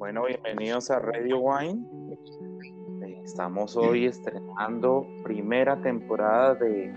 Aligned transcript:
Bueno, 0.00 0.24
bienvenidos 0.24 0.90
a 0.90 0.98
Radio 0.98 1.40
Wine. 1.40 1.84
Estamos 3.22 3.76
hoy 3.76 4.06
estrenando 4.06 5.06
primera 5.22 5.76
temporada 5.82 6.54
de 6.54 6.90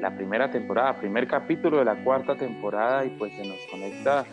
la 0.00 0.16
primera 0.16 0.50
temporada, 0.50 0.98
primer 0.98 1.28
capítulo 1.28 1.80
de 1.80 1.84
la 1.84 2.02
cuarta 2.02 2.34
temporada 2.36 3.04
y 3.04 3.10
pues 3.10 3.34
se 3.36 3.46
nos 3.46 3.58
conecta 3.70 4.24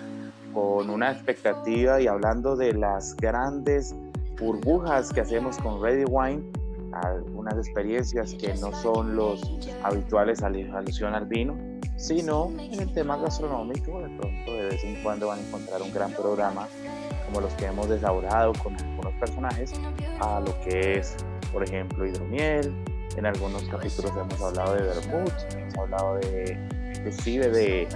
con 0.53 0.89
una 0.89 1.11
expectativa 1.11 1.99
y 1.99 2.07
hablando 2.07 2.55
de 2.55 2.75
las 2.75 3.13
grandes 3.17 3.93
burbujas 4.39 5.11
que 5.11 5.19
hacemos 5.19 5.57
con 5.57 5.83
Radio 5.83 6.07
Wine, 6.07 6.49
algunas 6.93 7.57
experiencias 7.57 8.33
que 8.35 8.53
no 8.53 8.71
son 8.71 9.17
los 9.17 9.41
habituales 9.83 10.41
alusión 10.43 11.13
al 11.13 11.25
vino, 11.25 11.57
sino 11.97 12.53
en 12.57 12.79
el 12.79 12.93
tema 12.93 13.17
gastronómico, 13.17 13.99
de 13.99 14.17
pronto 14.17 14.53
de 14.53 14.63
vez 14.69 14.81
en 14.85 15.03
cuando 15.03 15.27
van 15.27 15.39
a 15.39 15.41
encontrar 15.41 15.81
un 15.81 15.91
gran 15.91 16.13
programa 16.13 16.69
como 17.27 17.41
los 17.41 17.53
que 17.53 17.65
hemos 17.65 17.89
desahorado 17.89 18.53
con 18.63 18.75
algunos 18.75 19.13
personajes, 19.15 19.73
a 20.19 20.39
lo 20.39 20.59
que 20.61 20.99
es, 20.99 21.15
por 21.53 21.63
ejemplo, 21.63 22.05
hidromiel. 22.05 22.73
En 23.15 23.25
algunos 23.25 23.63
capítulos 23.63 24.11
hemos 24.11 24.41
hablado 24.41 24.75
de 24.75 24.83
vermouth, 24.83 25.55
hemos 25.55 25.77
hablado 25.77 26.15
de, 26.15 26.57
de 27.03 27.49
de 27.49 27.87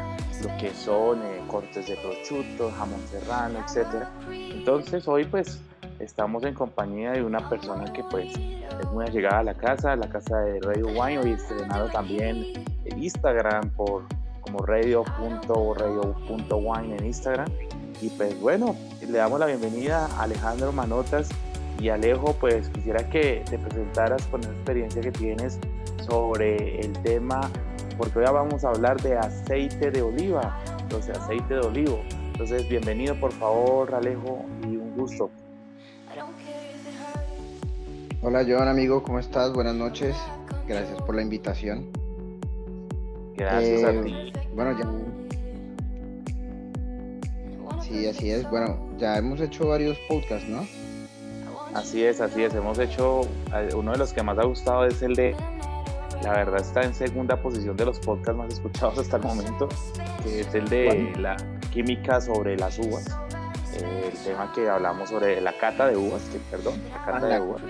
lo 0.41 0.57
que 0.57 0.73
son 0.73 1.21
eh, 1.21 1.43
cortes 1.47 1.87
de 1.87 1.95
prosciutto, 1.97 2.71
jamón 2.71 2.99
serrano, 3.07 3.59
etc. 3.59 4.07
Entonces 4.31 5.07
hoy 5.07 5.25
pues 5.25 5.61
estamos 5.99 6.43
en 6.43 6.55
compañía 6.55 7.11
de 7.11 7.23
una 7.23 7.47
persona 7.47 7.93
que 7.93 8.03
pues 8.05 8.33
es 8.35 8.91
muy 8.91 9.05
allegada 9.05 9.37
a 9.39 9.43
la 9.43 9.53
casa, 9.53 9.95
la 9.95 10.09
casa 10.09 10.39
de 10.39 10.59
Radio 10.61 10.87
Wine, 10.87 11.19
hoy 11.19 11.33
estrenado 11.33 11.87
también 11.89 12.65
en 12.85 13.03
Instagram 13.03 13.69
por 13.71 14.05
como 14.41 14.65
radio.radio.wine 14.65 16.97
en 16.97 17.05
Instagram. 17.05 17.47
Y 17.99 18.09
pues 18.09 18.39
bueno, 18.39 18.75
le 19.01 19.17
damos 19.17 19.39
la 19.39 19.47
bienvenida 19.47 20.05
a 20.05 20.23
Alejandro 20.23 20.71
Manotas 20.71 21.29
y 21.79 21.89
Alejo, 21.89 22.35
pues 22.39 22.69
quisiera 22.69 23.09
que 23.09 23.43
te 23.49 23.57
presentaras 23.57 24.25
con 24.27 24.41
la 24.41 24.49
experiencia 24.49 25.01
que 25.01 25.11
tienes 25.11 25.59
sobre 26.07 26.79
el 26.79 26.93
tema, 27.01 27.41
porque 27.97 28.19
hoy 28.19 28.25
vamos 28.25 28.63
a 28.63 28.69
hablar 28.69 29.01
de 29.01 29.17
aceite 29.17 29.89
de 29.89 30.01
oliva, 30.01 30.59
entonces 30.79 31.17
aceite 31.17 31.55
de 31.55 31.61
olivo. 31.61 32.01
Entonces, 32.31 32.67
bienvenido 32.69 33.19
por 33.19 33.31
favor, 33.33 33.93
Alejo, 33.93 34.45
y 34.63 34.77
un 34.77 34.95
gusto. 34.95 35.29
Hola 38.23 38.45
Joan, 38.47 38.67
amigo, 38.67 39.01
¿cómo 39.01 39.17
estás? 39.17 39.51
Buenas 39.51 39.75
noches. 39.75 40.15
Gracias 40.67 41.01
por 41.01 41.15
la 41.15 41.23
invitación. 41.23 41.89
Gracias 43.35 43.83
a 43.83 43.91
eh, 43.91 44.01
ti. 44.03 44.33
Bueno, 44.53 44.77
ya. 44.77 45.10
Sí, 47.91 48.07
así 48.07 48.31
es. 48.31 48.49
Bueno, 48.49 48.77
ya 48.97 49.17
hemos 49.17 49.41
hecho 49.41 49.67
varios 49.67 49.97
podcasts, 50.07 50.47
¿no? 50.47 50.65
Así 51.73 52.03
es, 52.03 52.21
así 52.21 52.43
es. 52.43 52.53
Hemos 52.53 52.79
hecho, 52.79 53.21
eh, 53.53 53.69
uno 53.75 53.91
de 53.91 53.97
los 53.97 54.13
que 54.13 54.23
más 54.23 54.37
ha 54.37 54.43
gustado 54.43 54.85
es 54.85 55.01
el 55.01 55.13
de, 55.15 55.35
la 56.23 56.31
verdad 56.31 56.61
está 56.61 56.83
en 56.83 56.93
segunda 56.93 57.35
posición 57.41 57.75
de 57.75 57.85
los 57.85 57.99
podcasts 57.99 58.37
más 58.37 58.53
escuchados 58.53 58.97
hasta 58.97 59.17
el 59.17 59.23
momento, 59.23 59.67
que 60.23 60.39
es 60.39 60.53
el 60.55 60.69
de 60.69 61.13
la 61.17 61.35
química 61.71 62.21
sobre 62.21 62.57
las 62.57 62.79
uvas 62.79 63.05
el 63.77 64.17
tema 64.23 64.51
que 64.53 64.69
hablamos 64.69 65.09
sobre 65.09 65.39
la 65.41 65.53
cata 65.57 65.87
de 65.87 65.97
uvas, 65.97 66.21
que 66.29 66.39
perdón, 66.49 66.75
la 66.89 67.05
cata 67.05 67.27
de 67.27 67.39
uvas. 67.39 67.61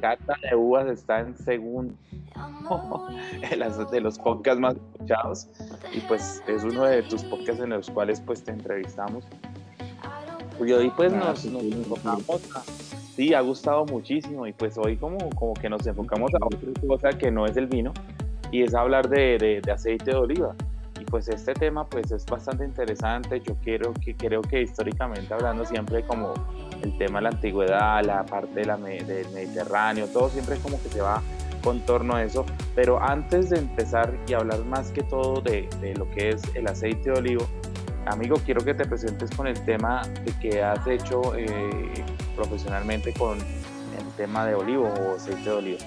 cata 0.00 0.34
de 0.48 0.56
uvas 0.56 0.86
está 0.88 1.20
en 1.20 1.36
segundo. 1.36 1.94
De 3.90 4.00
los 4.00 4.18
podcasts 4.18 4.60
más 4.60 4.74
escuchados. 4.76 5.48
Y 5.92 6.00
pues 6.00 6.42
es 6.46 6.64
uno 6.64 6.84
de 6.84 7.02
tus 7.02 7.22
podcasts 7.24 7.62
en 7.62 7.70
los 7.70 7.90
cuales 7.90 8.20
pues 8.20 8.42
te 8.42 8.52
entrevistamos. 8.52 9.24
Y 10.58 10.72
hoy 10.72 10.90
pues 10.96 11.12
nos, 11.12 11.44
nos 11.44 11.62
enfocamos 11.62 12.40
sí, 13.14 13.34
ha 13.34 13.40
gustado 13.40 13.84
muchísimo. 13.84 14.46
Y 14.46 14.52
pues 14.52 14.78
hoy 14.78 14.96
como, 14.96 15.18
como 15.30 15.54
que 15.54 15.68
nos 15.68 15.86
enfocamos 15.86 16.30
a 16.34 16.46
otra 16.46 16.70
cosa 16.86 17.18
que 17.18 17.30
no 17.30 17.46
es 17.46 17.56
el 17.56 17.66
vino. 17.66 17.92
Y 18.50 18.62
es 18.62 18.74
hablar 18.74 19.08
de, 19.08 19.60
de 19.62 19.72
aceite 19.72 20.10
de 20.10 20.16
oliva 20.16 20.54
pues 21.04 21.28
este 21.28 21.54
tema 21.54 21.86
pues 21.86 22.10
es 22.10 22.26
bastante 22.26 22.64
interesante. 22.64 23.40
Yo 23.40 23.56
quiero 23.62 23.92
que 23.94 24.14
creo 24.14 24.42
que 24.42 24.62
históricamente 24.62 25.32
hablando 25.32 25.64
siempre 25.64 26.04
como 26.04 26.34
el 26.82 26.96
tema 26.98 27.18
de 27.18 27.22
la 27.22 27.28
antigüedad, 27.30 28.04
la 28.04 28.24
parte 28.24 28.60
de 28.60 28.66
la, 28.66 28.76
del 28.76 29.28
Mediterráneo, 29.32 30.06
todo 30.08 30.28
siempre 30.28 30.56
como 30.58 30.82
que 30.82 30.88
se 30.88 31.00
va 31.00 31.22
con 31.62 31.80
torno 31.80 32.16
a 32.16 32.24
eso. 32.24 32.44
Pero 32.74 33.02
antes 33.02 33.50
de 33.50 33.58
empezar 33.58 34.16
y 34.26 34.34
hablar 34.34 34.64
más 34.64 34.90
que 34.90 35.02
todo 35.02 35.40
de, 35.40 35.68
de 35.80 35.94
lo 35.94 36.10
que 36.10 36.30
es 36.30 36.42
el 36.54 36.66
aceite 36.66 37.10
de 37.10 37.18
olivo, 37.18 37.46
amigo, 38.06 38.36
quiero 38.44 38.64
que 38.64 38.74
te 38.74 38.84
presentes 38.84 39.30
con 39.30 39.46
el 39.46 39.62
tema 39.64 40.02
de 40.24 40.32
que 40.40 40.62
has 40.62 40.86
hecho 40.86 41.34
eh, 41.36 42.04
profesionalmente 42.34 43.12
con 43.14 43.38
el 43.38 44.12
tema 44.16 44.46
de 44.46 44.54
olivo 44.54 44.88
o 44.88 45.16
aceite 45.16 45.50
de 45.50 45.56
olivo. 45.56 45.78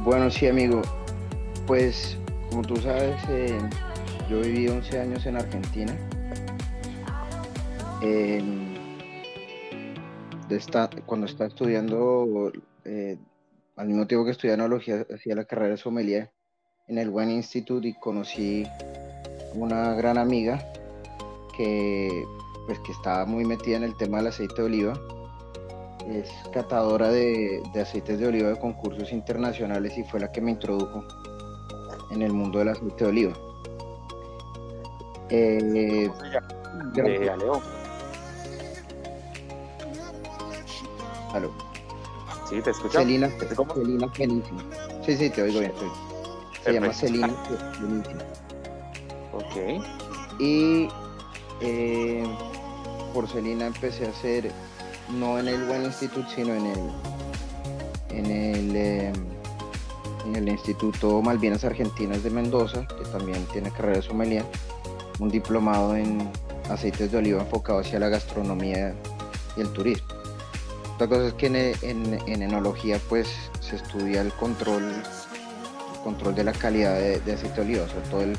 Bueno, 0.00 0.30
sí, 0.30 0.46
amigo. 0.46 0.80
Pues, 1.68 2.16
como 2.48 2.62
tú 2.62 2.76
sabes, 2.76 3.22
eh, 3.28 3.58
yo 4.30 4.40
viví 4.40 4.68
11 4.68 5.00
años 5.00 5.26
en 5.26 5.36
Argentina. 5.36 5.94
cuando 11.04 11.26
estaba 11.26 11.48
estudiando, 11.48 12.50
eh, 12.86 13.18
al 13.76 13.86
mismo 13.86 14.06
tiempo 14.06 14.24
que 14.24 14.30
estudiaba 14.30 14.64
enología, 14.64 15.06
hacía 15.14 15.34
la 15.34 15.44
carrera 15.44 15.72
de 15.72 15.76
sommelier 15.76 16.32
en 16.86 16.96
el 16.96 17.10
Wine 17.10 17.34
Institute 17.34 17.86
y 17.86 17.92
conocí 17.92 18.66
una 19.52 19.92
gran 19.92 20.16
amiga 20.16 20.72
que, 21.54 22.24
pues, 22.66 22.78
que 22.80 22.92
estaba 22.92 23.26
muy 23.26 23.44
metida 23.44 23.76
en 23.76 23.84
el 23.84 23.94
tema 23.98 24.18
del 24.18 24.28
aceite 24.28 24.54
de 24.56 24.62
oliva. 24.62 24.94
Es 26.08 26.30
catadora 26.50 27.10
de, 27.10 27.62
de 27.74 27.80
aceites 27.82 28.18
de 28.18 28.26
oliva 28.26 28.48
de 28.48 28.58
concursos 28.58 29.12
internacionales 29.12 29.98
y 29.98 30.04
fue 30.04 30.18
la 30.18 30.32
que 30.32 30.40
me 30.40 30.52
introdujo 30.52 31.04
en 32.10 32.22
el 32.22 32.32
mundo 32.32 32.58
del 32.58 32.68
aceite 32.68 33.04
de 33.04 33.10
oliva. 33.10 33.32
Eh. 35.30 36.10
Aló. 41.34 41.52
Sí, 42.48 42.62
te 42.62 42.70
escucho. 42.70 42.98
Celina, 42.98 43.28
Celina 43.28 44.08
Fenicia. 44.08 44.54
Sí, 45.04 45.16
sí, 45.16 45.30
te 45.30 45.42
oigo 45.42 45.60
bien. 45.60 45.72
Se 46.64 46.72
llama 46.72 46.92
Celina 46.92 47.28
Fenicia. 47.78 48.16
Ok. 49.32 49.84
Y 50.38 50.88
eh, 51.60 52.24
por 53.12 53.28
Celina 53.28 53.66
empecé 53.66 54.06
a 54.06 54.10
hacer, 54.10 54.50
no 55.10 55.38
en 55.38 55.48
el 55.48 55.64
Buen 55.64 55.84
Institute, 55.84 56.28
sino 56.34 56.54
en 56.54 56.66
el, 56.66 56.90
en 58.10 58.26
el 58.26 58.76
eh, 58.76 59.12
en 60.28 60.36
el 60.36 60.48
Instituto 60.48 61.20
Malvinas 61.22 61.64
Argentinas 61.64 62.22
de 62.22 62.30
Mendoza, 62.30 62.86
que 62.86 63.04
también 63.10 63.44
tiene 63.46 63.70
carrera 63.70 63.96
de 63.96 64.02
sommelier, 64.02 64.44
un 65.18 65.28
diplomado 65.28 65.96
en 65.96 66.30
aceites 66.68 67.10
de 67.10 67.18
oliva 67.18 67.40
enfocado 67.40 67.80
hacia 67.80 67.98
la 67.98 68.08
gastronomía 68.08 68.94
y 69.56 69.60
el 69.60 69.68
turismo. 69.72 70.06
Otra 70.94 71.08
cosa 71.08 71.26
es 71.28 71.34
que 71.34 71.46
en, 71.82 72.42
enología 72.42 73.00
pues 73.08 73.28
se 73.60 73.76
estudia 73.76 74.20
el 74.20 74.32
control, 74.32 74.82
el 74.82 76.00
control 76.02 76.34
de 76.34 76.44
la 76.44 76.52
calidad 76.52 76.98
de, 76.98 77.32
aceite 77.32 77.56
de 77.56 77.60
oliva, 77.62 77.84
o 77.84 77.88
sea, 77.88 78.02
todo 78.10 78.22
el, 78.22 78.38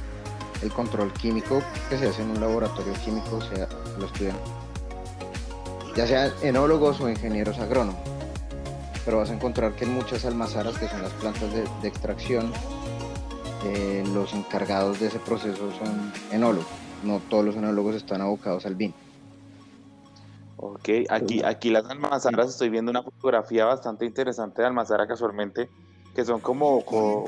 control 0.76 1.14
químico 1.14 1.62
que 1.90 1.98
se 1.98 2.10
hace 2.10 2.22
en 2.22 2.32
un 2.32 2.42
laboratorio 2.42 2.94
químico, 3.06 3.38
o 3.38 3.42
sea, 3.42 3.68
lo 3.98 4.06
estudian 4.06 4.36
ya 5.96 6.06
sean 6.06 6.32
enólogos 6.42 7.00
o 7.00 7.10
ingenieros 7.10 7.60
agrónomos 7.60 8.19
pero 9.10 9.18
vas 9.18 9.32
a 9.32 9.34
encontrar 9.34 9.74
que 9.74 9.86
en 9.86 9.94
muchas 9.96 10.24
almazaras, 10.24 10.78
que 10.78 10.88
son 10.88 11.02
las 11.02 11.12
plantas 11.14 11.52
de, 11.52 11.88
extracción, 11.88 12.52
eh, 13.66 14.04
los 14.14 14.36
encargados 14.36 15.00
de 15.00 15.08
ese 15.08 15.18
proceso 15.18 15.72
son 15.80 16.14
enólogos. 16.32 16.68
No 17.02 17.20
todos 17.28 17.44
los 17.44 17.56
enólogos 17.56 17.96
están 17.96 18.22
abocados 18.22 18.68
al 18.68 18.76
vino. 18.76 18.94
Ok, 20.58 20.90
aquí, 21.10 21.42
aquí 21.44 21.72
las 21.72 21.90
almazaras, 21.90 22.50
estoy 22.50 22.70
viendo 22.70 22.92
una 22.92 23.02
fotografía 23.02 23.66
bastante 23.66 24.06
interesante 24.06 24.62
de 24.62 24.68
almazara 24.68 25.08
casualmente, 25.08 25.72
que 26.14 26.24
son 26.24 26.40
como, 26.40 26.86
como, 26.86 27.26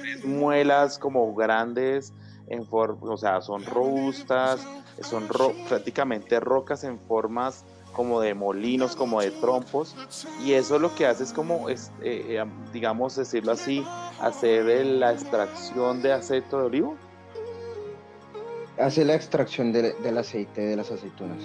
tres 0.00 0.24
muelas 0.24 0.98
como 0.98 1.32
grandes, 1.36 2.12
en 2.48 2.66
forma, 2.66 3.08
o 3.08 3.16
sea, 3.16 3.40
son 3.40 3.64
robustas, 3.66 4.66
son 5.00 5.28
prácticamente 5.68 6.40
rocas 6.40 6.82
en 6.82 6.98
formas 6.98 7.64
como 7.92 8.20
de 8.20 8.34
molinos, 8.34 8.94
como 8.96 9.20
de 9.20 9.30
trompos, 9.30 9.96
y 10.44 10.52
eso 10.52 10.78
lo 10.78 10.94
que 10.94 11.06
hace 11.06 11.24
es 11.24 11.32
como, 11.32 11.68
es, 11.68 11.90
eh, 12.02 12.24
eh, 12.28 12.44
digamos, 12.72 13.16
decirlo 13.16 13.52
así, 13.52 13.84
hacer 14.20 14.86
la 14.86 15.12
extracción 15.12 16.02
de 16.02 16.12
aceite 16.12 16.56
de 16.56 16.62
olivo. 16.62 16.96
Hace 18.78 19.04
la 19.04 19.14
extracción 19.14 19.72
del 19.72 20.18
aceite 20.18 20.62
de 20.62 20.76
las 20.76 20.90
aceitunas, 20.90 21.38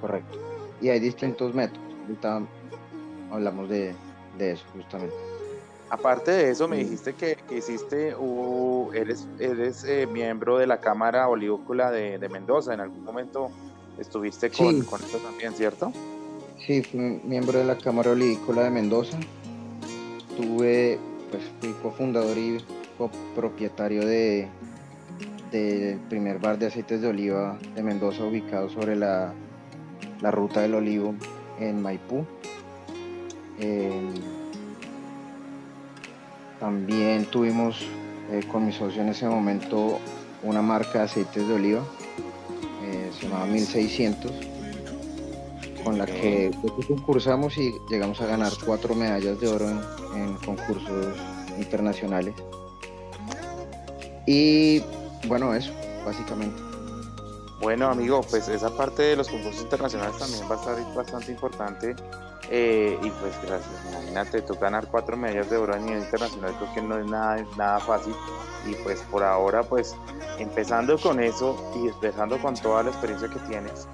correcto. 0.00 0.38
Y 0.80 0.88
hay 0.88 1.00
distintos 1.00 1.54
métodos, 1.54 1.82
ahorita 2.02 2.42
hablamos 3.32 3.68
de, 3.68 3.94
eso 4.38 4.64
justamente. 4.74 5.14
Aparte 5.88 6.30
de 6.32 6.50
eso, 6.50 6.68
me 6.68 6.78
dijiste 6.78 7.14
que, 7.14 7.38
hiciste, 7.50 8.14
eres, 8.92 9.26
eres 9.38 9.84
eh, 9.84 10.06
miembro 10.06 10.58
de 10.58 10.66
la 10.66 10.80
Cámara 10.80 11.28
Olivícola 11.28 11.90
de, 11.90 12.18
de 12.18 12.28
Mendoza, 12.28 12.74
en 12.74 12.80
algún 12.80 13.04
momento 13.04 13.50
estuviste 13.98 14.50
con, 14.50 14.82
con 14.82 15.02
esto 15.02 15.18
también, 15.18 15.52
¿cierto? 15.54 15.92
Sí, 16.66 16.82
fui 16.82 17.20
miembro 17.24 17.58
de 17.58 17.64
la 17.64 17.76
Cámara 17.76 18.10
Olivícola 18.10 18.64
de 18.64 18.70
Mendoza. 18.70 19.18
Tuve, 20.36 20.98
pues 21.30 21.42
fui 21.60 21.72
cofundador 21.82 22.36
y 22.36 22.58
copropietario 22.98 24.04
de 24.04 24.48
del 25.50 25.98
primer 26.08 26.38
bar 26.38 26.58
de 26.58 26.66
aceites 26.66 27.00
de 27.00 27.08
oliva 27.08 27.56
de 27.74 27.82
Mendoza 27.82 28.24
ubicado 28.24 28.68
sobre 28.68 28.96
la, 28.96 29.32
la 30.20 30.30
ruta 30.30 30.60
del 30.60 30.74
olivo 30.74 31.14
en 31.60 31.80
Maipú. 31.82 32.26
Em, 33.58 34.12
también 36.60 37.24
tuvimos 37.26 37.86
eh, 38.30 38.42
con 38.50 38.66
mi 38.66 38.72
socio 38.72 39.02
en 39.02 39.08
ese 39.08 39.26
momento 39.26 39.98
una 40.42 40.62
marca 40.62 40.98
de 40.98 41.04
aceites 41.04 41.46
de 41.46 41.54
oliva, 41.54 41.82
llamaba 43.22 43.46
1600 43.46 44.32
con 45.86 45.98
la 45.98 46.06
que 46.06 46.50
concursamos 46.88 47.56
y 47.58 47.72
llegamos 47.88 48.20
a 48.20 48.26
ganar 48.26 48.52
cuatro 48.64 48.94
medallas 48.94 49.40
de 49.40 49.46
oro 49.46 49.68
en, 50.14 50.34
concursos 50.44 51.16
internacionales. 51.58 52.34
Y 54.26 54.82
bueno, 55.28 55.54
eso, 55.54 55.70
básicamente. 56.04 56.60
Bueno, 57.60 57.88
amigo, 57.88 58.20
pues 58.28 58.48
esa 58.48 58.76
parte 58.76 59.02
de 59.02 59.16
los 59.16 59.28
concursos 59.28 59.62
internacionales 59.62 60.18
también 60.18 60.42
va 60.50 60.56
a 60.56 60.58
estar 60.58 60.94
bastante 60.94 61.30
importante. 61.30 61.94
Eh, 62.50 62.98
y 63.02 63.10
pues 63.10 63.34
imagínate, 63.90 64.42
tú 64.42 64.54
ganar 64.54 64.86
cuatro 64.88 65.16
medallas 65.16 65.50
de 65.50 65.56
oro 65.56 65.74
a 65.74 65.78
nivel 65.78 66.02
internacional, 66.02 66.54
creo 66.56 66.74
que 66.74 66.82
no 66.82 66.98
es 66.98 67.06
nada, 67.06 67.44
nada 67.56 67.80
fácil. 67.80 68.14
Y 68.66 68.74
pues 68.76 69.00
por 69.10 69.24
ahora, 69.24 69.62
pues 69.62 69.96
empezando 70.38 70.98
con 70.98 71.20
eso 71.20 71.72
y 71.76 71.88
empezando 71.88 72.38
con 72.38 72.54
toda 72.54 72.82
la 72.84 72.90
experiencia 72.90 73.28
que 73.28 73.38
tienes, 73.40 73.88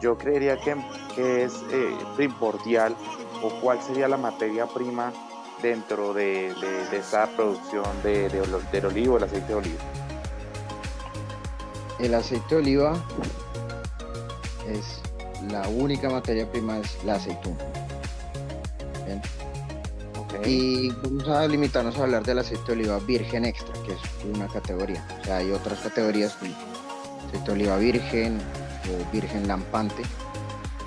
yo 0.00 0.16
creería 0.16 0.56
que, 0.60 0.76
es 1.16 1.52
eh, 1.72 1.96
primordial 2.16 2.94
o 3.42 3.50
cuál 3.60 3.82
sería 3.82 4.06
la 4.06 4.16
materia 4.16 4.66
prima 4.66 5.12
dentro 5.60 6.14
de, 6.14 6.54
esa 6.92 7.26
producción 7.26 7.84
de, 8.02 8.28
del 8.28 8.86
olivo, 8.86 9.16
el 9.16 9.24
aceite 9.24 9.48
de 9.48 9.54
oliva. 9.54 9.82
El 11.98 12.14
aceite 12.14 12.54
de 12.54 12.60
oliva 12.60 12.96
es 14.68 15.02
la 15.50 15.66
única 15.68 16.08
materia 16.08 16.50
prima, 16.50 16.78
es 16.78 17.02
la 17.04 17.14
aceituna. 17.14 17.77
Y 20.44 20.90
vamos 20.90 21.28
a 21.28 21.46
limitarnos 21.46 21.96
a 21.98 22.02
hablar 22.02 22.24
del 22.24 22.38
aceite 22.38 22.64
de 22.66 22.72
oliva 22.72 22.98
virgen 23.00 23.44
extra, 23.44 23.74
que 23.84 23.92
es 23.92 24.34
una 24.34 24.46
categoría. 24.46 25.04
O 25.20 25.24
sea, 25.24 25.38
hay 25.38 25.50
otras 25.50 25.78
categorías, 25.80 26.36
aceite 26.36 27.44
de 27.44 27.52
oliva 27.52 27.76
virgen, 27.78 28.38
virgen 29.12 29.48
lampante, 29.48 30.02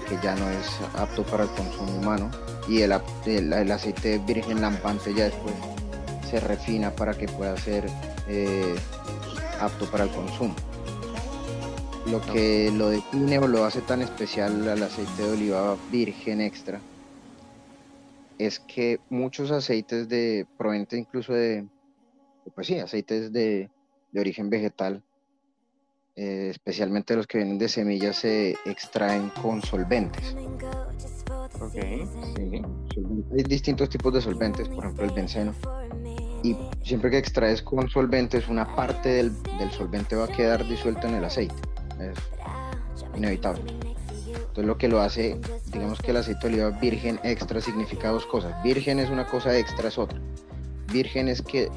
que 0.08 0.18
ya 0.24 0.36
no 0.36 0.50
es 0.50 0.68
apto 0.96 1.24
para 1.24 1.44
el 1.44 1.50
consumo 1.50 1.98
humano, 1.98 2.32
y 2.68 2.82
el, 2.82 2.94
el, 3.26 3.72
aceite 3.72 4.20
virgen 4.20 4.62
lampante 4.62 5.14
ya 5.14 5.26
después 5.26 5.56
se 6.30 6.40
refina 6.40 6.92
para 6.92 7.14
que 7.14 7.28
pueda 7.28 7.58
ser 7.58 7.90
eh, 8.28 8.76
apto 9.60 9.86
para 9.90 10.06
el 10.06 10.12
consumo. 10.12 10.56
Lo 12.08 12.22
que 12.22 12.72
lo 12.72 12.90
define 12.90 13.40
o 13.40 13.48
lo 13.48 13.66
hace 13.66 13.82
tan 13.82 14.02
especial 14.02 14.68
al 14.68 14.82
aceite 14.82 15.22
de 15.22 15.32
oliva 15.32 15.76
virgen 15.92 16.42
extra 16.42 16.80
es 18.46 18.60
que 18.60 19.00
muchos 19.10 19.52
aceites 19.52 20.08
de 20.10 20.46
provenientes 20.58 21.00
incluso 21.00 21.34
de, 21.34 21.68
pues 22.56 22.68
sí, 22.68 22.80
aceites 22.80 23.32
de, 23.32 23.70
de 24.12 24.20
origen 24.20 24.50
vegetal 24.50 25.04
eh, 26.16 26.50
especialmente 26.50 27.16
los 27.16 27.26
que 27.26 27.38
vienen 27.38 27.58
de 27.58 27.70
semillas, 27.70 28.18
se 28.18 28.56
extraen 28.66 29.30
con 29.42 29.62
solventes. 29.62 30.36
Okay, 31.60 32.06
sí. 32.36 32.62
Hay 33.38 33.44
distintos 33.44 33.90
tipos 33.90 34.14
de 34.14 34.22
solventes, 34.22 34.68
por 34.68 34.84
ejemplo 34.84 35.06
el 35.06 35.12
benceno. 35.12 35.54
Y 36.44 36.58
siempre 36.84 37.12
que 37.12 37.18
extraes 37.18 37.62
con 37.62 37.88
solventes, 37.90 38.50
una 38.50 38.76
parte 38.76 39.10
del, 39.10 39.32
solvente 39.72 40.16
va 40.16 40.26
a 40.26 40.28
quedar 40.28 40.68
disuelta 40.68 41.08
en 41.08 41.16
el 41.16 41.24
aceite. 41.24 41.56
Es 42.00 42.18
inevitable. 43.16 43.64
Entonces 44.52 44.68
lo 44.68 44.78
que 44.78 44.90
lo 44.90 45.00
hace, 45.00 45.40
digamos 45.68 46.02
que 46.02 46.12
el 46.12 46.18
aceite 46.18 46.50
de 46.50 46.54
oliva 46.56 46.78
virgen 46.78 47.22
extra 47.24 47.62
significa 47.62 48.10
dos 48.10 48.26
cosas. 48.26 48.62
Virgen 48.64 49.00
es 49.00 49.10
una 49.10 49.26
cosa, 49.26 49.58
extra 49.58 49.88
es 49.88 49.98
otra. 49.98 50.20
Virgen 50.92 51.30
es 51.30 51.42
que 51.42 51.70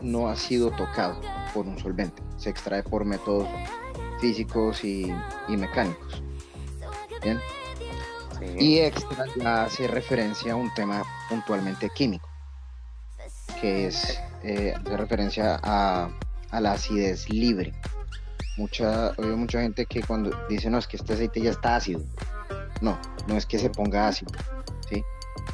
no 0.00 0.28
ha 0.28 0.36
sido 0.36 0.70
tocado 0.70 1.20
por 1.52 1.66
un 1.66 1.76
solvente, 1.80 2.22
se 2.36 2.50
extrae 2.50 2.84
por 2.84 3.04
métodos 3.04 3.48
físicos 4.20 4.84
y, 4.84 5.12
mecánicos. 5.48 6.22
¿Bien? 7.20 7.40
Y 8.56 8.78
extra 8.78 9.24
ya 9.36 9.64
hace 9.64 9.88
referencia 9.88 10.52
a 10.52 10.56
un 10.56 10.72
tema 10.74 11.02
puntualmente 11.28 11.90
químico, 11.90 12.28
que 13.60 13.88
es 13.88 14.20
eh, 14.44 14.72
de 14.84 14.96
referencia 14.96 15.58
a, 15.60 16.10
la 16.52 16.72
acidez 16.74 17.28
libre. 17.28 17.74
Mucha, 18.56 19.12
oigo 19.16 19.36
mucha 19.36 19.62
gente 19.62 19.86
que 19.86 20.02
cuando 20.02 20.30
dice, 20.48 20.68
no, 20.68 20.78
es 20.78 20.86
que 20.86 20.96
este 20.96 21.14
aceite 21.14 21.40
ya 21.40 21.50
está 21.50 21.76
ácido. 21.76 22.02
No, 22.80 22.98
no 23.26 23.36
es 23.36 23.46
que 23.46 23.58
se 23.58 23.70
ponga 23.70 24.08
ácido. 24.08 24.32
¿sí? 24.88 25.02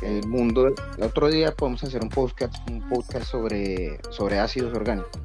El 0.03 0.27
mundo, 0.27 0.67
el 0.67 1.03
otro 1.03 1.29
día 1.29 1.53
podemos 1.53 1.85
hacer 1.85 2.03
un 2.03 2.09
podcast, 2.09 2.55
un 2.69 2.89
podcast 2.89 3.27
sobre, 3.27 4.01
sobre 4.11 4.39
ácidos 4.39 4.75
orgánicos 4.75 5.23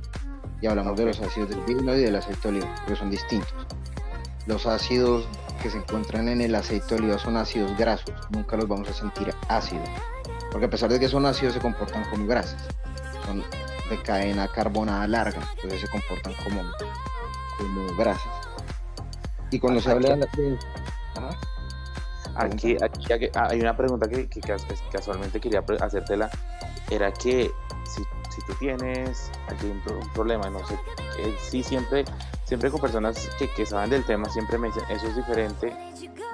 y 0.64 0.68
hablamos 0.68 0.96
de 0.96 1.06
los 1.06 1.20
ácidos 1.20 1.50
del 1.50 1.60
vino 1.66 1.94
y 1.94 2.02
del 2.02 2.16
aceite 2.16 2.40
de 2.44 2.58
oliva, 2.58 2.76
que 2.88 2.96
son 2.96 3.12
distintos. 3.12 3.54
Los 4.48 4.66
ácidos 4.66 5.28
que 5.62 5.70
se 5.70 5.78
encuentran 5.78 6.30
en 6.30 6.40
el 6.40 6.56
aceite 6.56 6.96
de 6.96 7.02
oliva 7.02 7.20
son 7.20 7.36
ácidos 7.36 7.78
grasos, 7.78 8.16
nunca 8.30 8.56
los 8.56 8.70
vamos 8.70 8.90
a 8.90 8.94
sentir 8.94 9.34
ácidos, 9.50 9.90
porque 10.52 10.68
a 10.68 10.70
pesar 10.70 10.90
de 10.90 11.02
que 11.02 11.10
son 11.10 11.26
ácidos 11.26 11.54
se 11.54 11.60
comportan 11.60 12.10
como 12.10 12.26
grasas, 12.28 12.66
son 13.26 13.44
de 13.90 14.02
cadena 14.04 14.48
carbonada 14.48 15.06
larga, 15.06 15.42
entonces 15.56 15.82
se 15.82 15.88
comportan 15.90 16.34
como, 16.46 16.62
como 17.58 17.96
grasas. 17.96 18.32
Y 19.52 19.60
cuando 19.60 19.82
se 19.82 19.92
habla 19.92 20.16
de... 20.16 20.58
Aquí, 22.36 22.76
aquí, 22.82 23.30
hay 23.36 23.62
una 23.62 23.78
pregunta 23.78 24.08
que, 24.08 24.28
que, 24.28 24.42
casualmente 24.92 25.40
quería 25.40 25.64
hacértela, 25.80 26.32
era 26.90 27.12
que 27.12 27.52
si 27.86 28.02
si 28.34 28.42
tú 28.42 28.54
tienes 28.56 29.32
algún 29.48 29.82
un 29.96 30.10
problema, 30.14 30.50
no 30.50 30.66
sé, 30.66 30.74
eh, 31.20 31.36
sí 31.40 31.62
siempre, 31.62 32.04
siempre 32.46 32.72
con 32.72 32.82
personas 32.82 33.30
que, 33.38 33.48
que, 33.50 33.66
saben 33.66 33.92
del 33.92 34.04
tema, 34.06 34.28
siempre 34.30 34.58
me 34.58 34.68
dicen, 34.68 34.84
eso 34.90 35.08
es 35.08 35.16
diferente, 35.16 35.76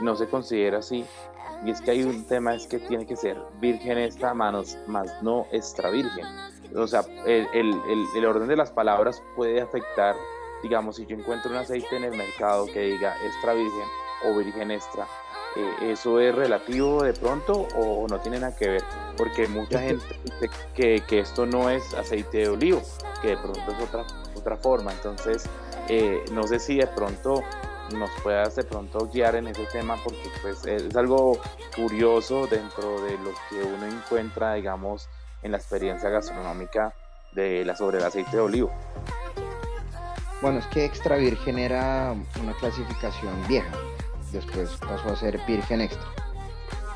no 0.02 0.16
se 0.16 0.28
considera 0.28 0.80
así, 0.80 1.06
y 1.66 1.72
es 1.72 1.82
que 1.82 1.92
hay 1.92 2.04
un 2.04 2.26
tema, 2.26 2.56
es 2.56 2.68
que 2.68 2.80
tiene 2.80 3.06
que 3.06 3.18
ser 3.18 3.38
virgen 3.60 3.98
esta, 3.98 4.34
manos, 4.34 4.78
más 4.88 5.12
no 5.22 5.46
extra 5.52 5.90
virgen. 5.90 6.26
O 6.74 6.88
sea, 6.88 7.02
el, 7.26 7.48
el, 7.54 7.76
el, 8.16 8.26
orden 8.26 8.48
de 8.48 8.56
las 8.56 8.72
palabras 8.72 9.22
puede 9.36 9.60
afectar, 9.60 10.16
digamos, 10.64 10.98
si 10.98 11.06
yo 11.06 11.16
encuentro 11.16 11.52
un 11.52 11.58
aceite 11.58 11.98
en 11.98 12.04
el 12.04 12.16
mercado 12.16 12.66
que 12.66 12.82
diga 12.82 13.16
extra 13.24 13.54
virgen 13.54 13.88
o 14.26 14.38
virgen 14.38 14.72
extra, 14.72 15.08
eh, 15.56 15.92
¿eso 15.92 16.20
es 16.20 16.36
relativo 16.36 17.04
de 17.04 17.14
pronto 17.14 17.68
o 17.76 18.08
no 18.08 18.20
tiene 18.20 18.40
nada 18.40 18.56
que 18.56 18.70
ver? 18.70 18.84
Porque 19.18 19.48
mucha 19.48 19.80
gente 19.80 20.06
dice 20.24 20.50
que, 20.76 21.04
que, 21.08 21.20
esto 21.20 21.46
no 21.46 21.70
es 21.70 21.94
aceite 21.94 22.40
de 22.40 22.50
olivo, 22.50 22.82
que 23.22 23.30
de 23.30 23.38
pronto 23.38 23.72
es 23.72 23.82
otra, 23.82 24.06
otra 24.36 24.58
forma. 24.58 24.92
Entonces, 24.92 25.50
eh, 25.88 26.24
no 26.32 26.44
sé 26.44 26.60
si 26.60 26.78
de 26.78 26.88
pronto 26.88 27.44
nos 27.96 28.12
puedas 28.22 28.56
de 28.56 28.64
pronto 28.64 29.10
guiar 29.12 29.36
en 29.36 29.48
ese 29.48 29.66
tema 29.66 29.96
porque 30.04 30.30
pues 30.42 30.66
es 30.66 30.96
algo 30.96 31.40
curioso 31.76 32.46
dentro 32.46 33.02
de 33.02 33.18
lo 33.18 33.32
que 33.50 33.64
uno 33.64 33.88
encuentra, 33.88 34.54
digamos, 34.54 35.10
en 35.42 35.52
la 35.52 35.58
experiencia 35.58 36.10
gastronómica 36.10 36.94
de 37.32 37.66
la 37.66 37.76
sobre 37.76 37.98
el 37.98 38.04
aceite 38.04 38.38
de 38.38 38.42
olivo. 38.42 38.72
Bueno, 40.42 40.60
es 40.60 40.66
que 40.68 40.86
extra 40.86 41.18
virgen 41.18 41.60
era 41.60 42.16
una 42.42 42.54
clasificación 42.54 43.34
vieja 43.48 43.72
después 44.32 44.70
pasó 44.78 45.10
a 45.10 45.16
ser 45.16 45.40
virgen 45.48 45.82
extra. 45.82 46.06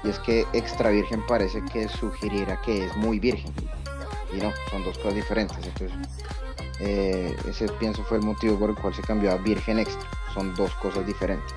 Y 0.04 0.10
es 0.10 0.20
que 0.20 0.46
extra 0.54 0.90
virgen 0.90 1.26
parece 1.28 1.64
que 1.72 1.88
sugiriera 1.88 2.60
que 2.62 2.86
es 2.86 2.96
muy 2.98 3.20
virgen. 3.20 3.54
Y 4.34 4.38
no, 4.38 4.52
son 4.70 4.84
dos 4.84 4.98
cosas 4.98 5.16
diferentes. 5.16 5.58
Entonces, 5.58 5.92
eh, 6.80 7.36
ese 7.48 7.68
pienso 7.80 8.04
fue 8.04 8.18
el 8.18 8.24
motivo 8.24 8.58
por 8.60 8.72
el 8.72 8.76
cual 8.76 8.94
se 8.94 9.02
cambió 9.02 9.32
a 9.32 9.38
virgen 9.38 9.80
extra. 9.80 10.10
Son 10.34 10.54
dos 10.56 10.74
cosas 10.76 11.06
diferentes. 11.06 11.54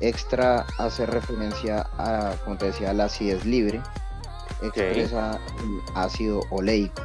Extra 0.00 0.66
hace 0.78 1.06
referencia 1.06 1.86
a, 1.96 2.34
como 2.44 2.58
te 2.58 2.66
decía, 2.66 2.92
la 2.92 3.04
acidez 3.04 3.44
libre. 3.44 3.80
Expresa 4.60 5.40
el 5.58 5.80
ácido 5.96 6.40
oleico, 6.50 7.02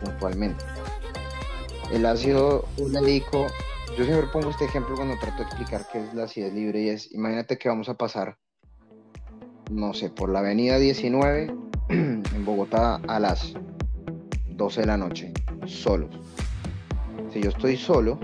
puntualmente. 0.00 0.64
El 1.92 2.06
ácido 2.06 2.64
oleico 2.78 3.46
yo 3.98 4.04
siempre 4.06 4.26
pongo 4.32 4.48
este 4.48 4.64
ejemplo 4.64 4.94
cuando 4.96 5.18
trato 5.18 5.38
de 5.38 5.42
explicar 5.42 5.86
qué 5.92 6.02
es 6.02 6.14
la 6.14 6.24
acidez 6.24 6.54
libre 6.54 6.80
y 6.80 6.88
es, 6.88 7.12
imagínate 7.12 7.58
que 7.58 7.68
vamos 7.68 7.90
a 7.90 7.94
pasar, 7.94 8.38
no 9.70 9.92
sé, 9.92 10.08
por 10.08 10.30
la 10.30 10.38
avenida 10.38 10.78
19 10.78 11.54
en 11.90 12.44
Bogotá 12.46 13.02
a 13.06 13.20
las 13.20 13.52
12 14.48 14.80
de 14.80 14.86
la 14.86 14.96
noche, 14.96 15.34
solos. 15.66 16.08
Si 17.30 17.42
yo 17.42 17.50
estoy 17.50 17.76
solo, 17.76 18.18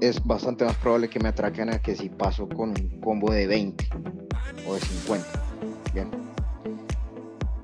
es 0.00 0.24
bastante 0.24 0.64
más 0.64 0.76
probable 0.76 1.10
que 1.10 1.20
me 1.20 1.28
atraquen 1.28 1.68
a 1.68 1.82
que 1.82 1.94
si 1.94 2.08
paso 2.08 2.48
con 2.48 2.70
un 2.70 3.00
combo 3.00 3.30
de 3.30 3.46
20 3.46 3.86
o 4.66 4.74
de 4.74 4.80
50. 4.80 5.26
Bien. 5.92 6.10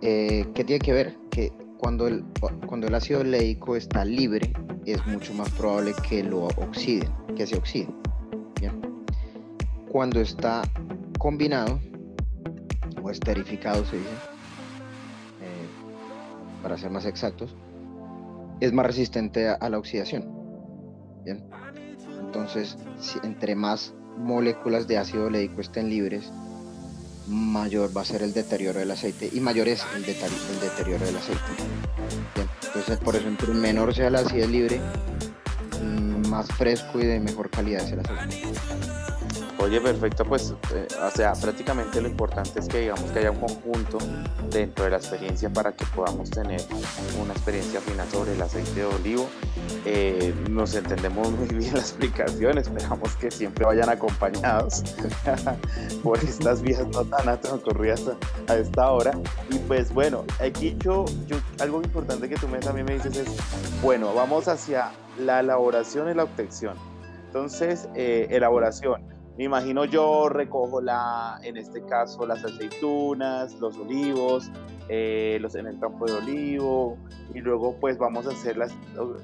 Eh, 0.02 0.46
¿Qué 0.54 0.64
tiene 0.64 0.80
que 0.80 0.92
ver? 0.92 1.16
Que 1.30 1.63
cuando 1.84 2.06
el, 2.06 2.24
cuando 2.66 2.86
el 2.86 2.94
ácido 2.94 3.22
leico 3.22 3.76
está 3.76 4.06
libre, 4.06 4.54
es 4.86 5.06
mucho 5.06 5.34
más 5.34 5.50
probable 5.50 5.92
que 6.08 6.24
lo 6.24 6.44
oxiden, 6.46 7.12
que 7.36 7.46
se 7.46 7.58
oxide. 7.58 7.94
Bien. 8.58 9.04
Cuando 9.92 10.18
está 10.18 10.62
combinado 11.18 11.78
o 13.02 13.10
esterificado, 13.10 13.84
se 13.84 13.98
dice, 13.98 14.08
eh, 15.42 16.62
para 16.62 16.78
ser 16.78 16.90
más 16.90 17.04
exactos, 17.04 17.54
es 18.60 18.72
más 18.72 18.86
resistente 18.86 19.46
a, 19.48 19.68
la 19.68 19.76
oxidación. 19.76 20.24
Bien. 21.26 21.44
Entonces, 22.18 22.78
si 22.98 23.18
entre 23.24 23.54
más 23.54 23.92
moléculas 24.16 24.88
de 24.88 24.96
ácido 24.96 25.26
oleico 25.26 25.60
estén 25.60 25.90
libres, 25.90 26.32
mayor 27.26 27.96
va 27.96 28.02
a 28.02 28.04
ser 28.04 28.22
el 28.22 28.32
deterioro 28.32 28.78
del 28.78 28.90
aceite 28.90 29.30
y 29.32 29.40
mayor 29.40 29.68
es 29.68 29.84
el, 29.94 30.04
deterioro 30.04 31.04
del 31.04 31.16
aceite. 31.16 31.40
Entonces, 32.66 32.98
por 32.98 33.16
eso, 33.16 33.28
entre 33.28 33.48
menor 33.54 33.94
sea 33.94 34.10
la 34.10 34.20
acidez 34.20 34.48
libre, 34.48 34.80
mm, 35.80 36.28
más 36.28 36.48
fresco 36.48 37.00
y 37.00 37.06
de 37.06 37.20
mejor 37.20 37.50
calidad 37.50 37.84
es 37.84 37.92
el 37.92 38.00
aceite. 38.00 38.42
Oye, 39.58 39.80
perfecto, 39.80 40.24
pues, 40.24 40.52
eh, 40.74 40.88
o 41.00 41.10
sea, 41.10 41.32
prácticamente 41.32 42.00
lo 42.00 42.08
importante 42.08 42.58
es 42.58 42.68
que 42.68 42.80
digamos 42.80 43.10
que 43.12 43.20
haya 43.20 43.30
un 43.30 43.38
conjunto 43.38 43.98
dentro 44.50 44.84
de 44.84 44.90
la 44.90 44.96
experiencia 44.96 45.48
para 45.48 45.72
que 45.72 45.86
podamos 45.86 46.28
tener 46.30 46.60
una 47.22 47.32
experiencia 47.32 47.80
fina 47.80 48.04
sobre 48.10 48.34
el 48.34 48.42
aceite 48.42 48.80
de 48.80 48.84
olivo. 48.84 49.26
Eh, 49.86 50.34
nos 50.50 50.74
entendemos 50.74 51.30
muy 51.30 51.48
bien 51.48 51.72
la 51.72 51.80
explicación, 51.80 52.58
esperamos 52.58 53.14
que 53.16 53.30
siempre 53.30 53.64
vayan 53.64 53.88
acompañados 53.88 54.82
por 56.02 56.18
estas 56.18 56.60
vías 56.60 56.86
no 56.88 57.04
tan 57.04 57.40
transcurridas 57.40 58.02
a, 58.48 58.56
esta 58.56 58.90
hora. 58.90 59.12
Y 59.50 59.58
pues 59.60 59.94
bueno, 59.94 60.24
aquí 60.40 60.76
yo, 60.80 61.04
yo, 61.26 61.36
algo 61.60 61.80
importante 61.80 62.28
que 62.28 62.34
tú 62.36 62.48
me, 62.48 62.58
también 62.58 62.86
me 62.86 62.94
dices 62.94 63.16
es, 63.16 63.28
bueno, 63.82 64.12
vamos 64.14 64.48
hacia 64.48 64.90
la 65.18 65.40
elaboración 65.40 66.10
y 66.10 66.14
la 66.14 66.24
obtención. 66.24 66.76
Entonces, 67.28 67.88
eh, 67.94 68.26
elaboración 68.30 69.13
me 69.36 69.44
imagino 69.44 69.84
yo 69.84 70.28
recojo 70.28 70.80
la, 70.80 71.40
en 71.42 71.56
este 71.56 71.82
caso 71.84 72.24
las 72.26 72.44
aceitunas, 72.44 73.54
los 73.54 73.76
olivos, 73.76 74.50
eh, 74.88 75.38
los 75.40 75.56
en 75.56 75.66
el 75.66 75.78
campo 75.80 76.06
de 76.06 76.12
olivo 76.12 76.96
y 77.34 77.40
luego 77.40 77.74
pues 77.80 77.98
vamos 77.98 78.26
a 78.26 78.30
hacer 78.30 78.56
la 78.56 78.68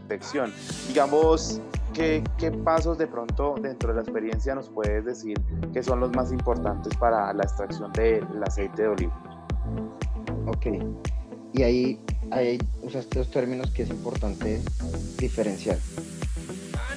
detección. 0.01 0.53
Digamos, 0.89 1.61
¿qué, 1.95 2.25
¿qué, 2.39 2.51
pasos 2.51 2.99
de 2.99 3.07
pronto 3.07 3.55
dentro 3.61 3.91
de 3.91 3.97
la 3.97 4.03
experiencia 4.03 4.55
nos 4.55 4.69
puedes 4.69 5.05
decir 5.05 5.41
que 5.73 5.83
son 5.83 6.01
los 6.01 6.11
más 6.13 6.33
importantes 6.33 6.97
para 6.97 7.33
la 7.33 7.45
extracción 7.45 7.93
del 7.93 8.27
aceite 8.43 8.83
de 8.83 8.89
olivo? 8.89 9.13
Ok, 10.47 10.67
y 11.53 11.63
ahí, 11.63 12.01
ahí 12.33 12.59
usaste 12.83 13.21
dos 13.21 13.31
términos 13.31 13.71
que 13.71 13.85
es 13.85 13.91
importante 13.91 14.61
diferenciar. 15.19 15.79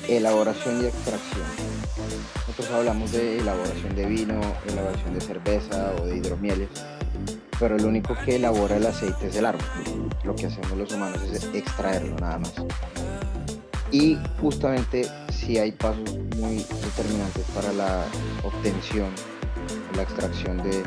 Elaboración 0.09 0.81
y 0.81 0.85
extracción 0.85 1.82
nosotros 2.47 2.71
hablamos 2.71 3.11
de 3.11 3.39
elaboración 3.39 3.95
de 3.95 4.05
vino, 4.05 4.41
elaboración 4.67 5.13
de 5.13 5.21
cerveza 5.21 5.93
o 6.01 6.05
de 6.05 6.17
hidromieles, 6.17 6.69
pero 7.59 7.77
lo 7.77 7.87
único 7.87 8.15
que 8.25 8.37
elabora 8.37 8.77
el 8.77 8.85
aceite 8.85 9.27
es 9.27 9.35
el 9.35 9.45
árbol. 9.45 9.63
Lo 10.23 10.35
que 10.35 10.47
hacemos 10.47 10.71
los 10.71 10.91
humanos 10.91 11.21
es 11.31 11.43
extraerlo 11.53 12.15
nada 12.17 12.39
más. 12.39 12.53
Y 13.91 14.17
justamente 14.41 15.07
si 15.31 15.59
hay 15.59 15.71
pasos 15.71 16.17
muy 16.37 16.57
determinantes 16.57 17.45
para 17.53 17.71
la 17.73 18.05
obtención, 18.43 19.09
la 19.95 20.01
extracción 20.01 20.57
de, 20.63 20.83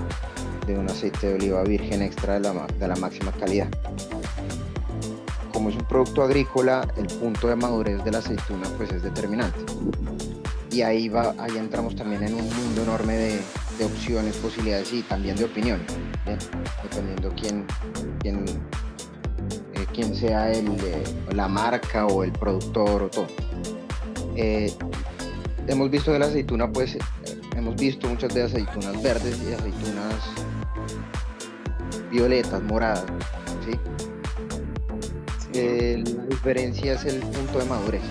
de 0.67 0.77
un 0.77 0.91
aceite 0.91 1.29
de 1.29 1.35
oliva 1.35 1.63
virgen 1.63 2.03
extra 2.03 2.35
de 2.35 2.41
la, 2.41 2.67
de 2.67 2.89
la 2.89 2.97
máxima 2.97 3.33
calidad 3.33 3.69
como 5.53 5.71
es 5.71 5.77
un 5.77 5.87
producto 5.87 6.23
agrícola, 6.23 6.87
el 6.99 7.07
punto 7.07 7.49
de 7.49 7.57
madurez 7.57 8.05
de 8.05 8.11
la 8.11 8.19
aceituna 8.19 8.69
pues 8.77 8.93
es 8.93 9.03
determinante 9.03 9.59
y 10.77 10.83
ahí, 10.83 11.09
va, 11.09 11.35
ahí 11.39 11.57
entramos 11.57 11.97
también 11.97 12.23
en 12.23 12.35
un 12.35 12.55
mundo 12.55 12.83
enorme 12.83 13.17
de, 13.17 13.41
de 13.79 13.85
opciones, 13.87 14.37
posibilidades 14.37 14.93
y 14.93 15.01
también 15.03 15.35
de 15.37 15.45
opiniones, 15.45 15.87
dependiendo 16.83 17.33
quién, 17.35 17.65
quién, 18.21 18.45
eh, 19.73 19.87
quién 19.95 20.15
sea 20.15 20.53
el, 20.53 20.77
la 21.35 21.49
marca 21.49 22.05
o 22.05 22.23
el 22.23 22.33
productor 22.33 23.05
o 23.05 23.09
todo. 23.09 23.27
Eh, 24.37 24.71
hemos 25.67 25.91
visto 25.91 26.13
de 26.13 26.19
la 26.19 26.27
aceituna, 26.27 26.71
pues 26.71 26.99
hemos 27.57 27.75
visto 27.77 28.07
muchas 28.07 28.35
de 28.35 28.43
aceitunas 28.43 29.03
verdes 29.03 29.41
y 29.49 29.55
aceitunas 29.55 30.15
violetas, 32.11 32.63
moradas, 32.65 33.07
¿sí? 33.65 33.79
Eh, 35.55 36.05
la 36.05 36.25
diferencia 36.25 36.93
es 36.93 37.07
el 37.07 37.21
punto 37.21 37.61
de 37.61 37.65
madurez 37.65 38.03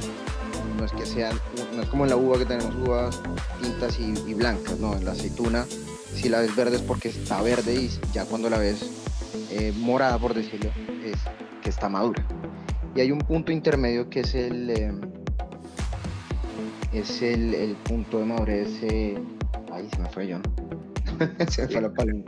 no 0.78 0.86
es 0.86 0.92
que 0.92 1.06
sean, 1.06 1.40
no 1.76 1.84
es 1.84 1.90
como 1.90 2.06
en 2.06 2.10
la 2.10 2.18
uva 2.18 2.38
que 2.38 2.46
tenemos 2.46 2.74
uvas 2.76 3.22
tintas 3.62 4.00
y, 4.00 4.34
blancas, 4.34 4.80
no, 4.80 4.96
en 4.96 5.06
la 5.06 5.12
aceituna 5.12 5.66
si 6.14 6.30
la 6.30 6.40
ves 6.40 6.56
verde 6.56 6.78
es 6.78 6.82
porque 6.82 7.10
está 7.10 7.42
verde 7.42 7.76
y 7.76 7.90
ya 8.14 8.26
cuando 8.26 8.50
la 8.50 8.58
ves 8.58 8.90
eh, 9.52 9.74
morada, 9.78 10.18
por 10.18 10.34
decirlo, 10.34 10.72
es 11.04 11.18
que 11.62 11.70
está 11.70 11.90
madura. 11.90 12.26
Y 12.96 13.02
hay 13.02 13.12
un 13.12 13.20
punto 13.20 13.52
intermedio 13.52 14.10
que 14.10 14.22
es 14.22 14.34
el, 14.34 14.70
eh, 14.70 14.94
es 16.94 17.22
el, 17.22 17.76
punto 17.84 18.20
de 18.20 18.26
madurez, 18.26 18.70
eh, 18.84 19.20
ahí 19.74 19.90
se 19.94 20.00
me 20.00 20.10
fue 20.10 20.28
yo, 20.28 20.38
se 21.50 21.64
me 21.64 21.68
fue 21.68 21.82
la 21.82 21.94
palabra 21.94 22.24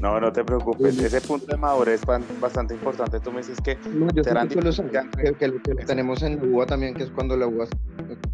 no, 0.00 0.20
no 0.20 0.32
te 0.32 0.44
preocupes. 0.44 0.98
Ese 0.98 1.20
punto 1.20 1.46
de 1.46 1.56
madurez 1.56 2.00
es 2.00 2.40
bastante 2.40 2.74
importante. 2.74 3.20
Tú 3.20 3.32
me 3.32 3.38
dices 3.38 3.58
que 3.60 3.76
serán 4.22 4.48
que, 4.48 5.34
que, 5.34 5.48
lo 5.48 5.62
que 5.62 5.74
tenemos 5.86 6.22
en 6.22 6.36
la 6.36 6.44
uva 6.44 6.66
también, 6.66 6.94
que 6.94 7.04
es 7.04 7.10
cuando 7.10 7.36
la 7.36 7.46
uva, 7.46 7.66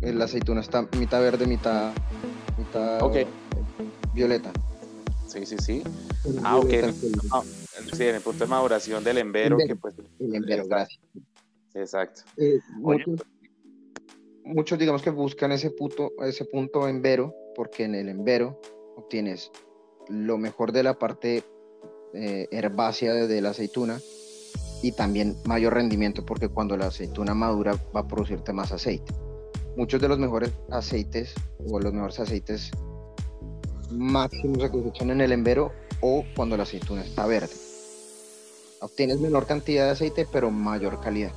la 0.00 0.24
aceituna 0.24 0.60
está 0.60 0.86
mitad 0.98 1.20
verde, 1.20 1.46
mitad, 1.46 1.92
mitad 2.58 3.00
violeta. 4.12 4.50
Sí, 5.26 5.46
sí, 5.46 5.56
sí. 5.58 5.82
Ah, 6.44 6.58
ok. 6.58 6.70
Ah, 7.32 7.42
sí, 7.92 8.04
en 8.04 8.16
el 8.16 8.20
punto 8.20 8.44
de 8.44 8.50
maduración 8.50 9.02
del 9.02 9.18
embero. 9.18 9.56
Que 9.56 9.74
pues, 9.74 9.94
el 10.20 10.34
embero, 10.34 10.66
gracias. 10.66 11.00
Exacto. 11.74 12.22
Eh, 12.36 12.60
muchos, 14.44 14.78
digamos 14.78 15.02
que 15.02 15.10
buscan 15.10 15.50
ese 15.52 15.70
punto, 15.70 16.12
ese 16.24 16.44
punto 16.44 16.86
embero, 16.86 17.34
porque 17.56 17.84
en 17.84 17.94
el 17.94 18.08
embero 18.08 18.60
obtienes 18.96 19.50
lo 20.08 20.38
mejor 20.38 20.70
de 20.72 20.82
la 20.82 20.98
parte 20.98 21.42
eh, 22.14 22.48
herbácea 22.50 23.12
de 23.12 23.40
la 23.40 23.50
aceituna 23.50 24.00
y 24.82 24.92
también 24.92 25.36
mayor 25.44 25.74
rendimiento 25.74 26.24
porque 26.24 26.48
cuando 26.48 26.76
la 26.76 26.86
aceituna 26.86 27.34
madura 27.34 27.74
va 27.94 28.00
a 28.00 28.06
producirte 28.06 28.52
más 28.52 28.70
aceite. 28.70 29.12
Muchos 29.76 30.00
de 30.00 30.08
los 30.08 30.18
mejores 30.18 30.52
aceites 30.70 31.34
o 31.68 31.80
los 31.80 31.92
mejores 31.92 32.20
aceites 32.20 32.70
máximos 33.90 34.62
se 34.62 34.70
cosechan 34.70 35.10
en 35.10 35.20
el 35.22 35.32
embero 35.32 35.72
o 36.00 36.24
cuando 36.36 36.56
la 36.56 36.62
aceituna 36.64 37.02
está 37.02 37.26
verde. 37.26 37.54
Obtienes 38.80 39.20
menor 39.20 39.46
cantidad 39.46 39.86
de 39.86 39.90
aceite 39.92 40.28
pero 40.30 40.50
mayor 40.50 41.00
calidad. 41.00 41.32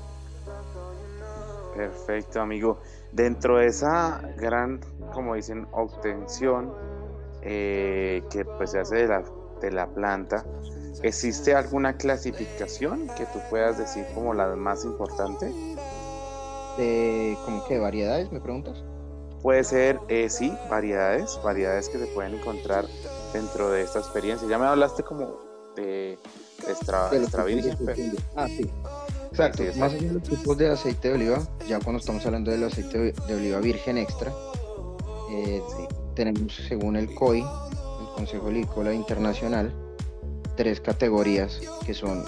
Perfecto, 1.76 2.42
amigo. 2.42 2.80
Dentro 3.14 3.58
de 3.58 3.68
esa 3.68 4.22
gran, 4.38 4.82
como 5.14 5.36
dicen, 5.36 5.68
obtención 5.72 6.74
eh, 7.42 8.24
que 8.30 8.44
pues 8.44 8.72
se 8.72 8.80
hace 8.80 8.96
de 8.98 9.08
la 9.08 9.24
de 9.62 9.72
la 9.72 9.88
planta, 9.88 10.46
¿existe 11.04 11.54
alguna 11.54 11.98
clasificación 11.98 13.08
que 13.18 13.26
tú 13.26 13.40
puedas 13.50 13.78
decir 13.78 14.06
como 14.14 14.34
la 14.34 14.56
más 14.56 14.86
importante? 14.86 15.52
De, 16.78 17.38
¿Cómo 17.46 17.66
que 17.66 17.80
variedades, 17.80 18.32
me 18.32 18.40
preguntas? 18.40 18.84
Puede 19.42 19.64
ser, 19.64 20.00
eh, 20.08 20.30
sí, 20.30 20.54
variedades, 20.70 21.40
variedades 21.44 21.90
que 21.90 22.00
se 22.00 22.08
pueden 22.08 22.36
encontrar 22.36 22.86
dentro 23.34 23.70
de 23.70 23.84
esta 23.84 24.00
experiencia. 24.00 24.48
Ya 24.48 24.58
me 24.58 24.66
hablaste 24.66 25.04
como 25.04 25.40
de 25.76 26.18
extra, 26.68 27.10
extra 27.14 27.44
virgen. 27.44 27.78
Ah, 28.36 28.48
sí. 28.48 28.70
Exacto, 29.32 29.64
más 29.78 29.94
allá 29.94 30.08
de 30.08 30.14
los 30.14 30.24
tipos 30.24 30.58
de 30.58 30.70
aceite 30.72 31.10
de 31.10 31.14
oliva, 31.14 31.48
ya 31.68 31.80
cuando 31.80 32.00
estamos 32.00 32.26
hablando 32.26 32.50
del 32.50 32.64
aceite 32.64 33.12
de 33.12 33.36
oliva 33.36 33.60
virgen 33.60 34.00
extra, 34.00 34.32
eh, 35.32 35.62
tenemos 36.16 36.56
según 36.68 36.96
el 36.96 37.14
COI, 37.14 37.46
Consejo 38.18 38.48
Agrícola 38.48 38.94
Internacional 38.94 39.72
tres 40.56 40.82
categorías 40.82 41.62
que 41.86 41.94
son 41.94 42.26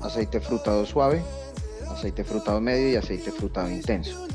aceite 0.00 0.40
frutado 0.40 0.86
suave, 0.86 1.22
aceite 1.90 2.24
frutado 2.24 2.58
medio 2.60 2.88
y 2.88 2.96
aceite 2.96 3.30
frutado 3.30 3.70
intenso. 3.70 4.26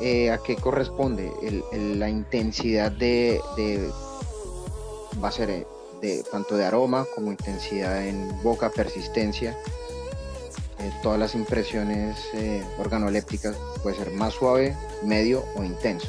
Eh, 0.00 0.30
¿A 0.30 0.38
qué 0.38 0.54
corresponde? 0.54 1.32
la 1.72 2.08
intensidad 2.08 2.92
de, 2.92 3.40
va 5.22 5.28
a 5.28 5.32
ser 5.32 5.50
eh, 5.50 5.66
de, 6.00 6.22
tanto 6.30 6.56
de 6.56 6.64
aroma 6.64 7.04
como 7.14 7.32
intensidad 7.32 8.06
en 8.06 8.40
boca, 8.42 8.70
persistencia. 8.70 9.58
eh, 10.78 10.92
todas 11.02 11.18
las 11.18 11.34
impresiones 11.34 12.16
organolépticas 12.78 13.56
puede 13.82 13.96
ser 13.96 14.12
más 14.12 14.34
suave, 14.34 14.76
medio 15.02 15.42
o 15.56 15.64
intenso. 15.64 16.06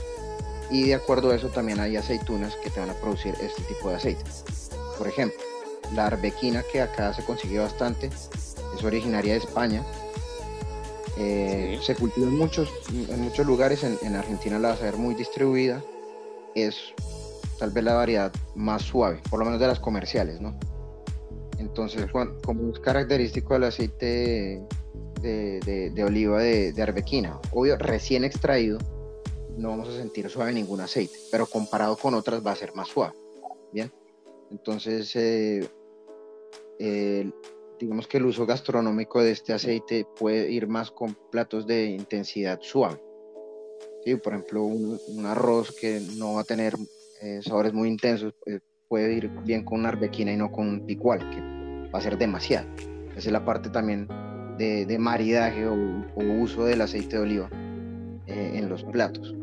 Y 0.69 0.87
de 0.87 0.95
acuerdo 0.95 1.31
a 1.31 1.35
eso 1.35 1.49
también 1.49 1.79
hay 1.79 1.95
aceitunas 1.95 2.55
que 2.57 2.69
te 2.69 2.79
van 2.79 2.89
a 2.89 2.93
producir 2.93 3.33
este 3.41 3.61
tipo 3.63 3.89
de 3.89 3.95
aceite. 3.95 4.23
Por 4.97 5.07
ejemplo, 5.07 5.39
la 5.93 6.07
arbequina 6.07 6.63
que 6.71 6.81
acá 6.81 7.13
se 7.13 7.23
consigue 7.23 7.59
bastante 7.59 8.07
es 8.07 8.83
originaria 8.83 9.33
de 9.33 9.39
España. 9.39 9.83
Eh, 11.17 11.79
se 11.81 11.95
cultiva 11.95 12.27
en 12.27 12.37
muchos, 12.37 12.71
en 12.91 13.21
muchos 13.21 13.45
lugares, 13.45 13.83
en, 13.83 14.15
Argentina 14.15 14.59
la 14.59 14.69
vas 14.69 14.81
a 14.81 14.85
ver 14.85 14.97
muy 14.97 15.15
distribuida. 15.15 15.83
Es 16.53 16.75
tal 17.59 17.71
vez 17.71 17.83
la 17.83 17.93
variedad 17.95 18.31
más 18.55 18.83
suave, 18.83 19.21
por 19.29 19.39
lo 19.39 19.45
menos 19.45 19.59
de 19.59 19.67
las 19.67 19.79
comerciales, 19.79 20.41
¿no? 20.41 20.57
Entonces, 21.57 22.05
como 22.11 22.71
es 22.71 22.79
característico 22.79 23.53
del 23.53 23.63
aceite 23.63 24.61
de, 25.21 26.03
oliva 26.05 26.39
de, 26.39 26.71
de, 26.71 26.83
arbequina, 26.83 27.39
obvio, 27.51 27.77
recién 27.77 28.23
extraído, 28.23 28.77
no 29.57 29.69
vamos 29.69 29.89
a 29.89 29.97
sentir 29.97 30.29
suave 30.29 30.53
ningún 30.53 30.81
aceite, 30.81 31.17
pero 31.31 31.47
comparado 31.47 31.97
con 31.97 32.13
otras 32.13 32.45
va 32.45 32.51
a 32.51 32.55
ser 32.55 32.73
más 32.75 32.87
suave. 32.87 33.15
Bien, 33.71 33.91
entonces, 34.51 35.11
eh, 35.15 35.67
digamos 37.79 38.07
que 38.07 38.17
el 38.17 38.25
uso 38.25 38.45
gastronómico 38.45 39.21
de 39.21 39.31
este 39.31 39.53
aceite 39.53 40.05
puede 40.17 40.51
ir 40.51 40.67
más 40.67 40.91
con 40.91 41.17
platos 41.31 41.65
de 41.67 41.85
intensidad 41.85 42.59
suave. 42.61 43.01
¿Sí? 44.03 44.15
Por 44.15 44.33
ejemplo, 44.33 44.63
un, 44.63 45.25
arroz 45.25 45.75
que 45.75 46.01
no 46.17 46.35
va 46.35 46.41
a 46.41 46.45
tener 46.45 46.75
eh, 47.21 47.41
sabores 47.43 47.73
muy 47.73 47.89
intensos 47.89 48.33
eh, 48.45 48.59
puede 48.87 49.13
ir 49.13 49.29
bien 49.43 49.65
con 49.65 49.79
una 49.79 49.89
arbequina 49.89 50.31
y 50.31 50.37
no 50.37 50.51
con 50.51 50.67
un 50.67 50.85
picual, 50.85 51.19
que 51.31 51.41
va 51.91 51.99
a 51.99 52.01
ser 52.01 52.17
demasiado. 52.17 52.67
Esa 53.11 53.29
es 53.29 53.31
la 53.31 53.43
parte 53.43 53.69
también 53.69 54.07
de, 54.57 54.97
maridaje 54.97 55.67
o, 55.67 55.75
uso 56.15 56.63
del 56.63 56.81
aceite 56.81 57.17
de 57.17 57.21
oliva 57.21 57.49
en 58.27 58.69
los 58.69 58.83
platos. 58.83 59.35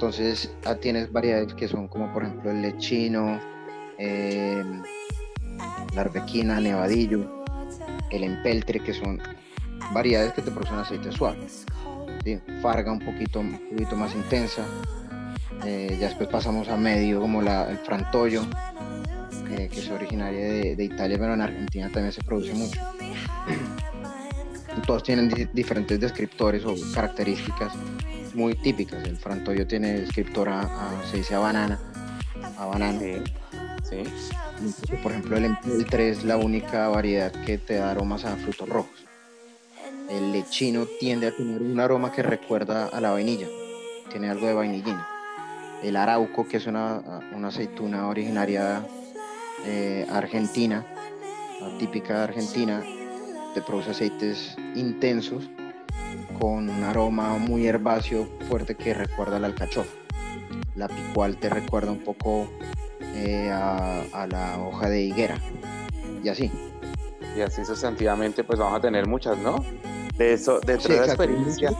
Entonces 0.00 0.50
ah, 0.64 0.74
tienes 0.76 1.12
variedades 1.12 1.52
que 1.52 1.68
son 1.68 1.86
como 1.86 2.10
por 2.12 2.22
ejemplo 2.22 2.50
el 2.50 2.62
lechino, 2.62 3.38
eh, 3.98 4.64
la 5.94 6.00
arbequina, 6.00 6.58
nevadillo, 6.58 7.44
el 8.10 8.24
empeltre, 8.24 8.80
que 8.80 8.94
son 8.94 9.20
variedades 9.92 10.32
que 10.32 10.42
te 10.42 10.50
producen 10.50 10.78
aceite 10.78 11.12
suave. 11.12 11.46
Farga 12.62 12.92
un 12.92 13.00
poquito, 13.00 13.40
un 13.40 13.58
poquito 13.70 13.96
más 13.96 14.14
intensa. 14.14 14.64
Eh, 15.66 15.98
ya 16.00 16.08
después 16.08 16.30
pasamos 16.30 16.68
a 16.68 16.78
medio 16.78 17.20
como 17.20 17.42
el 17.42 17.78
frantoio, 17.84 18.46
eh, 19.50 19.68
que 19.70 19.80
es 19.80 19.90
originaria 19.90 20.74
de, 20.74 20.84
Italia, 20.84 21.18
pero 21.18 21.34
en 21.34 21.42
Argentina 21.42 21.90
también 21.92 22.12
se 22.12 22.22
produce 22.22 22.54
mucho. 22.54 22.80
Todos 24.86 25.02
tienen 25.02 25.28
diferentes 25.52 26.00
descriptores 26.00 26.64
o 26.64 26.74
características 26.94 27.74
muy 28.34 28.54
típicas. 28.54 29.04
El 29.06 29.16
frantoio 29.16 29.66
tiene 29.66 30.00
descriptor 30.00 30.48
a, 30.48 31.02
se 31.10 31.18
dice 31.18 31.34
a 31.34 31.38
banana, 31.38 31.78
a 32.58 32.66
banana. 32.66 33.00
Sí. 33.82 34.04
por 35.02 35.12
ejemplo, 35.12 35.36
el, 35.36 35.56
el 35.64 35.86
3 35.86 36.18
es 36.18 36.24
la 36.24 36.36
única 36.36 36.88
variedad 36.88 37.32
que 37.32 37.58
te 37.58 37.74
da 37.74 37.90
aromas 37.90 38.24
a 38.24 38.36
frutos 38.36 38.68
rojos. 38.68 39.04
El 40.08 40.32
lechino 40.32 40.86
tiende 40.98 41.28
a 41.28 41.36
tener 41.36 41.62
un 41.62 41.78
aroma 41.78 42.12
que 42.12 42.22
recuerda 42.22 42.86
a 42.86 43.00
la 43.00 43.10
vainilla, 43.10 43.46
tiene 44.10 44.28
algo 44.28 44.46
de 44.46 44.54
vainillina. 44.54 45.06
El 45.82 45.96
arauco, 45.96 46.46
que 46.46 46.58
es 46.58 46.66
una, 46.66 47.02
aceituna 47.44 48.08
originaria 48.08 48.84
eh, 49.64 50.06
argentina, 50.10 50.84
típica 51.78 52.18
de 52.18 52.24
Argentina, 52.24 52.82
te 53.54 53.62
produce 53.62 53.90
aceites 53.90 54.56
intensos 54.74 55.48
con 56.40 56.70
un 56.70 56.84
aroma 56.84 57.36
muy 57.36 57.66
herbáceo 57.66 58.26
fuerte 58.48 58.74
que 58.74 58.94
recuerda 58.94 59.36
al 59.36 59.44
alcachofa. 59.44 59.94
La 60.74 60.88
picual 60.88 61.36
te 61.36 61.50
recuerda 61.50 61.92
un 61.92 61.98
poco 61.98 62.48
eh, 63.14 63.50
a, 63.52 64.26
la 64.26 64.58
hoja 64.58 64.88
de 64.88 65.02
higuera 65.02 65.38
y 66.24 66.28
así. 66.30 66.50
Y 67.36 67.42
así 67.42 67.64
sustantivamente 67.64 68.42
pues 68.42 68.58
vamos 68.58 68.78
a 68.78 68.80
tener 68.80 69.06
muchas, 69.06 69.36
¿no? 69.38 69.62
De 70.16 70.32
eso, 70.32 70.60
de 70.60 70.78
toda 70.78 71.06
la 71.06 71.06
experiencia. 71.06 71.72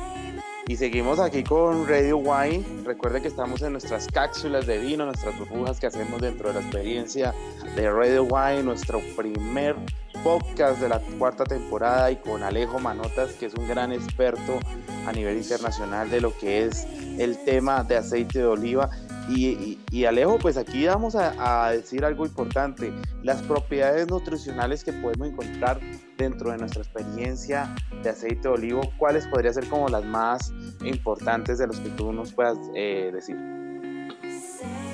Y 0.66 0.77
seguimos 0.77 1.18
aquí 1.18 1.42
con 1.42 1.88
Radio 1.88 2.18
Wine. 2.18 2.62
Recuerde 2.85 3.23
que 3.23 3.29
estamos 3.29 3.62
en 3.62 3.73
nuestras 3.73 4.07
cápsulas 4.07 4.66
de 4.66 4.79
vino, 4.79 5.05
nuestras 5.07 5.37
burbujas 5.38 5.81
que 5.81 5.87
hacemos 5.87 6.20
dentro 6.20 6.49
de 6.49 6.55
la 6.55 6.61
experiencia 6.61 7.35
de 7.75 7.90
Radio 7.90 8.25
Wine, 8.25 8.62
nuestro 8.62 9.01
primer 9.16 9.75
podcast 10.22 10.80
de 10.80 10.88
la 10.88 11.00
cuarta 11.18 11.44
temporada 11.44 12.11
y 12.11 12.16
con 12.16 12.42
Alejo 12.42 12.78
Manotas, 12.78 13.33
que 13.33 13.46
es 13.46 13.54
un 13.54 13.66
gran 13.68 13.92
experto 13.92 14.59
a 15.06 15.12
nivel 15.12 15.38
internacional 15.38 16.11
de 16.11 16.20
lo 16.20 16.37
que 16.37 16.64
es 16.64 16.87
el 17.18 17.42
tema 17.44 17.85
de 17.85 17.96
aceite 17.96 18.40
de 18.40 18.46
oliva. 18.46 18.90
Y, 19.28 20.04
Alejo, 20.04 20.38
pues 20.38 20.56
aquí 20.56 20.87
vamos 20.87 21.14
a, 21.14 21.70
decir 21.70 22.04
algo 22.04 22.26
importante, 22.26 22.92
las 23.22 23.40
propiedades 23.42 24.09
nutricionales 24.09 24.83
que 24.83 24.92
podemos 24.92 25.28
encontrar 25.28 25.78
dentro 26.18 26.50
de 26.50 26.59
nuestra 26.59 26.83
experiencia 26.83 27.72
de 28.02 28.11
aceite 28.11 28.42
de 28.42 28.48
olivo, 28.48 28.80
¿cuáles 28.98 29.26
podrían 29.28 29.54
ser 29.54 29.68
como 29.68 29.88
las 29.88 30.04
más 30.04 30.52
importantes 30.83 31.59
de 31.59 31.68
los 31.68 31.78
que 31.78 31.90
tú 31.90 32.12
nos 32.12 32.33
puedas 32.33 32.59
eh, 32.74 33.11
decir? 33.12 33.37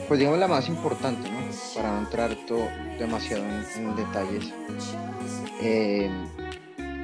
Pues 0.06 0.20
digamos 0.20 0.38
la 0.38 0.48
más 0.48 0.68
importante, 0.68 1.30
¿no? 1.30 1.45
Para 1.76 1.92
no 1.92 1.98
entrar 2.00 2.34
todo 2.46 2.68
demasiado 2.98 3.44
en, 3.44 3.96
detalles, 3.96 4.52
eh, 5.60 6.10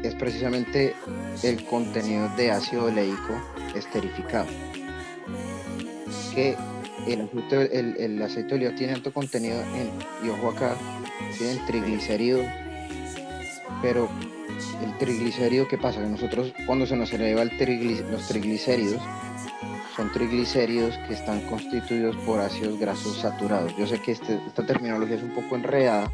es 0.02 0.14
precisamente 0.14 0.94
el 1.42 1.64
contenido 1.66 2.28
de 2.36 2.50
ácido 2.50 2.86
oleico 2.86 3.34
esterificado. 3.74 4.46
Que 6.34 6.56
el 7.06 7.20
aceite, 7.20 7.78
el, 8.04 8.22
aceite 8.22 8.48
de 8.48 8.54
oliva 8.54 8.74
tiene 8.74 8.94
alto 8.94 9.12
contenido 9.12 9.60
en, 9.60 9.90
y 10.26 10.30
ojo 10.30 10.50
acá, 10.50 10.76
tienen 11.36 11.64
triglicéridos, 11.66 12.46
pero 13.82 14.08
el 14.82 14.96
triglicérido, 14.98 15.68
¿qué 15.68 15.78
pasa? 15.78 16.00
Que 16.00 16.08
nosotros 16.08 16.52
cuando 16.66 16.86
se 16.86 16.96
nos 16.96 17.12
eleva 17.12 17.42
el 17.42 17.50
los 18.10 18.28
triglicéridos, 18.28 19.02
son 19.96 20.10
triglicéridos 20.12 20.96
que 21.06 21.14
están 21.14 21.40
constituidos 21.42 22.16
por 22.24 22.40
ácidos 22.40 22.78
grasos 22.78 23.18
saturados. 23.18 23.76
Yo 23.76 23.86
sé 23.86 24.00
que 24.00 24.12
este, 24.12 24.40
esta 24.46 24.64
terminología 24.64 25.16
es 25.16 25.22
un 25.22 25.34
poco 25.34 25.56
enredada, 25.56 26.10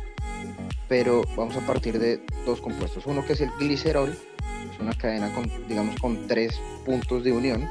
pero 0.88 1.22
vamos 1.36 1.56
a 1.56 1.60
partir 1.60 1.98
de 1.98 2.24
dos 2.44 2.60
compuestos. 2.60 3.06
Uno 3.06 3.24
que 3.24 3.34
es 3.34 3.40
el 3.40 3.50
glicerol, 3.58 4.10
es 4.10 4.80
una 4.80 4.94
cadena 4.94 5.32
con, 5.34 5.50
digamos, 5.68 5.98
con 6.00 6.26
tres 6.26 6.60
puntos 6.84 7.24
de 7.24 7.32
unión, 7.32 7.68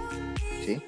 ¿sí? 0.66 0.82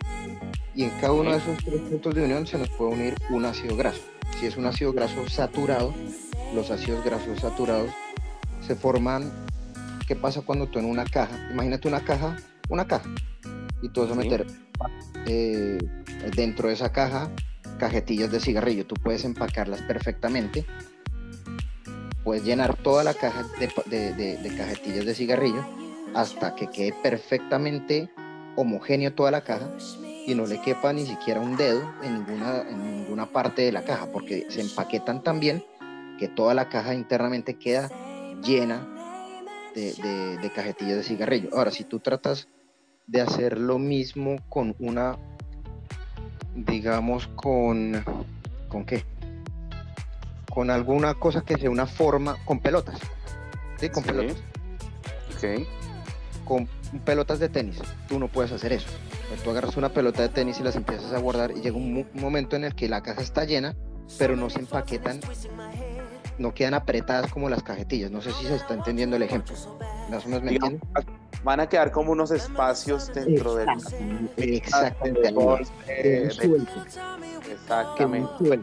Y 0.75 0.83
en 0.83 0.91
cada 1.01 1.13
uno 1.13 1.31
de 1.31 1.37
esos 1.37 1.57
tres 1.63 1.81
puntos 1.81 2.15
de 2.15 2.23
unión 2.23 2.47
se 2.47 2.57
nos 2.57 2.69
puede 2.69 2.91
unir 2.91 3.15
un 3.29 3.45
ácido 3.45 3.75
graso. 3.75 4.01
Si 4.39 4.45
es 4.45 4.55
un 4.55 4.65
ácido 4.65 4.93
graso 4.93 5.27
saturado, 5.27 5.93
los 6.53 6.71
ácidos 6.71 7.03
grasos 7.03 7.39
saturados 7.39 7.91
se 8.65 8.75
forman. 8.75 9.31
¿Qué 10.07 10.15
pasa 10.15 10.41
cuando 10.41 10.67
tú 10.67 10.79
en 10.79 10.85
una 10.85 11.03
caja? 11.03 11.49
Imagínate 11.51 11.87
una 11.87 11.99
caja, 11.99 12.37
una 12.69 12.87
caja, 12.87 13.09
y 13.81 13.89
tú 13.89 14.01
vas 14.01 14.11
a 14.11 14.15
meter 14.15 14.45
eh, 15.25 15.77
dentro 16.35 16.67
de 16.67 16.73
esa 16.73 16.91
caja 16.91 17.29
cajetillas 17.79 18.31
de 18.31 18.39
cigarrillo. 18.39 18.85
Tú 18.85 18.95
puedes 18.95 19.25
empacarlas 19.25 19.81
perfectamente. 19.81 20.65
Puedes 22.23 22.43
llenar 22.43 22.77
toda 22.77 23.03
la 23.03 23.15
caja 23.15 23.45
de, 23.59 24.53
cajetillas 24.57 25.05
de 25.05 25.15
cigarrillo 25.15 25.65
hasta 26.13 26.53
que 26.55 26.67
quede 26.67 26.93
perfectamente 27.01 28.09
homogéneo 28.55 29.13
toda 29.13 29.31
la 29.31 29.41
caja 29.41 29.69
y 30.27 30.35
no 30.35 30.45
le 30.45 30.61
quepa 30.61 30.91
ni 30.93 31.05
siquiera 31.05 31.39
un 31.39 31.55
dedo 31.55 31.81
en 32.03 32.13
ninguna, 32.15 32.61
en 32.69 32.97
ninguna 32.97 33.25
parte 33.27 33.63
de 33.63 33.71
la 33.71 33.83
caja 33.83 34.11
porque 34.11 34.45
se 34.49 34.61
empaquetan 34.61 35.23
tan 35.23 35.39
bien 35.39 35.63
que 36.19 36.27
toda 36.27 36.53
la 36.53 36.67
caja 36.69 36.93
internamente 36.93 37.55
queda 37.55 37.89
llena 38.43 38.85
de, 39.73 39.93
de 40.41 40.49
cajetillas 40.51 40.97
de 40.97 41.03
cigarrillo. 41.03 41.49
Ahora, 41.53 41.71
si 41.71 41.85
tú 41.85 41.99
tratas 41.99 42.49
de 43.09 43.21
hacer 43.21 43.57
lo 43.57 43.79
mismo 43.79 44.37
con 44.49 44.75
una, 44.79 45.17
digamos, 46.55 47.27
con, 47.27 48.03
¿con 48.67 48.85
qué? 48.85 49.03
Con 50.53 50.69
alguna 50.69 51.15
cosa 51.15 51.41
que 51.41 51.57
sea 51.57 51.71
una 51.71 51.87
forma, 51.87 52.37
con 52.45 52.59
pelotas. 52.59 52.99
¿Sí? 53.77 53.89
Con 53.89 54.03
pelotas. 54.03 54.37
Ok. 55.35 55.65
Con 56.45 56.67
pelotas 57.03 57.39
de 57.39 57.49
tenis, 57.49 57.79
tú 58.07 58.19
no 58.19 58.27
puedes 58.27 58.51
hacer 58.51 58.73
eso. 58.73 58.89
Tú 59.43 59.49
agarras 59.51 59.77
una 59.77 59.89
pelota 59.89 60.21
de 60.21 60.29
tenis 60.29 60.59
y 60.59 60.63
las 60.63 60.75
empiezas 60.75 61.11
a 61.13 61.19
guardar 61.19 61.51
y 61.51 61.61
llega 61.61 61.77
un 61.77 62.07
momento 62.13 62.55
en 62.55 62.63
el 62.63 62.75
que 62.75 62.89
la 62.89 63.01
caja 63.01 63.21
está 63.21 63.43
llena, 63.45 63.75
pero 64.17 64.35
no 64.35 64.49
se 64.49 64.59
empaquetan 64.59 65.19
no 66.39 66.53
quedan 66.53 66.73
apretadas 66.73 67.31
como 67.31 67.49
las 67.49 67.61
cajetillas. 67.61 68.09
No 68.09 68.21
sé 68.21 68.31
si 68.33 68.45
se 68.45 68.55
está 68.55 68.73
entendiendo 68.73 69.15
el 69.15 69.23
ejemplo. 69.23 69.55
¿Más 70.09 70.25
o 70.25 70.29
me 70.29 70.57
Van 71.43 71.59
a 71.59 71.69
quedar 71.69 71.91
como 71.91 72.11
unos 72.11 72.31
espacios 72.31 73.13
dentro 73.13 73.55
del... 73.55 73.67
Exactamente. 74.37 75.33
Exactamente. 77.51 78.61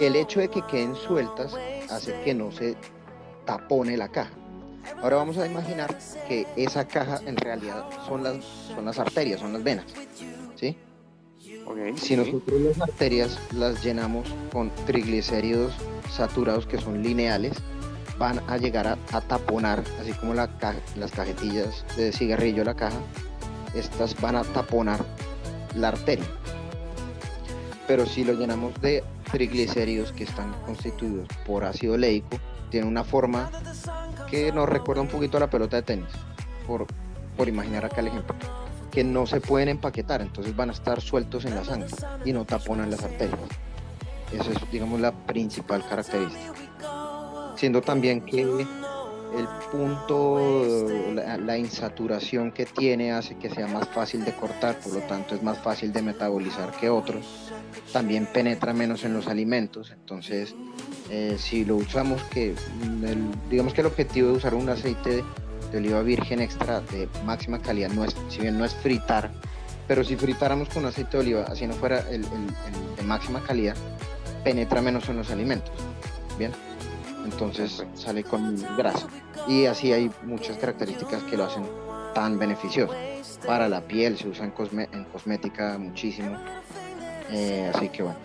El 0.00 0.16
hecho 0.16 0.40
de 0.40 0.48
que 0.48 0.62
queden 0.62 0.94
sueltas 0.94 1.54
hace 1.90 2.20
que 2.22 2.34
no 2.34 2.50
se 2.50 2.76
tapone 3.44 3.96
la 3.96 4.08
caja. 4.08 4.32
Ahora 5.02 5.16
vamos 5.16 5.38
a 5.38 5.46
imaginar 5.46 5.96
que 6.26 6.46
esa 6.56 6.86
caja 6.86 7.20
en 7.26 7.36
realidad 7.36 7.84
son 8.06 8.24
las, 8.24 8.44
son 8.74 8.84
las 8.84 8.98
arterias, 8.98 9.40
son 9.40 9.52
las 9.52 9.62
venas. 9.62 9.84
¿sí? 10.56 10.76
Si 11.96 12.16
nosotros 12.16 12.60
las 12.60 12.80
arterias 12.80 13.38
las 13.52 13.82
llenamos 13.84 14.28
con 14.52 14.70
triglicéridos 14.86 15.72
saturados 16.10 16.66
que 16.66 16.78
son 16.78 17.02
lineales, 17.02 17.52
van 18.18 18.40
a 18.48 18.58
llegar 18.58 18.86
a, 18.86 19.20
taponar, 19.22 19.82
así 20.00 20.12
como 20.12 20.34
las 20.34 21.10
cajetillas 21.12 21.84
de 21.96 22.12
cigarrillo, 22.12 22.64
la 22.64 22.74
caja, 22.74 22.98
estas 23.74 24.20
van 24.20 24.36
a 24.36 24.42
taponar 24.42 25.04
la 25.74 25.88
arteria. 25.88 26.26
Pero 27.86 28.06
si 28.06 28.24
lo 28.24 28.34
llenamos 28.34 28.78
de 28.80 29.02
triglicéridos 29.32 30.12
que 30.12 30.24
están 30.24 30.52
constituidos 30.66 31.28
por 31.46 31.64
ácido 31.64 31.96
leico, 31.96 32.38
tiene 32.70 32.86
una 32.86 33.04
forma 33.04 33.50
que 34.28 34.52
nos 34.52 34.68
recuerda 34.68 35.02
un 35.02 35.08
poquito 35.08 35.38
a 35.38 35.40
la 35.40 35.50
pelota 35.50 35.76
de 35.76 35.82
tenis, 35.82 36.10
por, 36.66 36.86
por 37.36 37.48
imaginar 37.48 37.84
acá 37.84 38.00
el 38.00 38.08
ejemplo, 38.08 38.36
que 38.90 39.04
no 39.04 39.26
se 39.26 39.40
pueden 39.40 39.68
empaquetar, 39.68 40.20
entonces 40.20 40.54
van 40.54 40.70
a 40.70 40.72
estar 40.72 41.00
sueltos 41.00 41.44
en 41.44 41.54
la 41.54 41.64
sangre 41.64 41.88
y 42.24 42.32
no 42.32 42.44
taponan 42.44 42.90
las 42.90 43.02
arterias. 43.04 43.38
Esa 44.32 44.50
es, 44.50 44.70
digamos, 44.70 45.00
la 45.00 45.12
principal 45.12 45.84
característica. 45.86 46.52
Siendo 47.56 47.82
también 47.82 48.24
que 48.24 48.42
el 48.42 49.46
punto, 49.70 50.86
la, 51.14 51.58
insaturación 51.58 52.52
que 52.52 52.66
tiene 52.66 53.12
hace 53.12 53.36
que 53.36 53.50
sea 53.50 53.66
más 53.66 53.88
fácil 53.88 54.24
de 54.24 54.32
cortar, 54.34 54.78
por 54.80 54.94
lo 54.94 55.00
tanto 55.00 55.34
es 55.34 55.42
más 55.42 55.58
fácil 55.58 55.92
de 55.92 56.02
metabolizar 56.02 56.72
que 56.72 56.88
otros. 56.88 57.52
También 57.92 58.26
penetra 58.26 58.72
menos 58.72 59.04
en 59.04 59.14
los 59.14 59.28
alimentos, 59.28 59.90
entonces 59.90 60.54
eh, 61.10 61.36
si 61.38 61.64
lo 61.64 61.76
usamos, 61.76 62.22
que 62.24 62.54
digamos 63.48 63.74
que 63.74 63.80
el 63.82 63.86
objetivo 63.86 64.28
de 64.28 64.34
usar 64.34 64.54
un 64.54 64.68
aceite 64.68 65.24
de, 65.70 65.78
oliva 65.78 66.02
virgen 66.02 66.40
extra 66.40 66.80
de 66.80 67.08
máxima 67.24 67.60
calidad 67.60 67.90
no 67.90 68.04
es, 68.04 68.16
si 68.28 68.40
bien 68.40 68.58
no 68.58 68.64
es 68.64 68.74
fritar, 68.74 69.30
pero 69.86 70.04
si 70.04 70.16
fritáramos 70.16 70.68
con 70.68 70.86
aceite 70.86 71.16
de 71.16 71.22
oliva, 71.22 71.44
así 71.48 71.66
no 71.66 71.74
fuera 71.74 72.00
el, 72.10 72.24
el 72.24 72.96
de 72.96 73.02
máxima 73.02 73.42
calidad, 73.42 73.76
penetra 74.44 74.80
menos 74.80 75.08
en 75.08 75.16
los 75.16 75.30
alimentos. 75.30 75.72
Bien 76.38 76.52
entonces 77.24 77.84
sale 77.94 78.24
con 78.24 78.56
grasa. 78.76 79.06
Y 79.48 79.66
así 79.66 79.92
hay 79.92 80.10
muchas 80.24 80.56
características 80.58 81.22
que 81.24 81.36
lo 81.36 81.44
hacen 81.44 81.64
tan 82.14 82.38
beneficioso. 82.38 82.94
Para 83.46 83.68
la 83.68 83.80
piel 83.80 84.18
se 84.18 84.28
usa 84.28 84.44
en, 84.44 85.04
cosmética 85.04 85.78
muchísimo. 85.78 86.36
Eh, 87.30 87.70
así 87.74 87.88
que 87.88 88.02
bueno. 88.02 88.18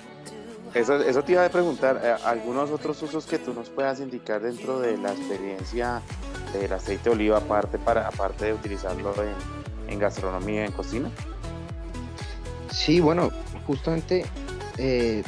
Eso, 0.75 1.01
eso 1.01 1.23
te 1.23 1.31
iba 1.31 1.45
a 1.45 1.49
preguntar, 1.49 2.01
eh, 2.03 2.15
¿algunos 2.25 2.69
otros 2.69 3.01
usos 3.01 3.25
que 3.25 3.39
tú 3.39 3.53
nos 3.53 3.69
puedas 3.69 4.01
indicar 4.01 4.41
dentro 4.41 4.77
de 4.81 4.97
la 4.97 5.13
experiencia 5.13 6.01
del 6.51 6.73
aceite 6.73 7.05
de 7.05 7.15
oliva, 7.15 7.37
aparte, 7.37 7.77
para, 7.77 8.05
aparte 8.05 8.45
de 8.45 8.53
utilizarlo 8.53 9.13
en, 9.23 9.93
en 9.93 9.99
gastronomía, 9.99 10.65
en 10.65 10.73
cocina? 10.73 11.09
Sí, 12.71 12.99
bueno, 12.99 13.31
justamente, 13.65 14.25
eh, 14.77 15.23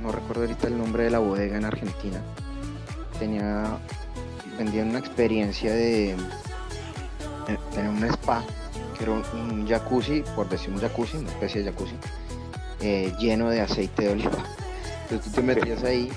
no, 0.00 0.12
recuerdo 0.12 0.42
ahorita 0.42 0.66
el 0.66 0.78
nombre 0.78 1.04
de 1.04 1.10
la 1.10 1.18
bodega 1.18 1.58
en 1.58 1.66
Argentina, 1.66 2.22
tenía, 3.18 3.78
vendían 4.56 4.88
una 4.88 4.98
experiencia 4.98 5.74
de, 5.74 6.16
tener 7.74 7.90
un 7.90 8.02
spa, 8.04 8.42
que 8.96 9.04
era 9.04 9.12
un, 9.12 9.68
jacuzzi, 9.68 10.24
por 10.34 10.48
decir 10.48 10.70
un 10.70 10.80
jacuzzi, 10.80 11.18
una 11.18 11.28
especie 11.28 11.62
de 11.62 11.70
jacuzzi, 11.70 11.96
eh, 12.82 13.12
lleno 13.18 13.50
de 13.50 13.60
aceite 13.60 14.04
de 14.04 14.12
oliva. 14.12 14.44
Entonces 15.02 15.32
tú 15.32 15.40
te 15.40 15.42
metías 15.42 15.82
ahí 15.84 16.10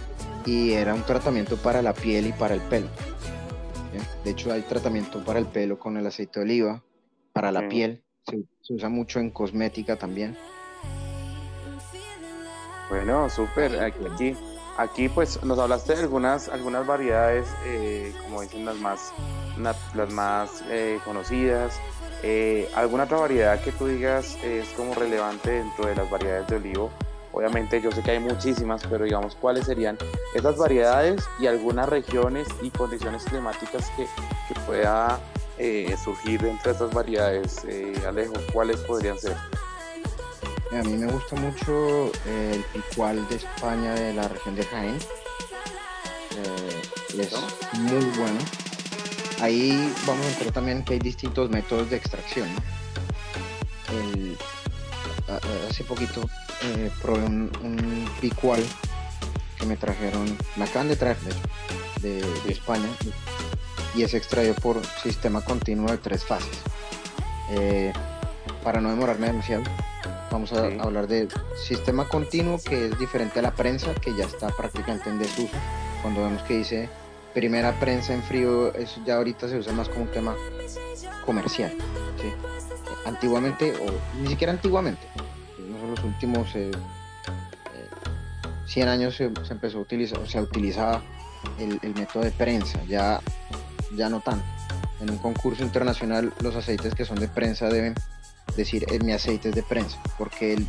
y 0.46 0.72
era 0.72 0.94
un 0.94 1.04
tratamiento 1.04 1.58
para 1.58 1.82
la 1.82 1.94
piel 1.94 2.28
y 2.28 2.34
para 2.34 2.56
el 2.56 2.62
pelo. 2.62 2.88
De 4.24 4.32
hecho 4.32 4.52
hay 4.52 4.62
tratamiento 4.62 5.24
para 5.24 5.40
el 5.40 5.46
pelo 5.46 5.80
con 5.80 5.98
el 5.98 6.06
aceite 6.06 6.40
de 6.40 6.46
oliva, 6.46 6.84
para 7.32 7.52
la 7.52 7.68
piel, 7.70 8.04
se, 8.26 8.44
se, 8.62 8.74
usa 8.74 8.90
mucho 8.90 9.20
en 9.20 9.30
cosmética 9.30 9.96
también. 9.96 10.36
Bueno, 12.90 13.30
súper, 13.30 13.80
aquí 13.80 14.36
Aquí 14.78 15.08
pues 15.08 15.42
nos 15.42 15.58
hablaste 15.58 15.96
de 15.96 16.02
algunas, 16.02 16.50
algunas 16.50 16.86
variedades, 16.86 17.48
eh, 17.66 18.14
como 18.24 18.42
dicen 18.42 18.66
las 18.66 18.76
más, 18.78 19.14
las 19.58 20.12
más 20.12 20.64
eh, 20.70 21.00
conocidas. 21.06 21.80
Eh, 22.28 22.68
¿Alguna 22.74 23.04
otra 23.04 23.18
variedad 23.18 23.62
que 23.62 23.72
tú 23.72 23.86
digas 23.86 24.36
es 24.44 24.68
como 24.70 24.96
relevante 24.96 25.52
dentro 25.52 25.86
de 25.86 25.96
las 25.96 26.10
variedades 26.10 26.48
de 26.48 26.56
olivo? 26.56 26.90
Obviamente 27.32 27.80
yo 27.82 27.92
sé 27.92 28.02
que 28.02 28.12
hay 28.12 28.20
muchísimas, 28.20 28.82
pero 28.90 29.06
digamos 29.06 29.36
cuáles 29.36 29.66
serían 29.66 29.96
esas 30.34 30.58
variedades 30.58 31.22
y 31.40 31.46
algunas 31.46 31.88
regiones 31.88 32.48
y 32.64 32.72
condiciones 32.72 33.26
climáticas 33.26 33.92
que, 33.96 34.08
que 34.48 34.60
pueda 34.62 35.20
surgir 36.04 36.44
entre 36.46 36.72
estas 36.72 36.92
variedades. 36.92 37.64
Alejo, 38.08 38.34
¿cuáles 38.52 38.78
podrían 38.78 39.20
ser? 39.20 39.36
A 40.72 40.82
mí 40.84 40.94
me 40.98 41.12
gusta 41.12 41.36
mucho 41.36 42.12
eh, 42.26 42.56
el 42.56 42.82
picual 42.82 43.28
de 43.30 43.36
España 43.36 43.94
de 43.94 44.14
la 44.14 44.28
región 44.28 44.56
de 44.56 44.64
Jaén. 44.64 44.98
Eh, 46.38 46.82
es 47.20 47.80
muy 47.80 48.04
bueno. 48.18 48.40
Ahí 49.42 49.94
vamos 50.08 50.26
a 50.26 50.30
encontrar 50.30 50.54
también 50.54 50.84
que 50.84 50.94
hay 50.94 51.00
distintos 51.00 51.50
métodos 51.50 51.90
de 51.90 51.98
extracción. 51.98 52.48
hace 55.70 55.84
poquito 55.84 56.30
eh, 56.64 56.90
probé 57.02 57.26
un, 57.26 58.10
picual 58.22 58.64
que 59.58 59.66
me 59.66 59.76
trajeron, 59.76 60.38
me 60.56 60.66
acaban 60.66 60.88
de 60.88 60.96
traer 60.96 61.18
de, 62.02 62.24
España 62.48 62.88
y 63.96 64.04
es 64.04 64.14
extraído 64.14 64.54
por 64.56 64.80
sistema 65.04 65.42
continuo 65.42 65.90
de 65.92 65.98
tres 65.98 66.24
fases. 66.24 66.60
para 68.64 68.80
no 68.82 68.90
demorarme 68.90 69.28
demasiado, 69.28 69.64
Vamos 70.36 70.52
a 70.52 70.66
hablar 70.84 71.08
de 71.08 71.30
sistema 71.56 72.10
continuo, 72.10 72.60
que 72.60 72.88
es 72.88 73.00
diferente 73.00 73.40
a 73.40 73.42
la 73.42 73.56
prensa, 73.56 73.94
que 73.96 74.14
ya 74.18 74.26
está 74.26 74.50
prácticamente 74.50 75.10
en 75.10 75.18
desuso. 75.18 75.56
Cuando 76.02 76.24
vemos 76.24 76.42
que 76.44 76.58
dice 76.58 76.90
primera 77.36 77.78
prensa 77.82 78.14
en 78.14 78.24
frío, 78.24 78.74
eso 78.74 79.02
ya 79.06 79.18
ahorita 79.18 79.50
se 79.50 79.58
usa 79.58 79.74
más 79.74 79.90
como 79.90 80.04
un 80.04 80.12
tema 80.12 80.34
comercial. 81.26 81.72
Antiguamente, 83.06 83.74
o 83.76 84.20
ni 84.22 84.30
siquiera 84.30 84.54
antiguamente, 84.54 85.06
no 85.60 85.78
son 85.80 85.92
los 85.92 86.04
últimos 86.04 86.52
100 86.54 86.64
eh, 86.64 86.72
eh, 88.76 88.84
años 88.84 89.16
se, 89.16 89.26
empezó 89.52 89.78
a 89.78 89.82
utilizar, 89.82 90.18
o 90.18 90.26
se 90.26 90.42
utilizaba 90.42 91.04
el, 91.60 91.78
el, 91.84 91.94
método 91.94 92.24
de 92.24 92.32
prensa, 92.32 92.82
ya, 92.86 93.20
ya 93.96 94.10
no 94.10 94.22
tanto. 94.22 94.46
En 95.02 95.12
un 95.12 95.18
concurso 95.18 95.62
internacional 95.62 96.34
los 96.40 96.56
aceites 96.56 96.96
que 96.96 97.04
son 97.04 97.20
de 97.20 97.28
prensa 97.28 97.68
deben 97.68 97.94
decir 98.56 98.86
mi 99.04 99.12
aceite 99.12 99.50
es 99.50 99.56
de 99.56 99.64
prensa, 99.64 100.02
porque 100.18 100.54
él, 100.54 100.68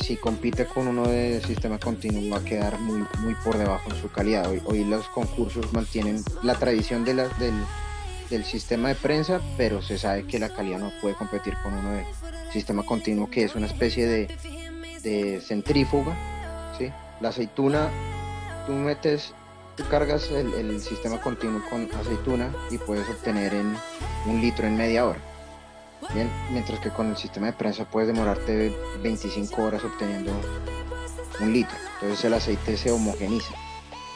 si 0.00 0.16
compite 0.16 0.66
con 0.66 0.88
uno 0.88 1.06
de 1.06 1.40
sistema 1.40 1.78
continuo 1.78 2.30
va 2.30 2.38
a 2.38 2.44
quedar 2.44 2.78
muy, 2.80 3.04
muy 3.20 3.34
por 3.44 3.56
debajo 3.56 3.90
en 3.90 3.96
su 3.96 4.10
calidad. 4.10 4.50
Hoy, 4.64 4.84
los 4.84 5.08
concursos 5.08 5.72
mantienen 5.72 6.22
la 6.42 6.54
tradición 6.54 7.04
del, 7.04 7.22
del, 8.28 8.44
sistema 8.44 8.88
de 8.88 8.96
prensa, 8.96 9.40
pero 9.56 9.80
se 9.80 9.96
sabe 9.96 10.26
que 10.26 10.38
la 10.38 10.48
calidad 10.48 10.80
no 10.80 10.90
puede 11.00 11.14
competir 11.14 11.54
con 11.62 11.74
uno 11.74 11.92
de 11.92 12.04
sistema 12.52 12.84
continuo, 12.84 13.30
que 13.30 13.44
es 13.44 13.54
una 13.54 13.66
especie 13.66 14.06
de, 14.06 14.28
de 15.02 15.40
centrífuga. 15.40 16.16
¿sí? 16.76 16.90
La 17.20 17.28
aceituna, 17.28 17.88
tú 18.66 18.72
metes, 18.72 19.32
tú 19.76 19.84
cargas 19.88 20.30
el, 20.30 20.52
el 20.54 20.80
sistema 20.80 21.20
continuo 21.20 21.62
con 21.70 21.88
aceituna 21.94 22.52
y 22.70 22.78
puedes 22.78 23.08
obtener 23.08 23.54
en 23.54 23.76
un 24.26 24.40
litro 24.40 24.66
en 24.66 24.76
media 24.76 25.06
hora 25.06 25.33
Bien, 26.12 26.30
mientras 26.50 26.80
que 26.80 26.90
con 26.90 27.10
el 27.10 27.16
sistema 27.16 27.46
de 27.46 27.52
prensa 27.54 27.84
puedes 27.84 28.08
demorarte 28.08 28.76
25 29.02 29.62
horas 29.62 29.82
obteniendo 29.84 30.32
un 31.40 31.52
litro. 31.52 31.76
Entonces 31.94 32.24
el 32.24 32.34
aceite 32.34 32.76
se 32.76 32.90
homogeniza. 32.92 33.54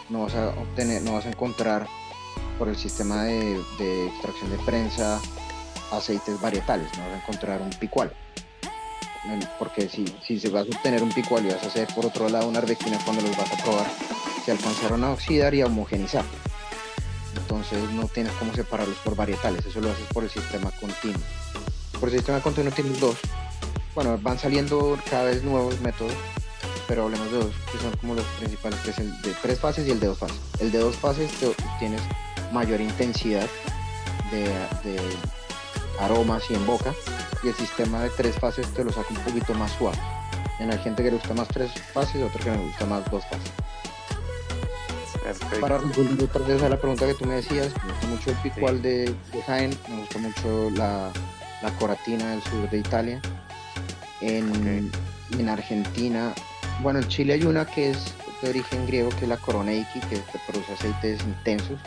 No 0.08 0.22
vas 0.22 0.34
a 0.34 0.48
obtener, 0.48 1.02
no 1.02 1.14
vas 1.14 1.26
a 1.26 1.30
encontrar 1.30 1.86
por 2.58 2.68
el 2.68 2.76
sistema 2.76 3.24
de, 3.24 4.06
extracción 4.08 4.50
de 4.50 4.58
prensa 4.58 5.20
aceites 5.92 6.40
varietales, 6.40 6.88
no 6.96 7.04
vas 7.04 7.14
a 7.14 7.16
encontrar 7.18 7.62
un 7.62 7.70
picual. 7.70 8.12
Porque 9.58 9.88
si, 9.88 10.06
si 10.26 10.40
se 10.40 10.48
vas 10.48 10.66
a 10.66 10.76
obtener 10.76 11.02
un 11.02 11.12
picual 11.12 11.44
y 11.44 11.50
vas 11.50 11.62
a 11.62 11.66
hacer 11.66 11.88
por 11.94 12.06
otro 12.06 12.28
lado 12.28 12.48
una 12.48 12.60
arbequina 12.60 12.98
cuando 13.04 13.22
los 13.22 13.36
vas 13.36 13.52
a 13.52 13.62
probar, 13.62 13.86
se 14.44 14.52
alcanzaron 14.52 15.04
a 15.04 15.10
oxidar 15.12 15.54
y 15.54 15.60
a 15.60 15.66
homogenizar. 15.66 16.24
Entonces 17.36 17.90
no 17.90 18.06
tienes 18.06 18.32
cómo 18.34 18.54
separarlos 18.54 18.96
por 18.98 19.14
varietales, 19.14 19.64
eso 19.66 19.80
lo 19.80 19.90
haces 19.90 20.06
por 20.12 20.24
el 20.24 20.30
sistema 20.30 20.70
continuo. 20.80 21.20
Por 22.00 22.10
sistema 22.10 22.40
continuo 22.40 22.72
tienes 22.72 23.00
dos. 23.00 23.16
Bueno, 23.94 24.16
van 24.22 24.38
saliendo 24.38 24.96
cada 25.10 25.24
vez 25.24 25.42
nuevos 25.42 25.80
métodos, 25.80 26.12
pero 26.86 27.04
hablemos 27.04 27.32
de 27.32 27.38
dos, 27.38 27.54
que 27.72 27.78
son 27.78 27.96
como 27.96 28.14
los 28.14 28.24
principales, 28.38 28.78
que 28.80 28.90
es 28.90 28.98
el 28.98 29.22
de 29.22 29.34
tres 29.42 29.58
fases 29.58 29.88
y 29.88 29.90
el 29.90 29.98
de 29.98 30.06
dos 30.06 30.18
fases. 30.18 30.38
El 30.60 30.70
de 30.70 30.78
dos 30.78 30.94
fases 30.96 31.28
tienes 31.80 32.00
mayor 32.52 32.80
intensidad 32.80 33.48
de, 34.30 35.00
aromas 35.98 36.44
y 36.50 36.54
en 36.54 36.64
boca, 36.66 36.94
y 37.42 37.48
el 37.48 37.54
sistema 37.54 38.00
de 38.04 38.10
tres 38.10 38.38
fases 38.38 38.72
te 38.74 38.84
lo 38.84 38.92
saca 38.92 39.08
un 39.10 39.24
poquito 39.24 39.52
más 39.54 39.72
suave. 39.72 39.98
En 40.60 40.70
hay 40.70 40.78
gente 40.78 41.02
que 41.02 41.10
le 41.10 41.16
gusta 41.16 41.34
más 41.34 41.48
tres 41.48 41.72
fases, 41.92 42.22
otro 42.22 42.38
que 42.38 42.50
le 42.50 42.58
gusta 42.58 42.86
más 42.86 43.10
dos 43.10 43.24
fases. 43.24 43.50
Para 45.60 45.78
responder 45.78 46.24
otra 46.24 46.66
a 46.66 46.68
la 46.68 46.78
pregunta 46.78 47.06
que 47.06 47.14
tú 47.14 47.24
me 47.26 47.34
decías, 47.34 47.72
me 47.84 47.92
gusta 47.92 48.06
mucho 48.06 48.30
el 48.30 48.36
picual 48.36 48.80
de, 48.80 49.14
Jaén, 49.46 49.76
me 49.88 50.00
gusta 50.00 50.18
mucho 50.18 50.70
la, 50.70 51.10
la, 51.62 51.70
coratina 51.78 52.30
del 52.30 52.42
sur 52.42 52.68
de 52.70 52.78
Italia. 52.78 53.20
En, 54.20 54.90
en 55.38 55.48
Argentina, 55.48 56.32
bueno, 56.82 56.98
en 56.98 57.08
Chile 57.08 57.34
hay 57.34 57.44
una 57.44 57.64
que 57.64 57.90
es 57.90 58.14
de 58.42 58.50
origen 58.50 58.86
griego, 58.86 59.10
que 59.10 59.22
es 59.22 59.28
la 59.28 59.36
Coroneiki, 59.36 60.00
que 60.00 60.20
produce 60.46 60.72
aceites 60.72 61.20
intensos. 61.24 61.80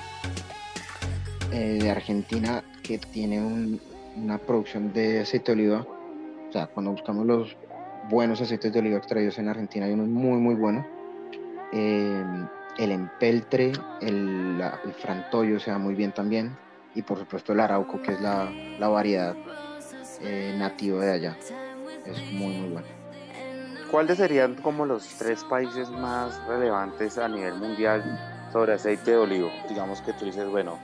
Eh, 1.52 1.80
de 1.82 1.90
Argentina, 1.90 2.64
que 2.82 2.98
tiene 2.98 3.78
una 4.16 4.38
producción 4.38 4.94
de 4.94 5.20
aceite 5.20 5.54
de 5.54 5.62
oliva. 5.62 5.86
O 6.48 6.52
sea, 6.52 6.68
cuando 6.68 6.92
buscamos 6.92 7.26
los 7.26 7.58
buenos 8.10 8.40
aceites 8.40 8.72
de 8.72 8.80
oliva 8.80 8.98
extraídos 8.98 9.38
en 9.38 9.50
Argentina, 9.50 9.86
hay 9.86 9.92
unos 9.92 10.08
muy, 10.08 10.38
muy 10.38 10.56
buenos. 10.56 10.86
Eh, 11.74 12.24
el 12.78 12.92
empeltre, 12.92 13.74
el, 14.00 14.64
el, 14.86 14.94
frantoio 14.94 15.60
se 15.60 15.72
da 15.72 15.78
muy 15.78 15.94
bien 15.94 16.14
también. 16.14 16.56
Y 16.96 17.02
por 17.02 17.20
supuesto 17.20 17.52
el 17.52 17.60
arauco, 17.60 18.02
que 18.02 18.14
es 18.14 18.22
la, 18.22 18.50
la 18.80 18.88
variedad 18.88 19.36
eh, 20.24 20.56
nativa 20.58 21.04
de 21.04 21.12
allá. 21.12 21.38
Es 22.06 22.18
muy, 22.32 22.54
muy 22.56 22.70
bueno. 22.70 22.88
¿Cuáles 23.90 24.18
serían 24.18 24.56
como 24.56 24.86
los 24.86 25.06
tres 25.18 25.44
países 25.44 25.90
más 25.90 26.40
relevantes 26.48 27.18
a 27.18 27.28
nivel 27.28 27.56
mundial 27.56 28.04
sobre 28.52 28.74
aceite 28.74 29.12
de 29.12 29.18
olivo? 29.18 29.50
Digamos 29.68 30.02
que 30.02 30.14
tú 30.14 30.26
dices, 30.26 30.48
bueno, 30.48 30.80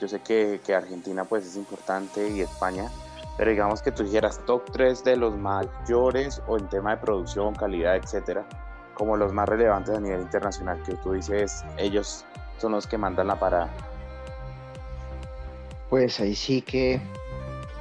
yo 0.00 0.08
sé 0.08 0.20
que, 0.20 0.60
que 0.64 0.74
Argentina 0.74 1.24
pues 1.24 1.46
es 1.46 1.56
importante 1.56 2.28
y 2.28 2.40
España, 2.40 2.90
pero 3.36 3.50
digamos 3.50 3.80
que 3.80 3.92
tú 3.92 4.02
dijeras 4.02 4.40
top 4.44 4.64
3 4.72 5.04
de 5.04 5.16
los 5.16 5.36
mayores 5.36 6.42
o 6.48 6.58
en 6.58 6.68
tema 6.68 6.96
de 6.96 6.96
producción, 6.96 7.54
calidad, 7.54 7.94
etcétera, 7.94 8.44
como 8.94 9.16
los 9.16 9.32
más 9.32 9.48
relevantes 9.48 9.96
a 9.96 10.00
nivel 10.00 10.22
internacional, 10.22 10.82
que 10.82 10.94
tú 10.94 11.12
dices, 11.12 11.64
ellos 11.76 12.24
son 12.58 12.72
los 12.72 12.88
que 12.88 12.98
mandan 12.98 13.28
la 13.28 13.38
parada. 13.38 13.70
Pues 15.88 16.18
ahí 16.18 16.34
sí 16.34 16.60
que 16.60 17.00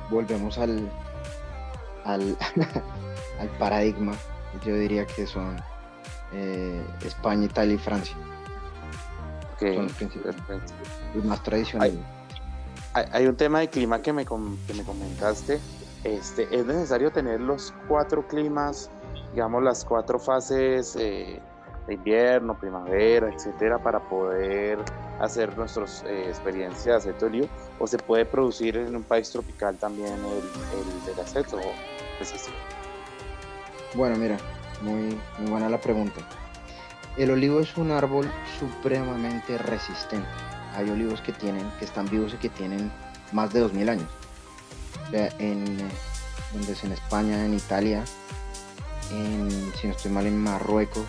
volvemos 0.10 0.58
al, 0.58 0.90
al, 2.06 2.38
al 3.40 3.50
paradigma 3.60 4.14
yo 4.66 4.76
diría 4.76 5.06
que 5.06 5.28
son 5.28 5.58
eh, 6.34 6.84
España, 7.06 7.46
Italia 7.46 7.76
y 7.76 7.78
Francia. 7.78 8.16
son 9.60 9.88
los 11.16 11.26
más 11.26 11.44
tradicionales. 11.44 12.00
Hay, 12.94 13.28
un 13.28 13.36
tema 13.36 13.60
de 13.60 13.70
clima 13.70 14.02
que 14.02 14.12
me, 14.12 14.26
que 14.26 14.74
me 14.74 14.84
comentaste. 14.84 15.60
Este, 16.04 16.48
¿Es 16.52 16.66
necesario 16.66 17.12
tener 17.12 17.40
los 17.42 17.74
cuatro 17.88 18.28
climas, 18.28 18.90
digamos 19.34 19.62
las 19.62 19.86
cuatro 19.86 20.18
fases 20.18 20.96
eh, 20.96 21.40
de 21.88 21.94
invierno, 21.94 22.60
primavera, 22.60 23.34
etcétera, 23.34 23.80
para 23.80 24.00
poder 24.00 24.80
hacer 25.20 25.58
nuestras 25.58 26.04
eh, 26.04 26.26
experiencias 26.28 27.06
de 27.06 27.12
aceite 27.12 27.50
¿O 27.80 27.88
se 27.88 27.98
puede 27.98 28.26
producir 28.26 28.78
en 28.78 28.96
un 28.96 29.04
país 29.04 29.30
tropical 29.32 29.78
también 29.78 30.14
el, 30.14 31.12
el, 31.12 31.20
aceto? 31.20 31.60
Bueno, 33.94 34.16
mira, 34.18 34.38
muy, 34.82 35.18
muy 35.40 35.50
buena 35.50 35.70
la 35.70 35.80
pregunta. 35.80 36.22
El 37.18 37.32
olivo 37.32 37.62
es 37.62 37.76
un 37.78 37.92
árbol 37.92 38.30
supremamente 38.60 39.58
resistente. 39.58 40.28
Hay 40.76 40.90
olivos 40.90 41.22
que 41.22 41.32
tienen, 41.32 41.72
que 41.80 41.86
están 41.86 42.08
vivos 42.10 42.34
y 42.34 42.38
que 42.38 42.50
tienen 42.50 42.92
más 43.32 43.54
de 43.54 43.62
2000 43.62 43.90
años. 43.90 44.10
en, 45.12 45.78
donde 46.54 46.72
es 46.72 46.84
en 46.84 46.92
España, 46.92 47.46
en 47.46 47.54
Italia, 47.54 48.04
en, 49.12 49.50
si 49.76 49.88
no 49.88 49.94
estoy 49.94 50.12
mal, 50.12 50.26
en 50.26 50.38
Marruecos, 50.38 51.06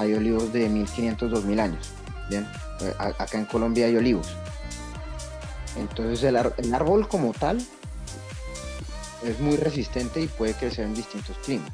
hay 0.00 0.14
olivos 0.14 0.50
de 0.50 0.66
1500, 0.68 1.30
2000 1.30 1.60
años. 1.60 1.90
Bien, 2.30 2.48
acá 2.98 3.38
en 3.38 3.44
Colombia 3.44 3.84
hay 3.84 3.96
olivos. 3.96 4.28
Entonces 5.76 6.24
el, 6.24 6.74
árbol 6.74 7.06
como 7.06 7.32
tal 7.34 7.58
es 9.22 9.40
muy 9.40 9.56
resistente 9.58 10.22
y 10.22 10.26
puede 10.26 10.54
crecer 10.54 10.86
en 10.86 10.94
distintos 10.94 11.36
climas. 11.44 11.70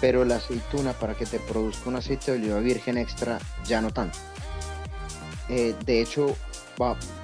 Pero 0.00 0.24
la 0.24 0.36
aceituna, 0.36 0.92
para 0.92 1.14
que 1.14 1.26
te 1.26 1.40
produzca 1.40 1.88
un 1.88 1.96
aceite 1.96 2.30
de 2.30 2.38
oliva 2.38 2.60
virgen 2.60 2.96
extra, 2.96 3.40
ya 3.66 3.80
no 3.80 3.90
tanto. 3.90 4.18
Eh, 5.48 5.74
de 5.84 6.00
hecho, 6.00 6.36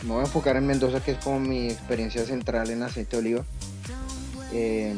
me 0.02 0.08
voy 0.08 0.20
a 0.20 0.24
enfocar 0.24 0.56
en 0.56 0.66
Mendoza, 0.66 1.00
que 1.00 1.12
es 1.12 1.18
como 1.18 1.38
mi 1.38 1.68
experiencia 1.68 2.24
central 2.24 2.70
en 2.70 2.82
aceite 2.82 3.16
de 3.16 3.22
oliva. 3.22 3.44
Eh, 4.52 4.96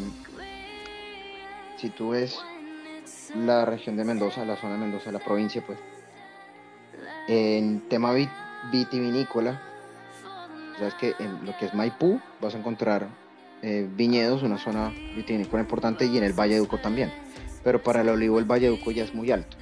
si 1.79 1.91
tú 1.91 2.11
ves 2.11 2.39
la 3.37 3.65
región 3.65 3.97
de 3.97 4.05
Mendoza, 4.05 4.45
la 4.45 4.57
zona 4.57 4.75
de 4.75 4.81
Mendoza, 4.81 5.13
la 5.13 5.19
provincia, 5.19 5.63
pues, 5.65 5.79
en 7.29 7.89
tema 7.89 8.13
vitivinícola, 8.73 9.61
sabes 10.79 10.95
que 10.95 11.15
en 11.19 11.45
lo 11.45 11.57
que 11.57 11.67
es 11.67 11.75
Maipú 11.75 12.21
vas 12.41 12.55
a 12.55 12.59
encontrar 12.59 13.09
eh, 13.63 13.89
viñedos, 13.95 14.43
una 14.43 14.59
zona 14.59 14.91
vitivinícola 15.15 15.63
importante, 15.63 16.07
y 16.07 16.17
en 16.17 16.25
el 16.25 16.33
Valle 16.33 16.55
de 16.55 16.61
Uco 16.61 16.79
también. 16.79 17.13
Pero 17.63 17.83
para 17.83 18.01
el 18.01 18.09
olivo 18.09 18.39
el 18.39 18.47
Valle 18.51 18.67
de 18.67 18.73
Uco 18.73 18.91
ya 18.91 19.05
es 19.05 19.15
muy 19.15 19.31
alto. 19.31 19.57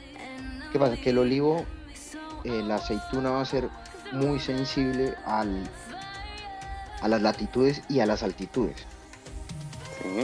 ¿Qué 0.72 0.78
pasa? 0.78 0.96
Que 0.96 1.10
el 1.10 1.18
olivo, 1.18 1.64
eh, 2.44 2.62
la 2.62 2.76
aceituna 2.76 3.30
va 3.30 3.40
a 3.40 3.44
ser 3.44 3.68
muy 4.12 4.38
sensible 4.38 5.14
al, 5.26 5.68
a 7.02 7.08
las 7.08 7.22
latitudes 7.22 7.82
y 7.88 8.00
a 8.00 8.06
las 8.06 8.22
altitudes. 8.22 8.86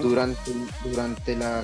Durante, 0.00 0.52
durante 0.84 1.36
la, 1.36 1.62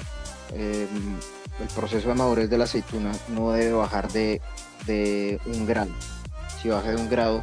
em, 0.52 1.16
el 1.60 1.68
proceso 1.68 2.08
de 2.08 2.14
madurez 2.14 2.48
de 2.48 2.58
la 2.58 2.64
aceituna 2.64 3.12
no 3.28 3.52
debe 3.52 3.72
bajar 3.72 4.10
de, 4.12 4.40
de 4.86 5.40
un 5.46 5.66
grado. 5.66 5.90
Si 6.60 6.68
baja 6.68 6.90
de 6.90 6.96
un 6.96 7.08
grado, 7.08 7.42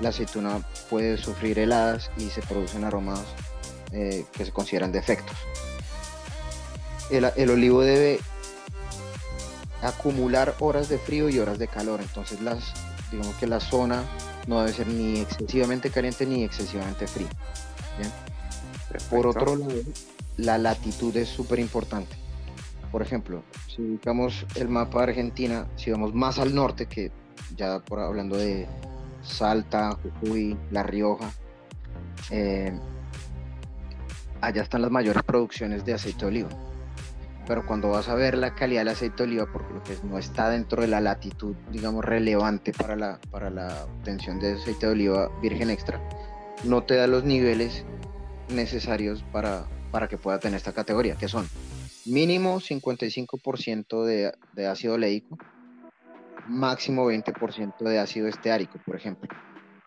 la 0.00 0.10
aceituna 0.10 0.60
puede 0.90 1.16
sufrir 1.16 1.58
heladas 1.58 2.10
y 2.16 2.28
se 2.28 2.42
producen 2.42 2.84
aromas 2.84 3.22
eh, 3.92 4.24
que 4.32 4.44
se 4.44 4.52
consideran 4.52 4.92
defectos. 4.92 5.36
El, 7.10 7.30
el, 7.36 7.50
olivo 7.50 7.82
debe 7.82 8.18
acumular 9.82 10.54
horas 10.58 10.88
de 10.88 10.98
frío 10.98 11.28
y 11.28 11.38
horas 11.38 11.58
de 11.58 11.68
calor, 11.68 12.00
entonces 12.00 12.40
las, 12.40 12.72
digamos 13.12 13.36
que 13.36 13.46
la 13.46 13.60
zona 13.60 14.02
no 14.46 14.60
debe 14.60 14.72
ser 14.72 14.88
ni 14.88 15.20
excesivamente 15.20 15.90
caliente 15.90 16.26
ni 16.26 16.44
excesivamente 16.44 17.06
fría. 17.06 17.28
Por 19.10 19.26
otro 19.26 19.56
lado, 19.56 19.72
la 20.36 20.58
latitud 20.58 21.16
es 21.16 21.28
súper 21.28 21.58
importante. 21.58 22.25
Por 22.96 23.02
ejemplo, 23.02 23.42
si 23.68 23.82
ubicamos 23.82 24.46
el 24.54 24.70
mapa 24.70 25.00
de 25.00 25.08
Argentina, 25.10 25.66
si 25.76 25.90
vamos 25.90 26.14
más 26.14 26.38
al 26.38 26.54
norte, 26.54 26.86
que 26.86 27.12
ya 27.54 27.78
por 27.80 28.00
hablando 28.00 28.38
de 28.38 28.66
Salta, 29.20 29.98
Jujuy, 30.22 30.56
La 30.70 30.82
Rioja, 30.82 31.30
eh, 32.30 32.72
allá 34.40 34.62
están 34.62 34.80
las 34.80 34.90
mayores 34.90 35.22
producciones 35.24 35.84
de 35.84 35.92
aceite 35.92 36.20
de 36.20 36.26
oliva. 36.26 36.48
Pero 37.46 37.66
cuando 37.66 37.90
vas 37.90 38.08
a 38.08 38.14
ver 38.14 38.38
la 38.38 38.54
calidad 38.54 38.80
del 38.80 38.88
aceite 38.88 39.16
de 39.18 39.22
oliva, 39.24 39.46
porque 39.52 39.74
lo 39.74 39.82
que 39.82 39.98
no 40.02 40.16
está 40.16 40.48
dentro 40.48 40.80
de 40.80 40.88
la 40.88 41.02
latitud, 41.02 41.54
digamos, 41.70 42.02
relevante 42.02 42.72
para 42.72 42.96
la, 42.96 43.20
para 43.30 43.50
la 43.50 43.84
obtención 43.98 44.40
de 44.40 44.54
aceite 44.54 44.86
de 44.86 44.92
oliva 44.92 45.30
virgen 45.42 45.68
extra, 45.68 46.00
no 46.64 46.82
te 46.82 46.94
da 46.94 47.06
los 47.06 47.24
niveles 47.24 47.84
necesarios 48.48 49.22
para, 49.32 49.66
para 49.90 50.08
que 50.08 50.16
pueda 50.16 50.38
tener 50.38 50.56
esta 50.56 50.72
categoría, 50.72 51.16
que 51.16 51.28
son 51.28 51.46
mínimo 52.06 52.60
55% 52.60 54.04
de, 54.04 54.32
de 54.54 54.66
ácido 54.66 54.94
oleico, 54.94 55.36
máximo 56.48 57.10
20% 57.10 57.78
de 57.78 57.98
ácido 57.98 58.28
esteárico, 58.28 58.78
por 58.84 58.96
ejemplo. 58.96 59.28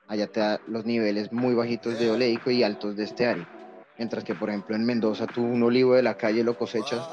Allá 0.07 0.27
te 0.27 0.39
da 0.39 0.59
los 0.67 0.85
niveles 0.85 1.31
muy 1.31 1.53
bajitos 1.53 1.99
de 1.99 2.09
oleico 2.09 2.51
y 2.51 2.63
altos 2.63 2.95
de 2.95 3.03
esteárico. 3.03 3.49
Mientras 3.97 4.23
que, 4.23 4.33
por 4.33 4.49
ejemplo, 4.49 4.75
en 4.75 4.85
Mendoza 4.85 5.27
tú 5.27 5.43
un 5.43 5.61
olivo 5.61 5.93
de 5.93 6.03
la 6.03 6.15
calle 6.17 6.43
lo 6.43 6.57
cosechas, 6.57 7.05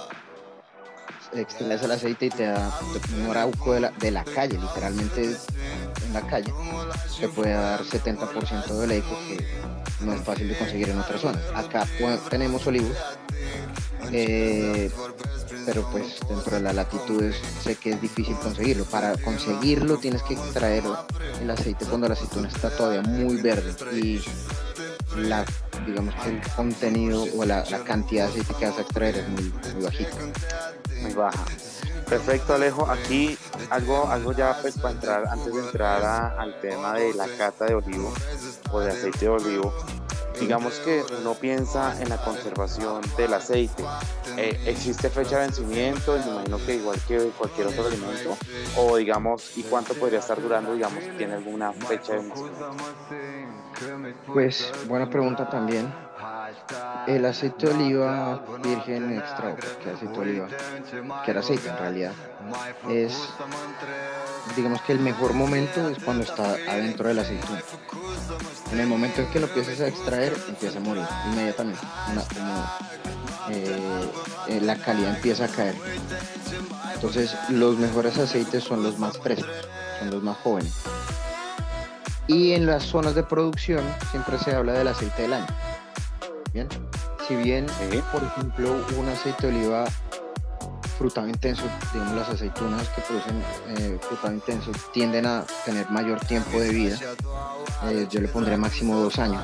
extraes 1.38 1.82
el 1.82 1.90
aceite 1.90 2.26
y 2.26 2.30
te 2.30 2.44
da 2.44 2.80
un 3.18 3.30
arauco 3.30 3.74
de 3.74 3.80
la, 3.80 3.90
de 3.90 4.10
la 4.10 4.24
calle, 4.24 4.58
literalmente 4.58 5.36
en 6.06 6.12
la 6.12 6.22
calle, 6.22 6.52
te 7.20 7.28
puede 7.28 7.52
dar 7.52 7.82
70% 7.82 8.66
de 8.66 8.84
oleico 8.84 9.16
que 9.28 9.44
no 10.04 10.12
es 10.12 10.20
fácil 10.20 10.48
de 10.48 10.56
conseguir 10.56 10.90
en 10.90 10.98
otras 10.98 11.20
zonas. 11.20 11.42
Acá 11.54 11.86
tenemos 12.30 12.66
olivos, 12.66 12.96
eh, 14.12 14.90
pero 15.64 15.88
pues 15.90 16.20
dentro 16.28 16.56
de 16.56 16.62
las 16.62 16.74
latitudes 16.74 17.36
sé 17.62 17.76
que 17.76 17.90
es 17.90 18.00
difícil 18.00 18.36
conseguirlo. 18.36 18.84
Para 18.84 19.16
conseguirlo 19.16 19.98
tienes 19.98 20.22
que 20.22 20.34
extraer 20.34 20.84
el 21.40 21.50
aceite 21.50 21.84
cuando 21.86 22.08
la 22.08 22.14
aceituna 22.14 22.48
está 22.48 22.70
todavía 22.76 23.02
muy 23.02 23.40
verde 23.40 23.74
y 23.96 24.20
la 25.16 25.44
digamos 25.86 26.14
que 26.16 26.30
el 26.30 26.40
contenido 26.54 27.24
o 27.36 27.44
la, 27.44 27.64
cantidad 27.84 28.24
de 28.24 28.40
aceite 28.40 28.54
que 28.58 28.66
vas 28.66 28.78
a 28.78 28.80
extraer 28.82 29.16
es 29.16 29.28
muy, 29.28 29.52
muy 29.74 29.84
bajita. 29.84 30.16
Muy 31.02 31.14
baja. 31.14 31.44
Perfecto 32.08 32.54
Alejo, 32.54 32.88
aquí 32.88 33.36
algo, 33.70 34.08
algo 34.08 34.32
ya 34.32 34.56
pues 34.60 34.78
para 34.78 34.94
entrar, 34.94 35.26
antes 35.28 35.52
de 35.52 35.60
entrar 35.60 36.04
al 36.38 36.60
tema 36.60 36.94
de 36.94 37.12
la 37.14 37.26
cata 37.36 37.66
de 37.66 37.74
olivo 37.74 38.12
o 38.70 38.78
de 38.78 38.92
aceite 38.92 39.20
de 39.20 39.28
olivo, 39.28 39.74
digamos 40.38 40.74
que 40.74 41.04
uno 41.20 41.34
piensa 41.34 42.00
en 42.00 42.08
la 42.08 42.18
conservación 42.18 43.02
del 43.16 43.34
aceite. 43.34 43.84
Eh, 44.36 44.56
¿Existe 44.66 45.10
fecha 45.10 45.38
de 45.38 45.46
vencimiento? 45.46 46.16
Me 46.16 46.30
imagino 46.30 46.58
que 46.64 46.74
igual 46.76 47.00
que 47.08 47.18
cualquier 47.36 47.68
otro 47.68 47.86
alimento. 47.86 48.36
O 48.76 48.96
digamos, 48.96 49.56
¿y 49.56 49.62
cuánto 49.62 49.94
podría 49.94 50.20
estar 50.20 50.40
durando? 50.40 50.74
Digamos, 50.74 51.02
¿tiene 51.16 51.34
alguna 51.34 51.72
fecha 51.72 52.12
de 52.12 52.18
vencimiento? 52.18 52.76
Pues 54.26 54.72
buena 54.88 55.08
pregunta 55.08 55.48
también. 55.48 55.92
El 57.06 57.24
aceite 57.24 57.66
de 57.66 57.74
oliva 57.74 58.42
virgen 58.62 59.12
extra, 59.12 59.56
que 59.56 59.90
aceite 59.90 60.14
de 60.14 60.20
oliva, 60.20 60.48
que 61.24 61.30
era 61.30 61.40
aceite 61.40 61.68
en 61.68 61.78
realidad, 61.78 62.12
es, 62.88 63.28
digamos 64.56 64.80
que 64.82 64.92
el 64.92 65.00
mejor 65.00 65.34
momento 65.34 65.88
es 65.88 66.02
cuando 66.02 66.24
está 66.24 66.56
adentro 66.68 67.08
del 67.08 67.18
aceituna. 67.18 67.62
En 68.72 68.80
el 68.80 68.86
momento 68.86 69.20
en 69.20 69.30
que 69.30 69.40
lo 69.40 69.46
empiezas 69.46 69.80
a 69.80 69.88
extraer, 69.88 70.36
empieza 70.48 70.78
a 70.78 70.82
morir 70.82 71.04
inmediatamente. 71.32 71.82
Eh, 73.50 74.10
eh, 74.48 74.60
la 74.60 74.76
calidad 74.76 75.16
empieza 75.16 75.44
a 75.44 75.48
caer. 75.48 75.76
Entonces, 76.94 77.36
los 77.50 77.78
mejores 77.78 78.18
aceites 78.18 78.64
son 78.64 78.82
los 78.82 78.98
más 78.98 79.18
frescos, 79.18 79.68
son 80.00 80.10
los 80.10 80.22
más 80.22 80.36
jóvenes. 80.38 80.72
Y 82.28 82.52
en 82.52 82.66
las 82.66 82.84
zonas 82.84 83.14
de 83.14 83.22
producción 83.22 83.84
siempre 84.10 84.38
se 84.38 84.54
habla 84.54 84.72
del 84.72 84.88
aceite 84.88 85.22
del 85.22 85.34
año. 85.34 85.46
Bien, 86.52 86.68
si 87.26 87.36
bien, 87.36 87.66
por 88.12 88.22
ejemplo, 88.22 88.76
un 88.98 89.08
aceite 89.08 89.46
de 89.46 89.56
oliva 89.56 89.84
frutado 90.98 91.28
intenso, 91.28 91.62
digamos 91.92 92.14
las 92.14 92.28
aceitunas 92.30 92.88
que 92.88 93.02
producen 93.02 93.42
eh, 93.68 93.98
frutado 94.00 94.32
intenso 94.32 94.72
tienden 94.92 95.26
a 95.26 95.44
tener 95.64 95.88
mayor 95.90 96.18
tiempo 96.20 96.58
de 96.58 96.70
vida, 96.70 96.98
eh, 97.84 98.06
yo 98.10 98.20
le 98.20 98.28
pondré 98.28 98.56
máximo 98.56 98.96
dos 98.96 99.18
años. 99.18 99.42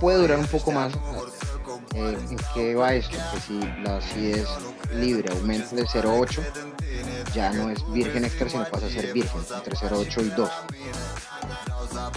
Puede 0.00 0.18
durar 0.18 0.38
un 0.38 0.46
poco 0.46 0.72
más. 0.72 0.92
Eh, 1.94 2.18
¿En 2.30 2.36
qué 2.54 2.74
va 2.74 2.94
esto? 2.94 3.16
Que 3.32 3.40
si 3.40 3.60
la 3.82 3.96
acidez 3.96 4.46
libre 4.94 5.32
aumenta 5.32 5.74
de 5.74 5.84
0,8, 5.84 6.42
ya 7.34 7.52
no 7.52 7.70
es 7.70 7.78
virgen 7.92 8.24
extra, 8.24 8.48
sino 8.48 8.64
pasa 8.64 8.86
a 8.86 8.90
ser 8.90 9.12
virgen, 9.12 9.40
entre 9.54 9.76
0,8 9.76 10.26
y 10.26 10.30
2. 10.30 10.50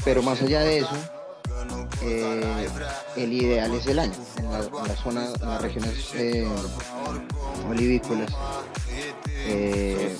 Pero 0.04 0.22
más 0.22 0.42
allá 0.42 0.62
de 0.62 0.80
eso, 0.80 0.96
eh, 2.02 2.68
el 3.16 3.34
ideal 3.34 3.74
es 3.74 3.88
el 3.88 4.00
año. 4.00 4.14
En 4.38 4.52
la, 4.52 4.60
en 4.60 5.50
las 5.50 5.62
regiones 5.62 6.12
eh, 6.16 6.48
olivícolas, 7.70 8.32
eh, 9.28 10.16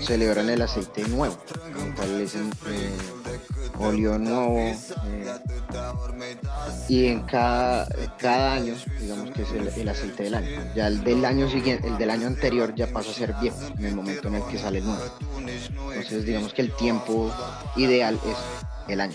celebran 0.00 0.50
el 0.50 0.62
aceite 0.62 1.06
nuevo, 1.08 1.36
tal 1.96 2.28
óleo 3.78 4.18
nuevo. 4.18 4.74
y 6.88 7.06
en 7.06 7.22
cada, 7.22 7.88
cada 8.18 8.54
año, 8.54 8.74
digamos 9.00 9.30
que 9.30 9.42
es 9.42 9.76
el, 9.76 9.88
aceite 9.88 10.24
del 10.24 10.34
año. 10.34 10.48
Ya 10.74 10.86
el 10.86 11.02
del 11.04 11.24
año 11.24 11.48
siguiente, 11.48 11.88
el 11.88 11.98
del 11.98 12.10
año 12.10 12.26
anterior 12.26 12.74
ya 12.74 12.86
pasa 12.86 13.10
a 13.10 13.14
ser 13.14 13.34
viejo 13.40 13.58
en 13.78 13.84
el 13.84 13.94
momento 13.94 14.28
en 14.28 14.36
el 14.36 14.44
que 14.46 14.58
sale 14.58 14.80
nuevo. 14.80 15.02
Entonces 15.94 16.24
digamos 16.24 16.52
que 16.54 16.62
el 16.62 16.72
tiempo 16.72 17.30
ideal 17.76 18.18
es 18.26 18.36
el 18.88 19.00
año. 19.00 19.14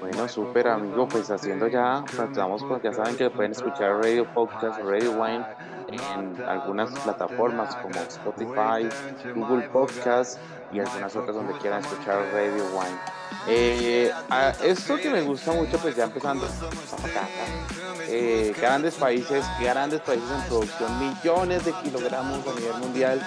Bueno, 0.00 0.28
súper 0.28 0.68
amigo, 0.68 1.08
pues 1.08 1.30
haciendo 1.30 1.68
ya, 1.68 2.04
estamos, 2.06 2.64
pues 2.64 2.82
ya 2.82 2.92
saben 2.92 3.16
que 3.16 3.30
pueden 3.30 3.52
escuchar 3.52 4.02
Radio 4.02 4.26
Podcast, 4.32 4.80
Radio 4.80 5.12
Wine 5.12 5.44
en 5.88 6.42
algunas 6.44 6.90
plataformas 7.00 7.74
como 7.76 7.94
Spotify, 7.96 8.88
Google 9.34 9.68
Podcast 9.68 10.38
y 10.72 10.80
algunas 10.80 11.14
otras 11.14 11.36
donde 11.36 11.52
quieran 11.58 11.80
escuchar 11.80 12.24
Radio 12.32 12.64
Wine. 12.72 12.98
Eh, 13.46 14.10
esto 14.62 14.96
que 14.96 15.10
me 15.10 15.22
gusta 15.22 15.52
mucho, 15.52 15.78
pues 15.78 15.96
ya 15.96 16.04
empezando 16.04 16.46
eh, 18.08 18.54
grandes 18.58 18.94
países, 18.94 19.44
grandes 19.60 20.00
países 20.00 20.30
en 20.30 20.48
producción, 20.48 20.98
millones 20.98 21.64
de 21.64 21.72
kilogramos 21.82 22.46
a 22.46 22.58
nivel 22.58 22.76
mundial. 22.78 23.22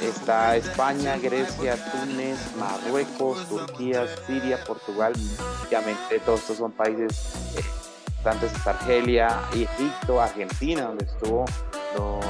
Está 0.00 0.56
España, 0.56 1.16
Grecia, 1.16 1.76
Túnez, 1.90 2.38
Marruecos, 2.58 3.48
Turquía, 3.48 4.06
Siria, 4.26 4.62
Portugal. 4.64 5.12
Obviamente 5.66 6.20
todos 6.24 6.40
estos 6.40 6.58
son 6.58 6.72
países 6.72 7.32
importantes. 8.24 8.66
Argelia, 8.66 9.40
Egipto, 9.52 10.20
Argentina, 10.20 10.82
donde 10.82 11.04
estuvo 11.04 11.44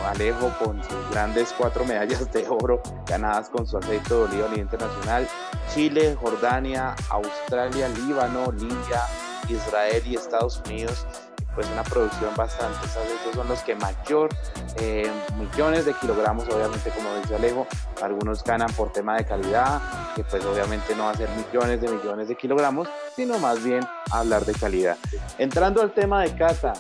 Alejo 0.09 0.53
con 0.63 0.83
sus 0.83 1.11
grandes 1.11 1.55
cuatro 1.57 1.85
medallas 1.85 2.31
de 2.33 2.47
oro 2.49 2.83
ganadas 3.07 3.49
con 3.49 3.67
su 3.67 3.79
aceite 3.79 4.13
de 4.13 4.21
oliva 4.23 4.49
a 4.53 4.59
internacional. 4.59 5.29
Chile, 5.73 6.17
Jordania, 6.21 6.95
Australia, 7.09 7.89
Líbano, 7.89 8.53
Libia, 8.53 9.03
Israel 9.49 10.03
y 10.07 10.17
Estados 10.17 10.63
Unidos 10.67 11.07
pues 11.55 11.69
una 11.71 11.83
producción 11.85 12.35
bastante, 12.37 12.87
Estos 12.87 13.35
son 13.35 13.49
los 13.49 13.61
que 13.61 13.75
mayor, 13.75 14.31
eh, 14.77 15.11
millones 15.39 15.85
de 15.85 15.95
kilogramos, 15.95 16.49
obviamente, 16.49 16.91
como 16.91 17.15
dice 17.17 17.37
Alejo, 17.37 17.67
algunos 18.03 18.43
ganan 18.45 18.73
por 18.73 18.93
tema 18.93 19.17
de 19.17 19.25
calidad, 19.25 19.81
que 20.15 20.25
pues 20.25 20.45
obviamente 20.45 20.95
no 20.97 21.05
va 21.05 21.11
a 21.11 21.17
ser 21.17 21.29
millones 21.31 21.81
de 21.81 21.89
millones 21.89 22.29
de 22.29 22.37
kilogramos, 22.37 22.89
sino 23.15 23.39
más 23.39 23.63
bien 23.63 23.87
hablar 24.11 24.45
de 24.45 24.53
calidad. 24.53 24.97
Entrando 25.39 25.83
al 25.83 25.93
tema 25.93 26.23
de 26.23 26.35
cata, 26.35 26.75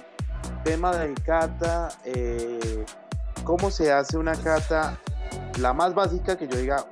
tema 0.64 0.94
de 0.96 1.14
cata, 1.14 1.88
eh, 2.04 2.84
¿cómo 3.44 3.70
se 3.70 3.92
hace 3.92 4.16
una 4.16 4.34
cata? 4.34 4.98
La 5.58 5.72
más 5.72 5.94
básica 5.94 6.36
que 6.36 6.48
yo 6.48 6.56
diga, 6.56 6.84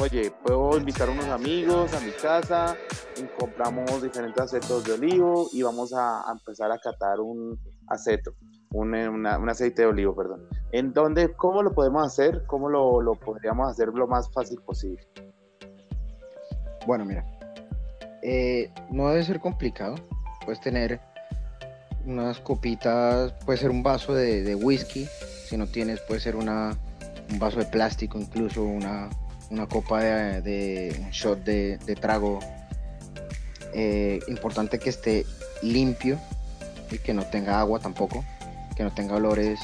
oye, 0.00 0.32
puedo 0.42 0.76
invitar 0.76 1.08
a 1.08 1.12
unos 1.12 1.26
amigos 1.26 1.92
a 1.94 2.00
mi 2.00 2.10
casa, 2.12 2.76
y 3.16 3.24
compramos 3.38 4.02
diferentes 4.02 4.40
acetos 4.42 4.84
de 4.84 4.92
olivo 4.92 5.48
y 5.52 5.62
vamos 5.62 5.92
a, 5.94 6.24
empezar 6.30 6.70
a 6.72 6.78
catar 6.78 7.20
un 7.20 7.58
aceto, 7.88 8.34
un, 8.70 9.26
aceite 9.26 9.82
de 9.82 9.88
olivo, 9.88 10.14
perdón. 10.14 10.48
¿En 10.72 10.92
dónde, 10.92 11.32
cómo 11.34 11.62
lo 11.62 11.72
podemos 11.72 12.06
hacer? 12.06 12.44
¿Cómo 12.46 12.68
lo, 12.68 13.14
podríamos 13.14 13.70
hacer 13.70 13.88
lo 13.88 14.06
más 14.06 14.30
fácil 14.32 14.60
posible? 14.62 15.06
Bueno, 16.86 17.04
mira, 17.04 17.24
eh, 18.22 18.70
no 18.90 19.08
debe 19.10 19.24
ser 19.24 19.40
complicado. 19.40 19.94
Puedes 20.44 20.60
tener 20.60 21.00
unas 22.04 22.40
copitas, 22.40 23.32
puede 23.44 23.58
ser 23.58 23.70
un 23.70 23.82
vaso 23.82 24.14
de, 24.14 24.54
whisky, 24.54 25.06
si 25.46 25.56
no 25.56 25.66
tienes 25.66 26.00
puede 26.00 26.20
ser 26.20 26.34
un 26.34 26.46
vaso 27.38 27.58
de 27.58 27.66
plástico, 27.66 28.18
incluso 28.18 28.64
una, 28.64 29.08
una 29.52 29.66
copa 29.66 30.00
de, 30.00 30.96
un 30.98 31.10
shot 31.10 31.44
de, 31.44 31.96
trago. 32.00 32.40
Eh, 33.74 34.20
importante 34.28 34.78
que 34.78 34.90
esté 34.90 35.24
limpio 35.62 36.18
y 36.90 36.98
que 36.98 37.14
no 37.14 37.24
tenga 37.24 37.58
agua 37.58 37.78
tampoco, 37.78 38.22
que 38.76 38.82
no 38.82 38.92
tenga 38.92 39.14
olores 39.14 39.60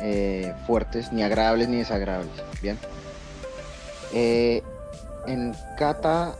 eh, 0.00 0.52
fuertes, 0.66 1.12
ni 1.12 1.22
agradables 1.22 1.68
ni 1.68 1.78
desagradables. 1.78 2.32
Bien. 2.62 2.78
Eh, 4.12 4.62
en 5.26 5.54
cata, 5.76 6.34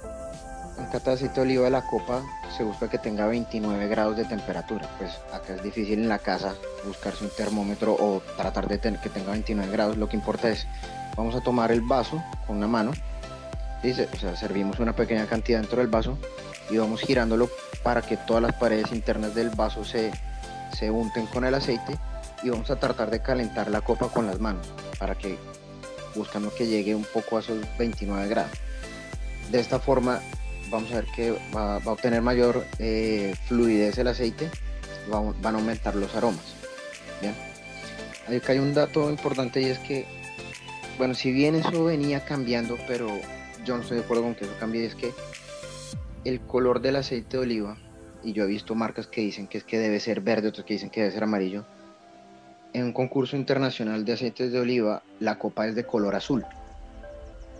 en 0.78 0.86
cata 0.86 1.10
de 1.10 1.16
aceite 1.16 1.34
de 1.36 1.40
oliva 1.40 1.64
de 1.64 1.70
la 1.70 1.86
copa 1.86 2.22
se 2.56 2.62
busca 2.62 2.88
que 2.88 2.98
tenga 2.98 3.26
29 3.26 3.88
grados 3.88 4.16
de 4.16 4.24
temperatura. 4.24 4.88
Pues 4.98 5.10
acá 5.32 5.54
es 5.54 5.62
difícil 5.62 5.98
en 5.98 6.08
la 6.08 6.18
casa 6.18 6.54
buscarse 6.86 7.24
un 7.24 7.30
termómetro 7.30 7.94
o 7.94 8.22
tratar 8.36 8.68
de 8.68 8.78
tener 8.78 9.00
que 9.00 9.08
tenga 9.08 9.32
29 9.32 9.72
grados. 9.72 9.96
Lo 9.96 10.08
que 10.08 10.16
importa 10.16 10.50
es 10.50 10.66
vamos 11.16 11.34
a 11.34 11.40
tomar 11.40 11.72
el 11.72 11.80
vaso 11.80 12.22
con 12.46 12.56
una 12.56 12.68
mano, 12.68 12.92
o 12.92 14.16
sea, 14.16 14.36
servimos 14.36 14.80
una 14.80 14.96
pequeña 14.96 15.26
cantidad 15.26 15.60
dentro 15.60 15.80
del 15.80 15.88
vaso 15.88 16.18
y 16.70 16.78
vamos 16.78 17.02
girándolo 17.02 17.50
para 17.82 18.02
que 18.02 18.16
todas 18.16 18.42
las 18.42 18.54
paredes 18.54 18.92
internas 18.92 19.34
del 19.34 19.50
vaso 19.50 19.84
se, 19.84 20.10
se 20.72 20.90
unten 20.90 21.26
con 21.26 21.44
el 21.44 21.54
aceite 21.54 21.98
y 22.42 22.50
vamos 22.50 22.70
a 22.70 22.76
tratar 22.76 23.10
de 23.10 23.20
calentar 23.20 23.70
la 23.70 23.82
copa 23.82 24.08
con 24.08 24.26
las 24.26 24.40
manos 24.40 24.66
para 24.98 25.14
que 25.14 25.38
buscando 26.14 26.54
que 26.54 26.66
llegue 26.66 26.94
un 26.94 27.04
poco 27.04 27.36
a 27.36 27.40
esos 27.40 27.58
29 27.78 28.28
grados. 28.28 28.52
De 29.50 29.60
esta 29.60 29.78
forma 29.78 30.20
vamos 30.70 30.90
a 30.92 30.96
ver 30.96 31.06
que 31.14 31.36
va, 31.54 31.76
a 31.76 31.90
obtener 31.90 32.22
mayor 32.22 32.64
eh, 32.78 33.34
fluidez 33.46 33.98
el 33.98 34.08
aceite, 34.08 34.50
van, 35.08 35.40
van 35.42 35.56
a 35.56 35.58
aumentar 35.58 35.94
los 35.94 36.14
aromas. 36.14 36.54
Bien. 37.20 37.34
Hay 38.48 38.58
un 38.58 38.72
dato 38.72 39.10
importante 39.10 39.60
y 39.60 39.66
es 39.66 39.78
que 39.80 40.23
bueno, 40.98 41.14
si 41.14 41.32
bien 41.32 41.54
eso 41.54 41.84
venía 41.84 42.24
cambiando, 42.24 42.76
pero 42.86 43.08
yo 43.64 43.76
no 43.76 43.82
estoy 43.82 43.98
de 43.98 44.04
acuerdo 44.04 44.24
con 44.24 44.34
que 44.34 44.44
eso 44.44 44.54
cambie, 44.58 44.86
es 44.86 44.94
que 44.94 45.12
el 46.24 46.40
color 46.40 46.80
del 46.80 46.96
aceite 46.96 47.36
de 47.36 47.42
oliva, 47.42 47.76
y 48.22 48.32
yo 48.32 48.44
he 48.44 48.46
visto 48.46 48.74
marcas 48.74 49.06
que 49.06 49.20
dicen 49.20 49.46
que 49.46 49.58
es 49.58 49.64
que 49.64 49.78
debe 49.78 50.00
ser 50.00 50.20
verde, 50.20 50.48
otras 50.48 50.64
que 50.64 50.74
dicen 50.74 50.90
que 50.90 51.00
debe 51.00 51.12
ser 51.12 51.24
amarillo, 51.24 51.64
en 52.72 52.84
un 52.84 52.92
concurso 52.92 53.36
internacional 53.36 54.04
de 54.04 54.14
aceites 54.14 54.52
de 54.52 54.60
oliva, 54.60 55.02
la 55.20 55.38
copa 55.38 55.66
es 55.66 55.74
de 55.74 55.84
color 55.84 56.14
azul. 56.14 56.44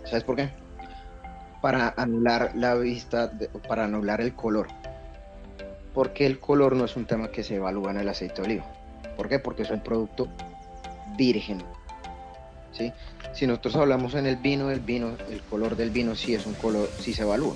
¿Sabes 0.03 0.23
por 0.23 0.35
qué? 0.35 0.49
Para 1.61 1.93
anular 1.95 2.51
la 2.55 2.75
vista, 2.75 3.31
para 3.67 3.85
anular 3.85 4.21
el 4.21 4.35
color. 4.35 4.67
Porque 5.93 6.25
el 6.25 6.39
color 6.39 6.75
no 6.75 6.85
es 6.85 6.97
un 6.97 7.05
tema 7.05 7.29
que 7.29 7.43
se 7.43 7.55
evalúa 7.55 7.91
en 7.91 7.97
el 7.97 8.09
aceite 8.09 8.41
de 8.41 8.47
oliva. 8.47 8.65
¿Por 9.15 9.29
qué? 9.29 9.39
Porque 9.39 9.63
es 9.63 9.71
un 9.71 9.79
producto 9.79 10.27
virgen. 11.17 11.63
Si 13.33 13.47
nosotros 13.47 13.75
hablamos 13.75 14.13
en 14.15 14.25
el 14.25 14.37
vino, 14.37 14.71
el 14.71 14.79
vino, 14.79 15.11
el 15.29 15.41
color 15.41 15.75
del 15.75 15.89
vino 15.89 16.15
sí 16.15 16.33
es 16.33 16.45
un 16.45 16.53
color, 16.53 16.89
sí 16.99 17.13
se 17.13 17.23
evalúa. 17.23 17.55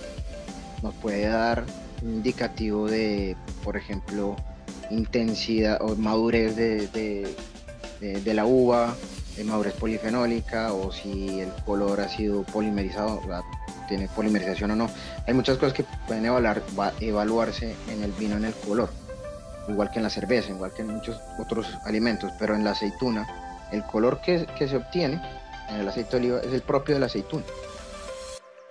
Nos 0.82 0.94
puede 0.96 1.28
dar 1.28 1.66
indicativo 2.02 2.88
de, 2.88 3.36
por 3.64 3.78
ejemplo, 3.78 4.36
intensidad 4.90 5.82
o 5.82 5.96
madurez 5.96 6.56
de, 6.56 7.28
la 8.34 8.46
uva, 8.46 8.96
de 9.36 9.44
madurez 9.44 9.74
polifenólica, 9.74 10.74
o 10.74 10.92
si 10.92 11.42
el 11.42 11.52
color 11.66 12.02
ha 12.02 12.10
sido 12.10 12.44
polimerizado, 12.44 13.22
tiene 13.88 14.08
polimerización 14.08 14.72
o 14.72 14.76
no. 14.76 14.90
Hay 15.28 15.34
muchas 15.34 15.58
cosas 15.58 15.74
que 15.74 15.86
pueden 16.08 16.26
evaluar, 16.26 16.62
evaluarse 17.00 17.76
en 17.92 18.04
el 18.04 18.12
vino, 18.14 18.38
en 18.38 18.46
el 18.46 18.54
color, 18.54 18.90
igual 19.68 19.92
que 19.92 20.00
en 20.00 20.04
la 20.04 20.10
cerveza, 20.10 20.52
igual 20.52 20.72
que 20.74 20.84
en 20.84 20.90
muchos 20.90 21.20
otros 21.38 21.68
alimentos, 21.86 22.32
pero 22.40 22.56
en 22.56 22.64
la 22.64 22.72
aceituna, 22.72 23.28
el 23.72 23.84
color 23.84 24.22
que, 24.22 24.46
que 24.58 24.68
se 24.68 24.78
obtiene 24.78 25.22
en 25.70 25.76
el 25.78 25.88
aceite 25.88 26.12
de 26.12 26.18
oliva 26.18 26.40
es 26.42 26.54
el 26.54 26.62
propio 26.62 26.96
de 26.96 27.00
la 27.00 27.06
aceituna. 27.08 27.44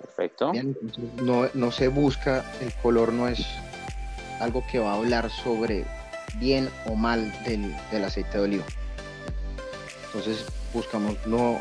Perfecto. 0.01 0.51
no, 1.21 1.47
no 1.53 1.71
se 1.71 1.87
busca, 1.87 2.43
el 2.61 2.73
color 2.75 3.13
no 3.13 3.27
es 3.27 3.45
algo 4.39 4.63
que 4.69 4.79
va 4.79 4.91
a 4.91 4.95
hablar 4.95 5.29
sobre 5.29 5.85
bien 6.35 6.69
o 6.85 6.95
mal 6.95 7.31
del, 7.43 7.75
del 7.91 8.03
aceite 8.03 8.37
de 8.37 8.43
oliva. 8.43 8.65
Entonces 10.05 10.45
buscamos 10.73 11.15
no, 11.25 11.59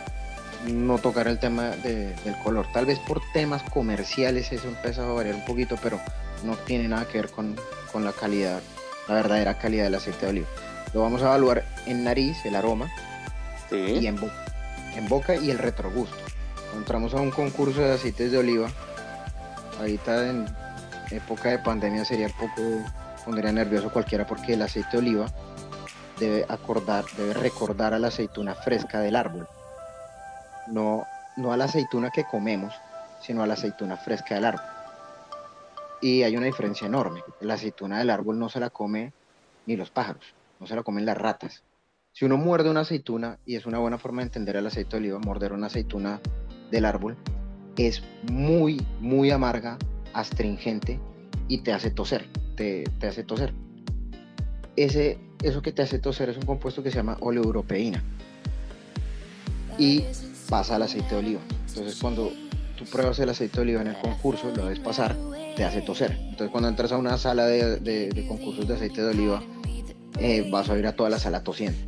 no 0.67 0.99
tocar 0.99 1.29
el 1.29 1.39
tema 1.39 1.71
del 1.71 2.37
color. 2.43 2.67
Tal 2.73 2.87
vez 2.87 2.99
por 3.01 3.21
temas 3.33 3.63
comerciales 3.65 4.53
eso 4.53 4.69
empieza 4.69 5.05
a 5.05 5.13
variar 5.13 5.37
un 5.37 5.45
poquito, 5.45 5.77
pero 5.83 6.01
no 6.45 6.57
tiene 6.57 6.89
nada 6.89 7.07
que 7.07 7.19
ver 7.19 7.31
con, 7.31 7.57
con 7.93 8.05
la 8.05 8.13
calidad, 8.13 8.61
la 9.07 9.15
verdadera 9.15 9.59
calidad 9.59 9.85
del 9.85 9.97
aceite 9.97 10.27
de 10.27 10.31
oliva. 10.31 10.49
Lo 10.95 11.03
vamos 11.03 11.23
a 11.23 11.27
evaluar 11.27 11.65
en 11.87 12.05
nariz, 12.05 12.45
el 12.45 12.57
aroma, 12.57 12.91
y 13.71 14.07
en 14.07 14.17
boca, 15.09 15.37
y 15.37 15.51
el 15.51 15.59
retrogusto. 15.59 16.17
Entramos 16.75 17.15
a 17.15 17.21
un 17.21 17.31
concurso 17.31 17.81
de 17.81 17.93
aceites 17.93 18.33
de 18.33 18.39
oliva. 18.39 18.69
Ahorita 19.79 20.29
en 20.29 20.47
época 21.11 21.51
de 21.51 21.59
pandemia 21.59 22.05
sería 22.05 22.29
poco, 22.29 22.63
pondría 23.25 23.53
nervioso 23.53 23.91
cualquiera 23.93 24.27
porque 24.27 24.55
el 24.55 24.63
aceite 24.63 24.91
de 24.93 24.99
oliva 24.99 25.27
debe 26.19 26.45
acordar, 26.49 27.05
debe 27.17 27.33
recordar 27.35 27.95
a 27.95 27.99
la 27.99 28.09
aceituna 28.09 28.55
fresca 28.55 29.01
del 29.01 29.17
árbol 29.17 29.49
no, 30.71 31.07
no 31.37 31.53
a 31.53 31.57
la 31.57 31.65
aceituna 31.65 32.11
que 32.11 32.25
comemos, 32.25 32.75
sino 33.21 33.43
a 33.43 33.47
la 33.47 33.55
aceituna 33.55 33.97
fresca 33.97 34.35
del 34.35 34.47
árbol. 34.47 34.65
Y 36.01 36.23
hay 36.23 36.37
una 36.37 36.47
diferencia 36.47 36.87
enorme. 36.87 37.23
La 37.41 37.55
aceituna 37.55 37.99
del 37.99 38.11
árbol 38.11 38.39
no 38.39 38.49
se 38.49 38.61
la 38.61 38.71
come 38.71 39.13
ni 39.67 39.77
los 39.77 39.91
pájaros, 39.91 40.23
no 40.61 40.67
se 40.67 40.77
la 40.77 40.83
comen 40.83 41.05
las 41.05 41.17
ratas. 41.17 41.63
Si 42.19 42.25
uno 42.25 42.37
muerde 42.37 42.69
una 42.69 42.81
aceituna, 42.81 43.39
y 43.47 43.55
es 43.55 43.65
una 43.65 43.79
buena 43.79 43.97
forma 43.97 44.23
de 44.23 44.27
entender 44.27 44.57
el 44.57 44.67
aceite 44.67 44.91
de 44.91 44.97
oliva, 44.97 45.21
morder 45.21 45.53
una 45.53 45.69
aceituna 45.69 46.21
del 46.69 46.85
árbol, 46.85 47.17
es 47.77 48.03
muy, 48.29 48.85
muy 48.99 49.31
amarga, 49.31 49.79
astringente 50.15 50.99
y 51.47 51.59
te 51.59 51.73
hace 51.73 51.93
toser, 51.93 52.27
te, 52.57 52.83
te 52.99 53.07
hace 53.07 53.23
toser. 53.23 53.55
Ese, 54.75 55.21
eso 55.45 55.63
que 55.63 55.71
te 55.71 55.83
hace 55.83 56.01
toser 56.01 56.31
es 56.31 56.37
un 56.37 56.43
compuesto 56.43 56.83
que 56.83 56.91
se 56.91 56.97
llama 56.97 57.17
oleoeuropeína. 57.21 58.03
Y 59.79 60.03
pasa 60.49 60.75
al 60.75 60.83
aceite 60.83 61.15
de 61.15 61.21
oliva. 61.21 61.41
Entonces 61.69 62.01
cuando 62.01 62.33
tú 62.77 62.85
pruebas 62.87 63.21
el 63.21 63.29
aceite 63.29 63.59
de 63.59 63.63
oliva 63.63 63.83
en 63.83 63.87
el 63.87 63.97
concurso, 64.01 64.51
lo 64.57 64.67
ves 64.67 64.81
pasar, 64.81 65.15
te 65.55 65.63
hace 65.63 65.83
toser. 65.83 66.19
Entonces 66.19 66.51
cuando 66.51 66.69
entras 66.69 66.91
a 66.91 66.99
una 66.99 67.17
sala 67.17 67.47
de, 67.47 68.27
concursos 68.27 68.67
de 68.67 68.75
aceite 68.75 69.03
de 69.03 69.11
oliva, 69.11 69.41
eh, 70.19 70.49
vas 70.51 70.69
a 70.69 70.73
oír 70.73 70.89
a 70.89 70.97
toda 70.97 71.11
la 71.11 71.21
sala 71.21 71.45
tosiendo. 71.45 71.79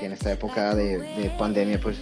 Que 0.00 0.06
en 0.06 0.12
esta 0.12 0.32
época 0.32 0.74
de, 0.74 1.32
pandemia, 1.38 1.80
pues 1.80 1.98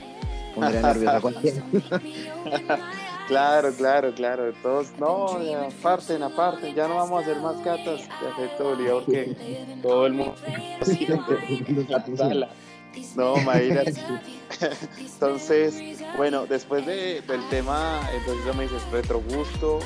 pondría 0.54 0.80
nervioso 0.80 1.16
a 1.16 1.20
cualquiera. 1.20 1.62
Claro, 3.28 3.74
claro, 3.74 4.14
claro. 4.14 4.54
Todos, 4.62 4.90
no, 4.98 5.38
aparte, 5.66 6.14
aparte, 6.14 6.72
ya 6.72 6.88
no 6.88 6.96
vamos 6.96 7.20
a 7.20 7.22
hacer 7.22 7.36
más 7.42 7.56
catas 7.56 8.08
de 8.38 8.64
de 8.64 8.64
oliva 8.64 9.00
porque 9.04 9.76
todo 9.82 10.06
el 10.06 10.14
mundo. 10.14 10.34
No, 13.14 13.36
imagínate. 13.36 13.94
Entonces, 14.98 16.00
bueno, 16.16 16.46
después 16.46 16.84
de, 16.86 17.20
del 17.20 17.48
tema, 17.48 18.00
entonces 18.12 18.56
me 18.56 18.64
dices 18.64 18.82
retrogusto, 18.90 19.78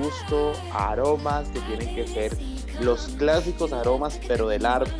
gusto, 0.00 0.52
aromas 0.72 1.48
que 1.48 1.60
tienen 1.60 1.94
que 1.94 2.06
ser 2.06 2.36
los 2.80 3.08
clásicos 3.18 3.72
aromas, 3.72 4.20
pero 4.28 4.46
del 4.46 4.66
árbol. 4.66 4.92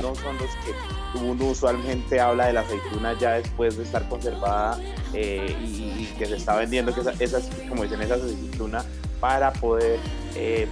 No 0.00 0.14
son 0.14 0.36
los 0.38 0.50
que 0.64 0.72
uno 1.14 1.46
usualmente 1.46 2.20
habla 2.20 2.46
de 2.46 2.54
la 2.54 2.60
aceituna 2.60 3.18
ya 3.18 3.32
después 3.32 3.76
de 3.76 3.84
estar 3.84 4.08
conservada 4.08 4.78
eh, 5.12 5.56
y, 5.60 6.06
que 6.18 6.26
se 6.26 6.36
está 6.36 6.56
vendiendo, 6.56 6.94
que 6.94 7.00
esas, 7.22 7.48
como 7.68 7.82
dicen, 7.82 8.00
esas 8.02 8.22
aceituna 8.22 8.84
para 9.20 9.52
poder 9.52 9.98
eh, 10.34 10.68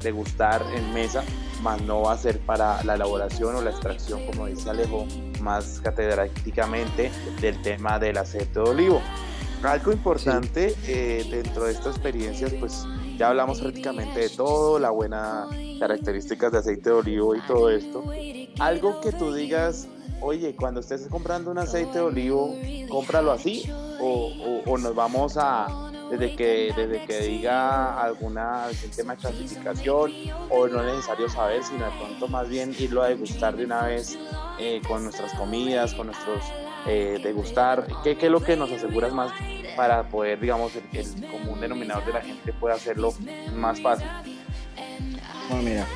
degustar 0.00 0.62
en 0.74 0.92
mesa 0.94 1.24
más 1.62 1.80
no 1.82 2.02
va 2.02 2.12
a 2.12 2.18
ser 2.18 2.38
para 2.40 2.82
la 2.84 2.94
elaboración 2.94 3.54
o 3.54 3.62
la 3.62 3.70
extracción, 3.70 4.24
como 4.26 4.46
dice 4.46 4.70
Alejo, 4.70 5.06
más 5.40 5.80
catedráticamente 5.82 7.10
del 7.40 7.60
tema 7.62 7.98
del 7.98 8.18
aceite 8.18 8.60
de 8.60 8.60
olivo. 8.60 9.02
Algo 9.62 9.92
importante 9.92 10.74
eh, 10.86 11.26
dentro 11.30 11.64
de 11.64 11.72
estas 11.72 11.96
experiencias, 11.96 12.52
pues 12.54 12.86
ya 13.20 13.28
hablamos 13.28 13.60
prácticamente 13.60 14.18
de 14.18 14.28
todo, 14.30 14.78
la 14.78 14.88
buena 14.88 15.46
características 15.78 16.52
de 16.52 16.58
aceite 16.58 16.88
de 16.88 16.96
olivo 16.96 17.34
y 17.34 17.40
todo 17.42 17.68
esto. 17.68 18.02
Algo 18.58 18.98
que 19.02 19.12
tú 19.12 19.34
digas, 19.34 19.88
oye, 20.22 20.56
cuando 20.56 20.80
estés 20.80 21.06
comprando 21.06 21.50
un 21.50 21.58
aceite 21.58 21.98
de 21.98 22.00
olivo, 22.00 22.56
cómpralo 22.88 23.30
así 23.30 23.70
o 24.00 24.78
nos 24.78 24.94
vamos 24.94 25.36
a, 25.36 25.90
desde 26.10 26.34
que, 26.34 26.72
desde 26.74 27.04
que 27.04 27.20
diga 27.20 28.00
alguna 28.00 28.68
tema 28.96 29.14
de 29.14 29.20
clasificación 29.20 30.12
o 30.48 30.66
no 30.66 30.80
es 30.80 30.96
necesario 30.96 31.28
saber, 31.28 31.62
sino 31.62 31.84
de 31.84 31.92
pronto 31.98 32.26
más 32.26 32.48
bien 32.48 32.74
irlo 32.78 33.02
a 33.02 33.08
degustar 33.08 33.54
de 33.54 33.66
una 33.66 33.82
vez 33.82 34.18
eh, 34.58 34.80
con 34.88 35.04
nuestras 35.04 35.34
comidas, 35.34 35.92
con 35.92 36.06
nuestros 36.06 36.42
eh, 36.86 37.20
degustar. 37.22 37.86
¿Qué, 38.02 38.16
¿Qué, 38.16 38.26
es 38.26 38.32
lo 38.32 38.40
que 38.40 38.56
nos 38.56 38.72
aseguras 38.72 39.12
más 39.12 39.30
para 39.80 40.02
poder, 40.02 40.38
digamos, 40.38 40.72
el, 40.76 40.84
el 40.92 41.26
común 41.30 41.58
denominador 41.58 42.04
de 42.04 42.12
la 42.12 42.20
gente 42.20 42.52
pueda 42.52 42.74
hacerlo 42.74 43.14
más 43.54 43.80
fácil? 43.80 44.06
Bueno, 45.48 45.62
mira, 45.62 45.86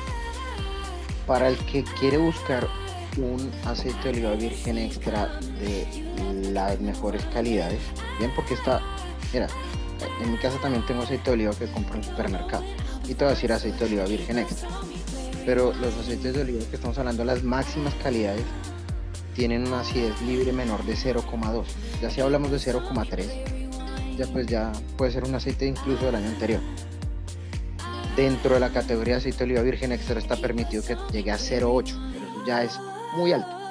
para 1.27 1.49
el 1.49 1.57
que 1.67 1.83
quiere 1.99 2.17
buscar 2.17 2.67
un 3.17 3.51
aceite 3.63 4.01
de 4.05 4.09
oliva 4.09 4.31
virgen 4.31 4.79
extra 4.79 5.39
de 5.59 5.85
las 6.51 6.79
mejores 6.79 7.23
calidades, 7.25 7.79
bien, 8.17 8.31
porque 8.35 8.55
está, 8.55 8.81
mira, 9.31 9.45
en 10.19 10.31
mi 10.31 10.37
casa 10.39 10.57
también 10.63 10.83
tengo 10.87 11.03
aceite 11.03 11.25
de 11.25 11.33
oliva 11.33 11.51
que 11.53 11.67
compro 11.67 11.97
en 11.97 12.05
supermercado. 12.05 12.63
Y 13.03 13.13
te 13.13 13.23
voy 13.23 13.33
a 13.33 13.35
decir 13.35 13.51
aceite 13.53 13.77
de 13.77 13.85
oliva 13.85 14.05
virgen 14.05 14.39
extra. 14.39 14.67
Pero 15.45 15.73
los 15.75 15.93
aceites 15.93 16.33
de 16.33 16.41
oliva 16.41 16.65
que 16.71 16.77
estamos 16.77 16.97
hablando, 16.97 17.23
las 17.23 17.43
máximas 17.43 17.93
calidades, 18.01 18.45
tienen 19.35 19.67
una 19.67 19.81
acidez 19.81 20.19
libre 20.23 20.51
menor 20.53 20.83
de 20.85 20.95
0,2. 20.95 21.65
Ya 22.01 22.09
si 22.09 22.21
hablamos 22.21 22.49
de 22.49 22.57
0,3, 22.57 23.64
ya 24.15 24.27
pues 24.27 24.47
ya 24.47 24.71
puede 24.97 25.11
ser 25.11 25.23
un 25.23 25.35
aceite 25.35 25.65
incluso 25.65 26.05
del 26.05 26.15
año 26.15 26.27
anterior. 26.27 26.61
Dentro 28.15 28.53
de 28.53 28.59
la 28.59 28.69
categoría 28.69 29.15
de 29.15 29.19
aceite 29.19 29.39
de 29.39 29.43
oliva 29.45 29.61
virgen 29.61 29.91
extra 29.91 30.19
está 30.19 30.37
permitido 30.37 30.83
que 30.83 30.97
llegue 31.11 31.31
a 31.31 31.37
0,8, 31.37 32.11
pero 32.13 32.25
eso 32.25 32.45
ya 32.45 32.63
es 32.63 32.79
muy 33.17 33.33
alto. 33.33 33.65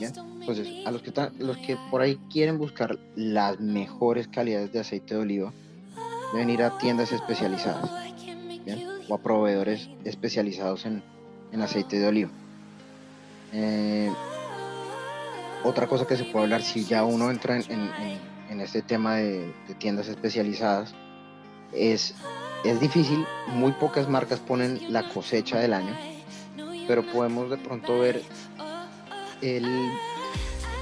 Entonces, 0.00 0.68
a 0.86 0.90
los 0.90 1.02
que, 1.02 1.08
están, 1.08 1.32
los 1.38 1.56
que 1.56 1.76
por 1.90 2.02
ahí 2.02 2.18
quieren 2.30 2.58
buscar 2.58 2.98
las 3.16 3.60
mejores 3.60 4.28
calidades 4.28 4.72
de 4.72 4.80
aceite 4.80 5.14
de 5.14 5.20
oliva, 5.20 5.52
deben 6.32 6.50
ir 6.50 6.62
a 6.62 6.76
tiendas 6.78 7.12
especializadas 7.12 7.90
o 9.08 9.14
a 9.14 9.18
proveedores 9.18 9.88
especializados 10.04 10.86
en, 10.86 11.02
aceite 11.60 11.98
de 11.98 12.06
oliva. 12.06 12.30
Eh, 13.52 14.12
otra 15.62 15.86
cosa 15.86 16.06
que 16.06 16.16
se 16.16 16.24
puede 16.24 16.44
hablar, 16.44 16.62
si 16.62 16.84
ya 16.84 17.04
uno 17.04 17.30
entra 17.30 17.56
en, 17.56 17.90
este 18.60 18.82
tema 18.82 19.16
de, 19.16 19.52
tiendas 19.78 20.08
especializadas, 20.08 20.94
es, 21.72 22.14
es 22.64 22.80
difícil, 22.80 23.26
muy 23.48 23.72
pocas 23.72 24.08
marcas 24.08 24.40
ponen 24.40 24.92
la 24.92 25.08
cosecha 25.08 25.58
del 25.58 25.74
año, 25.74 25.94
pero 26.86 27.04
podemos 27.12 27.50
de 27.50 27.58
pronto 27.58 27.98
ver 27.98 28.22
el 29.42 29.92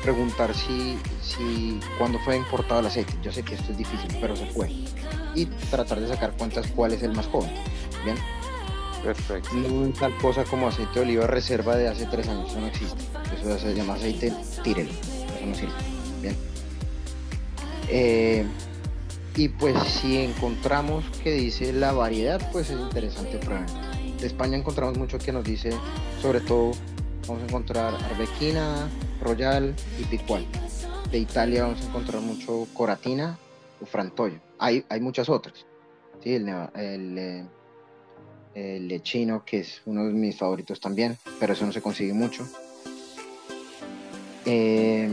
preguntar 0.02 0.54
si, 0.54 0.98
si 1.22 1.80
cuando 1.98 2.18
fue 2.20 2.36
importado 2.36 2.80
el 2.80 2.86
aceite. 2.86 3.14
Yo 3.22 3.32
sé 3.32 3.42
que 3.42 3.54
esto 3.54 3.72
es 3.72 3.78
difícil, 3.78 4.16
pero 4.20 4.36
se 4.36 4.46
puede. 4.46 4.72
Y 5.34 5.46
tratar 5.70 6.00
de 6.00 6.08
sacar 6.08 6.32
cuentas 6.32 6.66
cuál 6.74 6.92
es 6.92 7.02
el 7.02 7.12
más 7.12 7.26
joven. 7.26 7.50
Bien. 8.04 8.16
Perfecto. 9.02 9.54
No 9.54 9.88
tal 9.92 10.16
cosa 10.18 10.44
como 10.44 10.68
aceite 10.68 10.94
de 10.94 11.00
oliva 11.00 11.26
reserva 11.26 11.76
de 11.76 11.88
hace 11.88 12.06
tres 12.06 12.28
años, 12.28 12.50
eso 12.50 12.60
no 12.60 12.66
existe. 12.66 13.02
Eso 13.34 13.58
se 13.58 13.74
llama 13.74 13.94
aceite, 13.94 14.32
tírelo. 14.62 14.90
Eso 14.90 15.46
no 15.46 15.54
sirve. 15.54 15.72
Bien. 16.20 16.51
Eh, 17.94 18.46
y 19.36 19.48
pues 19.48 19.76
si 19.84 20.16
encontramos 20.16 21.04
que 21.22 21.32
dice 21.32 21.72
la 21.74 21.92
variedad, 21.92 22.40
pues 22.50 22.70
es 22.70 22.80
interesante 22.80 23.36
probar. 23.36 23.66
De 24.18 24.26
España 24.26 24.56
encontramos 24.56 24.96
mucho 24.96 25.18
que 25.18 25.30
nos 25.30 25.44
dice, 25.44 25.72
sobre 26.20 26.40
todo, 26.40 26.72
vamos 27.28 27.42
a 27.42 27.46
encontrar 27.46 27.94
arbequina, 27.94 28.88
Royal 29.20 29.74
y 30.00 30.04
Picual. 30.04 30.46
De 31.10 31.18
Italia 31.18 31.64
vamos 31.64 31.82
a 31.82 31.88
encontrar 31.88 32.22
mucho 32.22 32.66
Coratina 32.72 33.38
o 33.80 33.84
Frantoio. 33.84 34.40
Hay, 34.58 34.84
hay 34.88 35.00
muchas 35.00 35.28
otras. 35.28 35.66
¿sí? 36.22 36.34
El, 36.34 36.48
el, 36.74 37.46
eh, 38.54 38.80
lechino, 38.80 39.44
que 39.44 39.60
es 39.60 39.82
uno 39.84 40.06
de 40.06 40.12
mis 40.12 40.36
favoritos 40.36 40.80
también, 40.80 41.18
pero 41.38 41.52
eso 41.52 41.66
no 41.66 41.72
se 41.72 41.82
consigue 41.82 42.14
mucho. 42.14 42.46
Eh, 44.46 45.10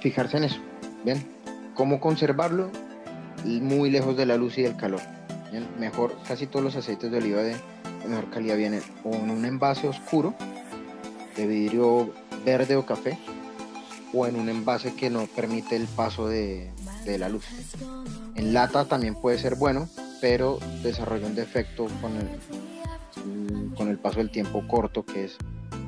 fijarse 0.00 0.36
en 0.36 0.44
eso, 0.44 0.60
¿bien? 1.04 1.35
¿Cómo 1.76 2.00
conservarlo? 2.00 2.70
Muy 3.44 3.90
lejos 3.90 4.16
de 4.16 4.24
la 4.26 4.36
luz 4.36 4.56
y 4.58 4.62
del 4.62 4.76
calor. 4.76 5.00
Mejor, 5.78 6.16
casi 6.26 6.46
todos 6.46 6.64
los 6.64 6.74
aceites 6.74 7.10
de 7.10 7.18
oliva 7.18 7.42
de, 7.42 7.54
mejor 8.08 8.30
calidad 8.30 8.56
vienen 8.56 8.82
o 9.04 9.14
en 9.14 9.30
un 9.30 9.44
envase 9.44 9.86
oscuro, 9.86 10.34
de 11.36 11.46
vidrio 11.46 12.12
verde 12.44 12.76
o 12.76 12.86
café, 12.86 13.18
o 14.12 14.26
en 14.26 14.36
un 14.36 14.48
envase 14.48 14.94
que 14.94 15.10
no 15.10 15.26
permite 15.26 15.76
el 15.76 15.86
paso 15.86 16.28
de, 16.28 16.72
de 17.04 17.18
la 17.18 17.28
luz. 17.28 17.44
En 18.34 18.54
lata 18.54 18.86
también 18.86 19.14
puede 19.14 19.38
ser 19.38 19.56
bueno, 19.56 19.88
pero 20.20 20.58
desarrolla 20.82 21.26
un 21.26 21.34
defecto 21.34 21.86
con 22.00 22.16
el, 22.16 23.74
con 23.76 23.88
el 23.88 23.98
paso 23.98 24.18
del 24.18 24.30
tiempo 24.30 24.66
corto, 24.66 25.04
que 25.04 25.26
es 25.26 25.36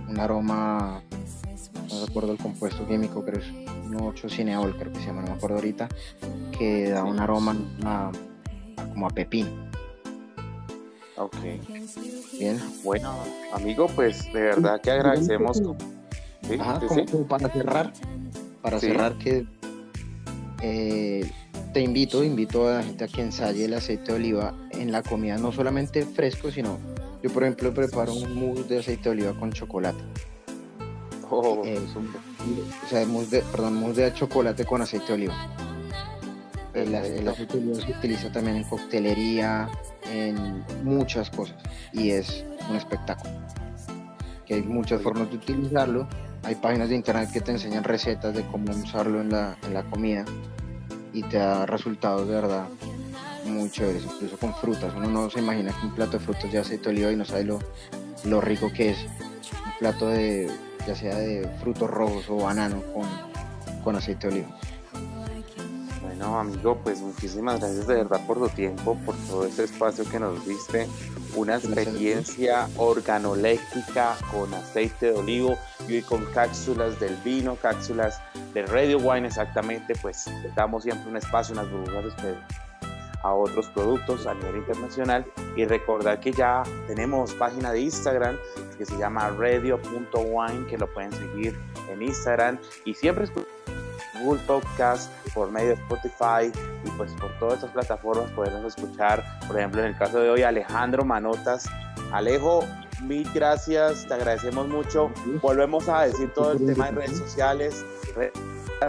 un 0.08 0.20
aroma, 0.20 1.02
no 1.90 2.06
recuerdo 2.06 2.32
el 2.32 2.38
compuesto 2.38 2.86
químico, 2.86 3.22
pero 3.24 3.38
es 3.38 3.46
un 3.84 4.00
8 4.00 4.28
cineol, 4.28 4.76
creo 4.76 4.92
que 4.92 5.00
se 5.00 5.06
llama, 5.06 5.22
no 5.22 5.28
me 5.28 5.34
acuerdo 5.34 5.56
ahorita, 5.56 5.88
que 6.56 6.90
da 6.90 7.04
un 7.04 7.18
aroma 7.18 7.56
como 8.92 9.06
a 9.06 9.10
pepino. 9.10 9.50
Ok. 11.16 11.36
Bien. 12.38 12.60
Bueno, 12.84 13.12
amigo, 13.52 13.88
pues 13.94 14.32
de 14.32 14.40
verdad 14.40 14.80
que 14.80 14.90
agradecemos. 14.90 15.60
como, 15.60 17.26
para 17.26 17.48
cerrar, 17.48 17.92
para 18.62 18.78
cerrar 18.78 19.18
que 19.18 19.46
eh, 20.62 21.30
te 21.72 21.80
invito, 21.80 22.22
invito 22.22 22.68
a 22.68 22.74
la 22.74 22.82
gente 22.82 23.04
a 23.04 23.08
que 23.08 23.22
ensaye 23.22 23.64
el 23.64 23.74
aceite 23.74 24.12
de 24.12 24.18
oliva 24.18 24.54
en 24.70 24.92
la 24.92 25.02
comida, 25.02 25.36
no 25.38 25.52
solamente 25.52 26.04
fresco, 26.04 26.50
sino 26.50 26.78
yo 27.22 27.30
por 27.30 27.42
ejemplo 27.42 27.74
preparo 27.74 28.14
un 28.14 28.34
mousse 28.34 28.68
de 28.68 28.78
aceite 28.78 29.04
de 29.04 29.10
oliva 29.10 29.32
con 29.38 29.52
chocolate. 29.52 30.02
Oh, 31.30 31.62
eh, 31.64 31.78
o 32.84 32.88
sea, 32.88 33.04
mousse 33.06 33.30
de, 33.30 33.42
perdón, 33.42 33.74
mousse 33.76 34.02
de 34.02 34.14
chocolate 34.14 34.64
con 34.64 34.80
aceite 34.82 35.06
de 35.08 35.12
oliva. 35.14 35.34
El, 36.74 36.94
aceite 37.28 37.58
de 37.58 37.70
oliva 37.70 37.86
se 37.86 37.92
utiliza 37.92 38.32
también 38.32 38.56
en 38.56 38.64
coctelería, 38.64 39.68
en 40.10 40.64
muchas 40.84 41.30
cosas 41.30 41.56
y 41.92 42.10
es 42.10 42.44
un 42.70 42.76
espectáculo. 42.76 43.30
Que 44.46 44.54
hay 44.54 44.62
muchas 44.62 45.02
formas 45.02 45.28
de 45.30 45.36
utilizarlo. 45.36 46.08
Hay 46.44 46.54
páginas 46.54 46.88
de 46.88 46.94
internet 46.94 47.30
que 47.32 47.40
te 47.40 47.52
enseñan 47.52 47.84
recetas 47.84 48.34
de 48.34 48.42
cómo 48.46 48.72
usarlo 48.72 49.20
en 49.20 49.30
la, 49.30 49.58
en 49.66 49.74
la 49.74 49.82
comida 49.84 50.24
y 51.12 51.22
te 51.24 51.36
da 51.36 51.66
resultados 51.66 52.28
de 52.28 52.34
verdad 52.34 52.66
muy 53.44 53.70
chéveres, 53.70 54.04
incluso 54.04 54.36
con 54.38 54.54
frutas. 54.54 54.94
Uno 54.96 55.08
no 55.08 55.30
se 55.30 55.40
imagina 55.40 55.72
que 55.78 55.86
un 55.86 55.94
plato 55.94 56.12
de 56.12 56.20
frutas 56.20 56.50
ya 56.50 56.60
aceite 56.60 56.84
de 56.84 56.90
oliva 56.90 57.12
y 57.12 57.16
no 57.16 57.24
sabe 57.24 57.44
lo, 57.44 57.58
lo 58.24 58.40
rico 58.40 58.70
que 58.72 58.90
es. 58.90 58.98
Un 59.02 59.78
plato 59.78 60.08
de, 60.08 60.50
ya 60.88 60.94
sea 60.94 61.18
de 61.18 61.46
frutos 61.60 61.90
rojos 61.90 62.30
o 62.30 62.36
banano 62.36 62.82
con, 62.94 63.06
con 63.84 63.94
aceite 63.94 64.28
de 64.28 64.34
oliva. 64.34 64.48
Bueno, 66.00 66.38
amigo, 66.38 66.78
pues 66.82 66.98
muchísimas 67.00 67.60
gracias 67.60 67.86
de 67.86 67.96
verdad 67.96 68.26
por 68.26 68.38
tu 68.38 68.48
tiempo, 68.48 68.96
por 69.04 69.14
todo 69.28 69.44
este 69.44 69.64
espacio 69.64 70.08
que 70.08 70.18
nos 70.18 70.46
diste. 70.46 70.88
Una 71.36 71.56
experiencia 71.56 72.70
organoléctrica 72.78 74.16
con 74.32 74.54
aceite 74.54 75.12
de 75.12 75.12
olivo 75.12 75.58
y 75.86 76.00
con 76.00 76.24
cápsulas 76.32 76.98
del 76.98 77.14
vino, 77.16 77.56
cápsulas 77.56 78.18
de 78.54 78.64
Radio 78.64 78.96
Wine 78.96 79.28
exactamente, 79.28 79.94
pues 80.00 80.24
damos 80.56 80.84
siempre 80.84 81.10
un 81.10 81.18
espacio, 81.18 81.52
unas 81.52 81.70
burbujas 81.70 82.04
a 83.22 83.34
otros 83.34 83.68
productos 83.70 84.26
a 84.26 84.34
nivel 84.34 84.58
internacional 84.58 85.26
y 85.56 85.64
recordar 85.64 86.20
que 86.20 86.32
ya 86.32 86.62
tenemos 86.86 87.34
página 87.34 87.72
de 87.72 87.80
Instagram 87.80 88.36
que 88.76 88.86
se 88.86 88.96
llama 88.96 89.30
radio.wine 89.30 90.66
que 90.68 90.78
lo 90.78 90.86
pueden 90.92 91.12
seguir 91.12 91.58
en 91.90 92.02
Instagram 92.02 92.58
y 92.84 92.94
siempre 92.94 93.26
Google 94.20 94.42
Podcast, 94.46 95.12
por 95.34 95.50
medio 95.50 95.68
de 95.68 95.74
Spotify 95.74 96.52
y 96.84 96.90
pues 96.96 97.12
por 97.14 97.30
todas 97.38 97.56
estas 97.56 97.70
plataformas 97.70 98.30
podemos 98.32 98.64
escuchar, 98.64 99.24
por 99.46 99.56
ejemplo, 99.56 99.80
en 99.80 99.88
el 99.88 99.96
caso 99.96 100.20
de 100.20 100.30
hoy, 100.30 100.42
Alejandro 100.42 101.04
Manotas. 101.04 101.68
Alejo, 102.12 102.64
mil 103.02 103.28
gracias, 103.32 104.06
te 104.06 104.14
agradecemos 104.14 104.68
mucho. 104.68 105.10
Volvemos 105.40 105.88
a 105.88 106.02
decir 106.02 106.32
todo 106.34 106.52
el 106.52 106.66
tema 106.66 106.86
de 106.86 106.92
redes 106.92 107.18
sociales. 107.18 107.84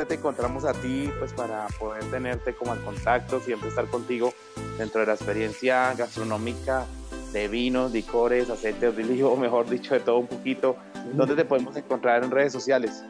Te 0.08 0.16
encontramos 0.16 0.66
a 0.66 0.74
ti 0.74 1.12
pues 1.18 1.34
para 1.34 1.68
poder 1.80 2.04
tenerte 2.06 2.54
como 2.54 2.72
al 2.72 2.82
contacto, 2.84 3.40
siempre 3.40 3.70
estar 3.70 3.88
contigo 3.88 4.34
dentro 4.78 5.02
de 5.02 5.08
la 5.08 5.14
experiencia 5.14 5.94
gastronómica 5.96 6.86
de 7.34 7.48
vinos, 7.48 7.92
licores, 7.92 8.50
aceites 8.50 8.96
de 8.96 9.04
olivo, 9.04 9.36
mejor 9.36 9.68
dicho, 9.68 9.94
de 9.96 10.00
todo 10.00 10.20
un 10.20 10.28
poquito. 10.28 10.78
¿Dónde 11.14 11.36
te 11.36 11.44
podemos 11.44 11.76
encontrar 11.76 12.24
en 12.24 12.32
redes 12.32 12.54
sociales? 12.54 13.04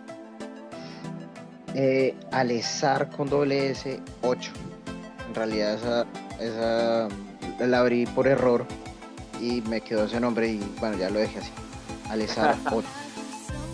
Eh, 1.76 2.16
Alezar 2.32 3.10
con 3.10 3.30
doble 3.30 3.72
S 3.72 4.00
8. 4.22 4.52
En 5.28 5.36
realidad 5.36 5.74
esa, 5.76 6.06
esa 6.40 7.08
la 7.66 7.80
abrí 7.80 8.06
por 8.08 8.28
error 8.28 8.66
y 9.40 9.62
me 9.62 9.82
quedó 9.82 10.06
ese 10.06 10.20
nombre 10.20 10.48
y 10.48 10.76
bueno, 10.80 10.98
ya 10.98 11.10
lo 11.10 11.20
dejé 11.20 11.40
así. 11.40 11.52
Alezar 12.10 12.56
8. 12.72 12.88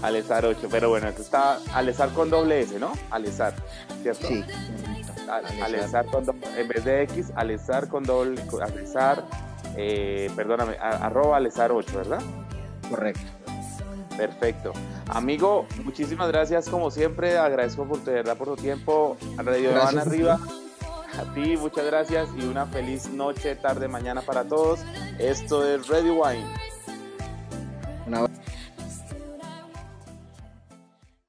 Alezar 0.01 0.45
8, 0.45 0.67
pero 0.69 0.89
bueno, 0.89 1.07
esto 1.07 1.21
está 1.21 1.59
Alezar 1.73 2.09
con 2.09 2.29
doble 2.29 2.61
S, 2.61 2.79
¿no? 2.79 2.93
Alezar, 3.11 3.53
¿cierto? 4.01 4.27
Sí. 4.27 4.43
Alezar 5.61 6.05
con 6.05 6.25
doble, 6.25 6.41
en 6.57 6.67
vez 6.67 6.85
de 6.85 7.03
X, 7.03 7.31
Alezar 7.35 7.87
con 7.87 8.03
doble, 8.03 8.41
Alezar, 8.61 9.25
eh, 9.75 10.29
perdóname, 10.35 10.77
arroba 10.79 11.37
Alezar 11.37 11.71
8, 11.71 11.97
¿verdad? 11.97 12.21
Correcto. 12.89 13.35
Perfecto. 14.17 14.71
Amigo, 15.07 15.67
muchísimas 15.83 16.29
gracias 16.29 16.69
como 16.69 16.89
siempre. 16.89 17.37
Agradezco 17.37 17.85
por 17.85 17.99
tu, 17.99 18.11
verdad, 18.11 18.37
por 18.37 18.47
tu 18.47 18.55
tiempo. 18.55 19.17
Radio 19.37 19.73
Van 19.73 19.99
Arriba. 19.99 20.39
A 21.19 21.33
ti, 21.33 21.55
muchas 21.57 21.85
gracias 21.85 22.29
y 22.37 22.45
una 22.45 22.65
feliz 22.65 23.09
noche, 23.09 23.55
tarde, 23.55 23.87
mañana 23.87 24.21
para 24.21 24.43
todos. 24.43 24.79
Esto 25.17 25.65
es 25.65 25.87
Ready 25.87 26.09
Wine. 26.09 26.45